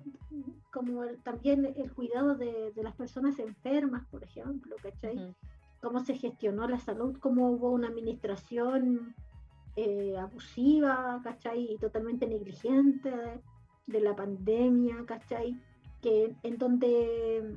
como 0.73 1.05
el- 1.05 1.19
también 1.23 1.65
el 1.77 1.93
cuidado 1.93 2.35
de, 2.35 2.73
de 2.73 2.83
las 2.83 2.95
personas 2.95 3.39
enfermas, 3.39 4.05
por 4.11 4.23
ejemplo, 4.25 4.77
¿cachai? 4.83 5.17
Ujú. 5.17 5.35
Cómo 5.81 6.01
se 6.01 6.15
gestionó 6.15 6.69
la 6.69 6.79
salud, 6.79 7.17
cómo 7.19 7.51
hubo 7.51 7.71
una 7.71 7.89
administración 7.89 9.15
eh, 9.77 10.17
abusiva, 10.19 11.21
¿cachai? 11.25 11.73
Y 11.73 11.79
totalmente 11.79 12.27
negligente 12.27 13.11
de, 13.11 13.41
de 13.87 14.01
la 14.01 14.15
pandemia, 14.15 15.05
¿cachai? 15.07 15.57
Que 16.01 16.35
en 16.43 16.59
donde 16.59 17.55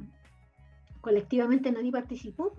colectivamente 1.01 1.71
nadie 1.71 1.91
participó, 1.91 2.51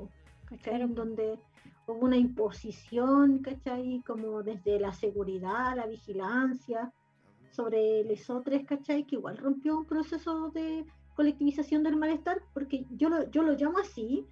¿cachai? 0.46 0.82
En 0.82 0.94
donde 0.94 1.38
como 1.84 2.00
una 2.00 2.16
imposición, 2.16 3.38
¿cachai? 3.38 4.02
Como 4.06 4.42
desde 4.42 4.78
la 4.80 4.92
seguridad, 4.92 5.76
la 5.76 5.86
vigilancia 5.86 6.92
sobre 7.56 8.04
los 8.04 8.28
otros, 8.30 8.62
¿cachai? 8.66 9.04
Que 9.04 9.16
igual 9.16 9.38
rompió 9.38 9.78
un 9.78 9.86
proceso 9.86 10.50
de 10.50 10.84
colectivización 11.14 11.82
del 11.82 11.96
malestar, 11.96 12.42
porque 12.52 12.84
yo 12.90 13.08
lo, 13.08 13.28
yo 13.30 13.42
lo 13.42 13.52
llamo 13.52 13.78
así, 13.78 14.26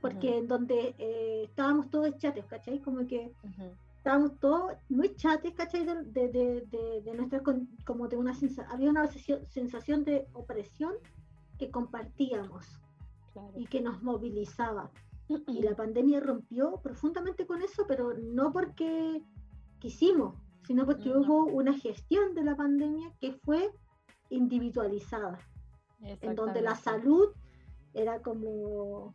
porque 0.00 0.38
en 0.38 0.48
donde 0.48 0.94
eh, 0.98 1.42
estábamos 1.44 1.90
todos 1.90 2.16
chates, 2.18 2.44
¿cachai? 2.46 2.80
Como 2.80 3.06
que 3.06 3.30
estábamos 3.98 4.38
todos 4.40 4.72
muy 4.88 5.14
chates, 5.14 5.54
¿cachai? 5.54 5.84
De, 5.84 6.28
de, 6.28 6.66
de, 6.68 7.02
de 7.04 7.14
nuestra, 7.14 7.40
como 7.84 8.08
de 8.08 8.16
una 8.16 8.34
sensación, 8.34 8.74
había 8.74 8.90
una 8.90 9.06
sensación 9.06 10.02
de 10.04 10.26
opresión 10.32 10.94
que 11.58 11.70
compartíamos 11.70 12.66
y 13.54 13.66
que 13.66 13.80
nos 13.80 14.02
movilizaba. 14.02 14.90
Y 15.46 15.62
la 15.62 15.76
pandemia 15.76 16.20
rompió 16.20 16.80
profundamente 16.82 17.46
con 17.46 17.62
eso, 17.62 17.84
pero 17.86 18.12
no 18.14 18.52
porque 18.52 19.22
quisimos, 19.78 20.34
sino 20.66 20.86
porque 20.86 21.10
hubo 21.10 21.44
una 21.44 21.74
gestión 21.78 22.34
de 22.34 22.44
la 22.44 22.56
pandemia 22.56 23.12
que 23.20 23.32
fue 23.32 23.70
individualizada, 24.30 25.38
en 26.00 26.34
donde 26.34 26.62
la 26.62 26.74
salud 26.74 27.28
era 27.94 28.20
como 28.22 29.14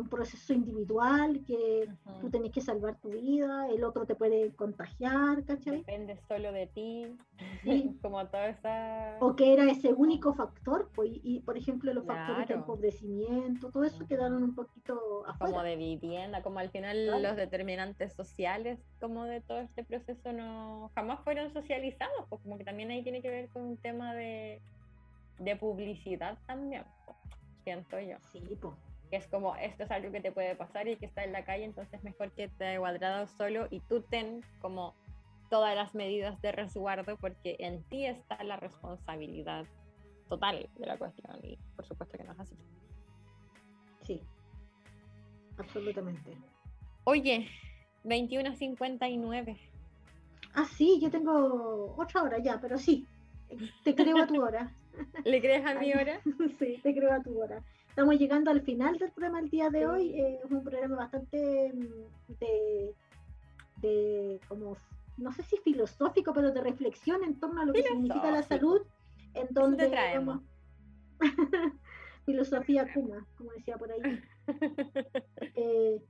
un 0.00 0.08
proceso 0.08 0.52
individual 0.52 1.42
que 1.46 1.88
tú 2.20 2.30
tenés 2.30 2.52
que 2.52 2.60
salvar 2.60 2.96
tu 2.96 3.10
vida, 3.10 3.68
el 3.68 3.84
otro 3.84 4.06
te 4.06 4.14
puede 4.14 4.50
contagiar, 4.52 5.44
¿cachai? 5.44 5.78
Depende 5.78 6.16
solo 6.28 6.52
de 6.52 6.66
ti, 6.66 7.16
como 8.02 8.26
toda 8.26 8.48
esa... 8.48 9.16
O 9.20 9.34
que 9.36 9.52
era 9.52 9.70
ese 9.70 9.92
único 9.92 10.34
factor, 10.34 10.90
pues, 10.94 11.10
y 11.22 11.40
por 11.40 11.56
ejemplo 11.56 11.92
los 11.92 12.06
factores 12.06 12.48
de 12.48 12.54
empobrecimiento, 12.54 13.70
todo 13.70 13.84
eso 13.84 14.06
quedaron 14.06 14.42
un 14.42 14.54
poquito 14.54 15.24
afuera. 15.26 15.52
Como 15.52 15.62
de 15.62 15.76
vivienda, 15.76 16.42
como 16.42 16.58
al 16.58 16.70
final 16.70 17.22
los 17.22 17.36
determinantes 17.36 18.12
sociales 18.12 18.78
como 19.00 19.24
de 19.24 19.40
todo 19.40 19.58
este 19.60 19.84
proceso 19.84 20.32
no 20.32 20.90
jamás 20.94 21.20
fueron 21.24 21.52
socializados, 21.52 22.26
pues 22.28 22.40
como 22.42 22.58
que 22.58 22.64
también 22.64 22.90
ahí 22.90 23.02
tiene 23.02 23.20
que 23.22 23.30
ver 23.30 23.48
con 23.48 23.62
un 23.62 23.76
tema 23.76 24.14
de, 24.14 24.60
de 25.38 25.56
publicidad 25.56 26.38
también, 26.46 26.84
siento 27.64 27.98
yo. 27.98 28.16
Sí, 28.32 28.40
pues 28.60 28.74
que 29.12 29.18
es 29.18 29.26
como 29.26 29.54
esto 29.56 29.82
es 29.84 29.90
algo 29.90 30.10
que 30.10 30.22
te 30.22 30.32
puede 30.32 30.56
pasar 30.56 30.88
y 30.88 30.96
que 30.96 31.04
está 31.04 31.22
en 31.22 31.32
la 31.32 31.44
calle, 31.44 31.64
entonces 31.64 32.02
mejor 32.02 32.30
que 32.32 32.48
te 32.48 32.78
cuadrado 32.78 33.26
solo 33.26 33.68
y 33.70 33.80
tú 33.80 34.00
ten 34.00 34.40
como 34.58 34.94
todas 35.50 35.76
las 35.76 35.94
medidas 35.94 36.40
de 36.40 36.50
resguardo 36.50 37.18
porque 37.18 37.56
en 37.58 37.82
ti 37.90 38.06
está 38.06 38.42
la 38.42 38.56
responsabilidad 38.56 39.66
total 40.30 40.66
de 40.78 40.86
la 40.86 40.96
cuestión 40.96 41.38
y 41.42 41.58
por 41.76 41.84
supuesto 41.84 42.16
que 42.16 42.24
no 42.24 42.32
es 42.32 42.40
así. 42.40 42.56
Sí, 44.00 44.22
absolutamente. 45.58 46.34
Oye, 47.04 47.50
21.59. 48.04 49.58
Ah, 50.54 50.64
sí, 50.64 50.98
yo 51.02 51.10
tengo 51.10 51.94
otra 51.98 52.22
hora 52.22 52.38
ya, 52.38 52.58
pero 52.62 52.78
sí, 52.78 53.06
te 53.84 53.94
creo 53.94 54.22
a 54.22 54.26
tu 54.26 54.42
hora. 54.42 54.72
¿Le 55.26 55.38
crees 55.42 55.66
a 55.66 55.74
mi 55.74 55.92
hora? 55.92 56.18
sí, 56.58 56.80
te 56.82 56.94
creo 56.94 57.12
a 57.12 57.20
tu 57.20 57.38
hora. 57.38 57.62
Estamos 57.92 58.18
llegando 58.18 58.50
al 58.50 58.62
final 58.62 58.96
del 58.96 59.12
programa 59.12 59.40
el 59.40 59.50
día 59.50 59.68
de 59.68 59.86
hoy. 59.86 60.14
Eh, 60.14 60.40
es 60.42 60.50
un 60.50 60.64
programa 60.64 60.96
bastante 60.96 61.70
mm, 61.74 62.32
de, 62.40 62.94
de, 63.82 64.40
como, 64.48 64.78
no 65.18 65.30
sé 65.30 65.42
si 65.42 65.58
filosófico, 65.58 66.32
pero 66.32 66.52
de 66.52 66.62
reflexión 66.62 67.22
en 67.22 67.38
torno 67.38 67.60
a 67.60 67.66
lo 67.66 67.74
que 67.74 67.82
significa 67.82 68.30
la 68.30 68.42
salud. 68.44 68.80
En 69.34 69.46
donde 69.50 69.90
traemos? 69.90 70.40
filosofía 72.24 72.90
Kuma, 72.94 73.26
como 73.36 73.52
decía 73.52 73.76
por 73.76 73.92
ahí. 73.92 74.00
Eh, 75.54 76.00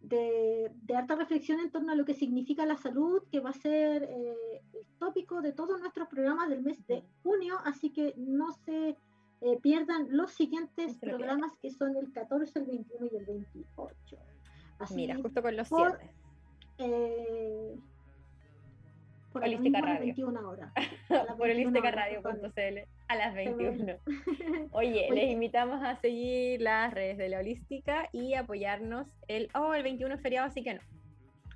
de, 0.00 0.72
de, 0.74 0.96
harta 0.96 1.14
reflexión 1.14 1.60
en 1.60 1.70
torno 1.70 1.92
a 1.92 1.94
lo 1.94 2.04
que 2.04 2.14
significa 2.14 2.66
la 2.66 2.76
salud, 2.76 3.22
que 3.30 3.38
va 3.38 3.50
a 3.50 3.54
ser 3.54 4.02
eh, 4.02 4.60
el 4.72 4.86
tópico 4.98 5.40
de 5.40 5.52
todos 5.52 5.80
nuestros 5.80 6.08
programas 6.08 6.48
del 6.48 6.62
mes 6.62 6.84
de 6.88 7.04
junio, 7.22 7.58
así 7.64 7.90
que 7.90 8.12
no 8.16 8.52
se 8.64 8.96
eh, 9.44 9.58
pierdan 9.60 10.06
los 10.10 10.30
siguientes 10.32 10.96
programas 10.98 11.52
que 11.60 11.70
son 11.70 11.96
el 11.96 12.12
14, 12.12 12.60
el 12.60 12.66
21 12.66 13.08
y 13.12 13.16
el 13.16 13.26
28. 13.26 14.16
Así 14.78 14.94
Mira, 14.94 15.16
justo 15.16 15.42
con 15.42 15.56
los 15.56 15.68
por, 15.68 15.98
eh, 16.78 17.76
por 19.32 19.42
Holística 19.42 19.80
Radio. 19.80 20.00
21 20.00 20.48
horas. 20.48 20.72
por 21.36 21.50
holísticaradio.cl 21.50 22.78
a 23.08 23.16
las 23.16 23.34
21. 23.34 23.96
Oye, 24.72 25.08
les 25.12 25.32
invitamos 25.32 25.82
a 25.82 25.96
seguir 25.96 26.60
las 26.60 26.94
redes 26.94 27.18
de 27.18 27.28
la 27.28 27.40
Holística 27.40 28.08
y 28.12 28.34
apoyarnos 28.34 29.08
el. 29.26 29.48
Oh, 29.54 29.74
el 29.74 29.82
21 29.82 30.14
es 30.14 30.20
feriado, 30.20 30.46
así 30.46 30.62
que 30.62 30.74
no. 30.74 30.80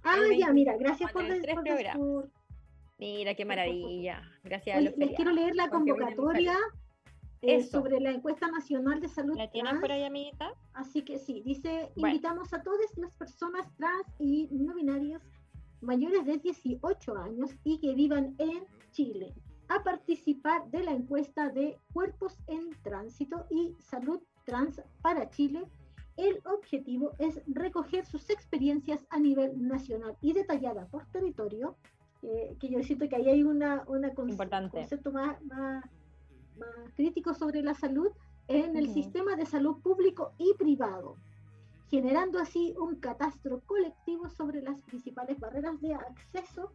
Ah, 0.02 0.16
ya, 0.36 0.52
mira, 0.52 0.76
gracias 0.76 1.12
por, 1.12 1.24
el 1.24 1.42
por, 1.42 1.64
por, 1.64 2.30
Mira, 2.98 3.34
qué 3.34 3.44
maravilla. 3.44 4.22
Gracias 4.42 4.76
a 4.76 4.80
los 4.80 4.96
Les 4.96 5.14
quiero 5.14 5.30
leer 5.30 5.54
la 5.54 5.68
convocatoria 5.68 6.56
sobre 7.70 8.00
la 8.00 8.10
encuesta 8.10 8.48
nacional 8.48 9.00
de 9.00 9.08
salud. 9.08 9.36
¿La 9.36 9.50
tienes 9.50 9.74
por 9.80 9.92
ahí, 9.92 10.04
amiguita? 10.04 10.52
Así 10.74 11.02
que 11.02 11.18
sí, 11.18 11.42
dice, 11.44 11.90
invitamos 11.96 12.52
a 12.52 12.62
todas 12.62 12.96
las 12.96 13.14
personas 13.14 13.66
trans 13.76 14.06
y 14.18 14.48
no 14.50 14.74
binarias 14.74 15.22
mayores 15.80 16.24
de 16.26 16.38
18 16.38 17.16
años 17.16 17.50
y 17.64 17.78
que 17.78 17.94
vivan 17.94 18.34
en 18.38 18.64
Chile 18.92 19.34
a 19.68 19.82
participar 19.82 20.70
de 20.70 20.84
la 20.84 20.92
encuesta 20.92 21.48
de 21.48 21.78
cuerpos 21.92 22.38
en 22.46 22.70
tránsito 22.82 23.46
y 23.50 23.74
salud 23.80 24.20
trans 24.44 24.80
para 25.02 25.28
Chile. 25.30 25.64
El 26.16 26.40
objetivo 26.46 27.12
es 27.18 27.40
recoger 27.46 28.06
sus 28.06 28.30
experiencias 28.30 29.06
a 29.10 29.18
nivel 29.18 29.66
nacional 29.66 30.16
y 30.22 30.32
detallada 30.32 30.86
por 30.86 31.04
territorio, 31.06 31.76
eh, 32.22 32.56
que 32.58 32.68
yo 32.70 32.82
siento 32.82 33.08
que 33.08 33.16
ahí 33.16 33.28
hay 33.28 33.42
una, 33.42 33.84
una 33.86 34.14
concepto 34.14 35.12
más, 35.12 35.42
más 35.44 35.84
más 36.58 36.92
críticos 36.94 37.38
sobre 37.38 37.62
la 37.62 37.74
salud 37.74 38.10
en 38.48 38.76
el 38.76 38.92
sistema 38.92 39.36
de 39.36 39.46
salud 39.46 39.76
público 39.82 40.32
y 40.38 40.54
privado, 40.54 41.16
generando 41.90 42.38
así 42.38 42.74
un 42.78 42.96
catastro 42.96 43.60
colectivo 43.66 44.28
sobre 44.28 44.62
las 44.62 44.82
principales 44.82 45.38
barreras 45.40 45.80
de 45.80 45.94
acceso, 45.94 46.72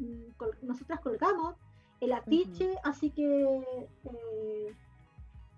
nosotras 0.62 1.00
colgamos 1.00 1.56
el 2.02 2.12
afiche, 2.12 2.76
así 2.84 3.10
que 3.10 3.88
eh, 4.04 4.76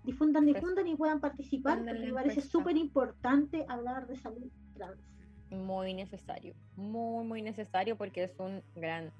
difundan, 0.04 0.44
pues, 0.44 0.54
difundan 0.54 0.86
y 0.86 0.96
puedan 0.96 1.20
participar, 1.20 1.78
porque 1.78 1.98
me 1.98 2.12
parece 2.12 2.40
súper 2.40 2.76
importante 2.76 3.66
hablar 3.68 4.06
de 4.06 4.16
salud 4.16 4.48
trans 4.74 5.15
muy 5.50 5.94
necesario, 5.94 6.54
muy, 6.76 7.24
muy 7.24 7.42
necesario 7.42 7.96
porque 7.96 8.24
es 8.24 8.38
un 8.38 8.62
gran 8.74 9.12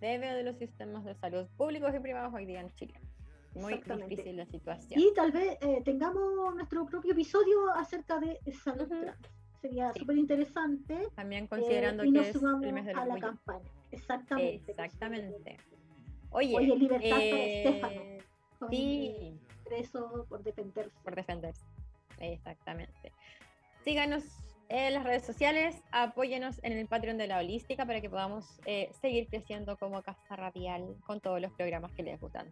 debe 0.00 0.32
de 0.32 0.42
los 0.42 0.56
sistemas 0.56 1.04
de 1.04 1.14
salud 1.14 1.46
públicos 1.56 1.92
y 1.94 2.00
privados 2.00 2.32
hoy 2.32 2.46
día 2.46 2.60
en 2.60 2.74
Chile. 2.74 2.94
Muy 3.54 3.80
difícil 4.08 4.36
la 4.36 4.46
situación. 4.46 5.00
Y 5.00 5.14
tal 5.14 5.30
vez 5.30 5.58
eh, 5.60 5.80
tengamos 5.84 6.54
nuestro 6.54 6.84
propio 6.86 7.12
episodio 7.12 7.70
acerca 7.74 8.18
de 8.18 8.38
salud 8.52 8.88
trans. 8.88 9.18
Sería 9.60 9.92
súper 9.94 10.18
interesante. 10.18 11.08
También 11.14 11.46
considerando 11.46 12.02
eh, 12.02 12.12
que 12.12 12.20
es 12.20 12.34
el 12.34 12.72
mes 12.72 12.84
de 12.84 12.92
a 12.92 13.06
la 13.06 13.18
campaña. 13.18 13.70
Exactamente. 13.92 14.70
Exactamente. 14.70 15.56
Oye, 16.30 16.54
Oye 16.56 16.76
libertad 16.76 17.18
eh, 17.20 17.30
para 17.30 17.92
Estefano. 17.92 18.02
Sí. 18.70 19.38
Preso 19.64 20.26
por 20.28 20.42
defenderse. 20.42 20.92
Por 21.02 21.14
defenderse. 21.14 21.64
Exactamente. 22.18 23.12
Síganos 23.84 24.24
en 24.68 24.94
las 24.94 25.04
redes 25.04 25.24
sociales, 25.24 25.82
apóyenos 25.92 26.60
en 26.62 26.72
el 26.72 26.86
Patreon 26.86 27.18
de 27.18 27.26
la 27.26 27.38
Holística 27.38 27.86
para 27.86 28.00
que 28.00 28.10
podamos 28.10 28.60
eh, 28.66 28.90
seguir 29.00 29.28
creciendo 29.28 29.76
como 29.76 30.02
Casa 30.02 30.36
Radial 30.36 30.96
con 31.06 31.20
todos 31.20 31.40
los 31.40 31.52
programas 31.52 31.92
que 31.92 32.02
les 32.02 32.20
gustan 32.20 32.50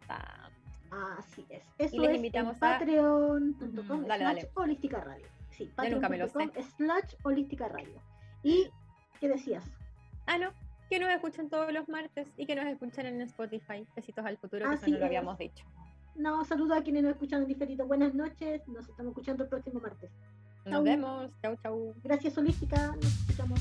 Así 1.18 1.46
es. 1.48 1.62
Eso 1.78 1.96
y 1.96 1.98
les 2.00 2.16
invitamos 2.16 2.56
a 2.56 2.78
patreon.com 2.78 4.04
slash 4.04 4.44
holística 4.54 5.00
radio. 5.00 5.26
Sí, 5.50 5.70
patreon.com 5.74 6.50
slash 6.76 7.14
holística 7.22 7.68
radio. 7.68 8.00
¿Y 8.42 8.68
qué 9.18 9.28
decías? 9.28 9.64
Ah, 10.26 10.36
no, 10.36 10.52
que 10.90 10.98
nos 10.98 11.10
escuchan 11.10 11.48
todos 11.48 11.72
los 11.72 11.88
martes 11.88 12.28
y 12.36 12.44
que 12.44 12.54
nos 12.54 12.66
escuchan 12.66 13.06
en 13.06 13.22
Spotify. 13.22 13.86
Besitos 13.96 14.24
al 14.26 14.36
futuro, 14.36 14.68
que 14.68 14.74
eso 14.74 14.88
no 14.88 14.98
lo 14.98 15.06
habíamos 15.06 15.38
dicho. 15.38 15.64
No, 16.14 16.44
saludo 16.44 16.74
a 16.74 16.82
quienes 16.82 17.02
nos 17.04 17.12
escuchan 17.12 17.42
en 17.42 17.48
diferido. 17.48 17.86
Buenas 17.86 18.12
noches, 18.12 18.66
nos 18.68 18.86
estamos 18.86 19.12
escuchando 19.12 19.44
el 19.44 19.48
próximo 19.48 19.80
martes. 19.80 20.10
Nos 20.64 20.74
Chau. 20.74 20.82
vemos. 20.84 21.30
Chau, 21.42 21.56
chau. 21.62 21.94
Gracias, 22.04 22.36
Holística. 22.38 22.94
Nos 22.96 23.04
escuchamos. 23.04 23.60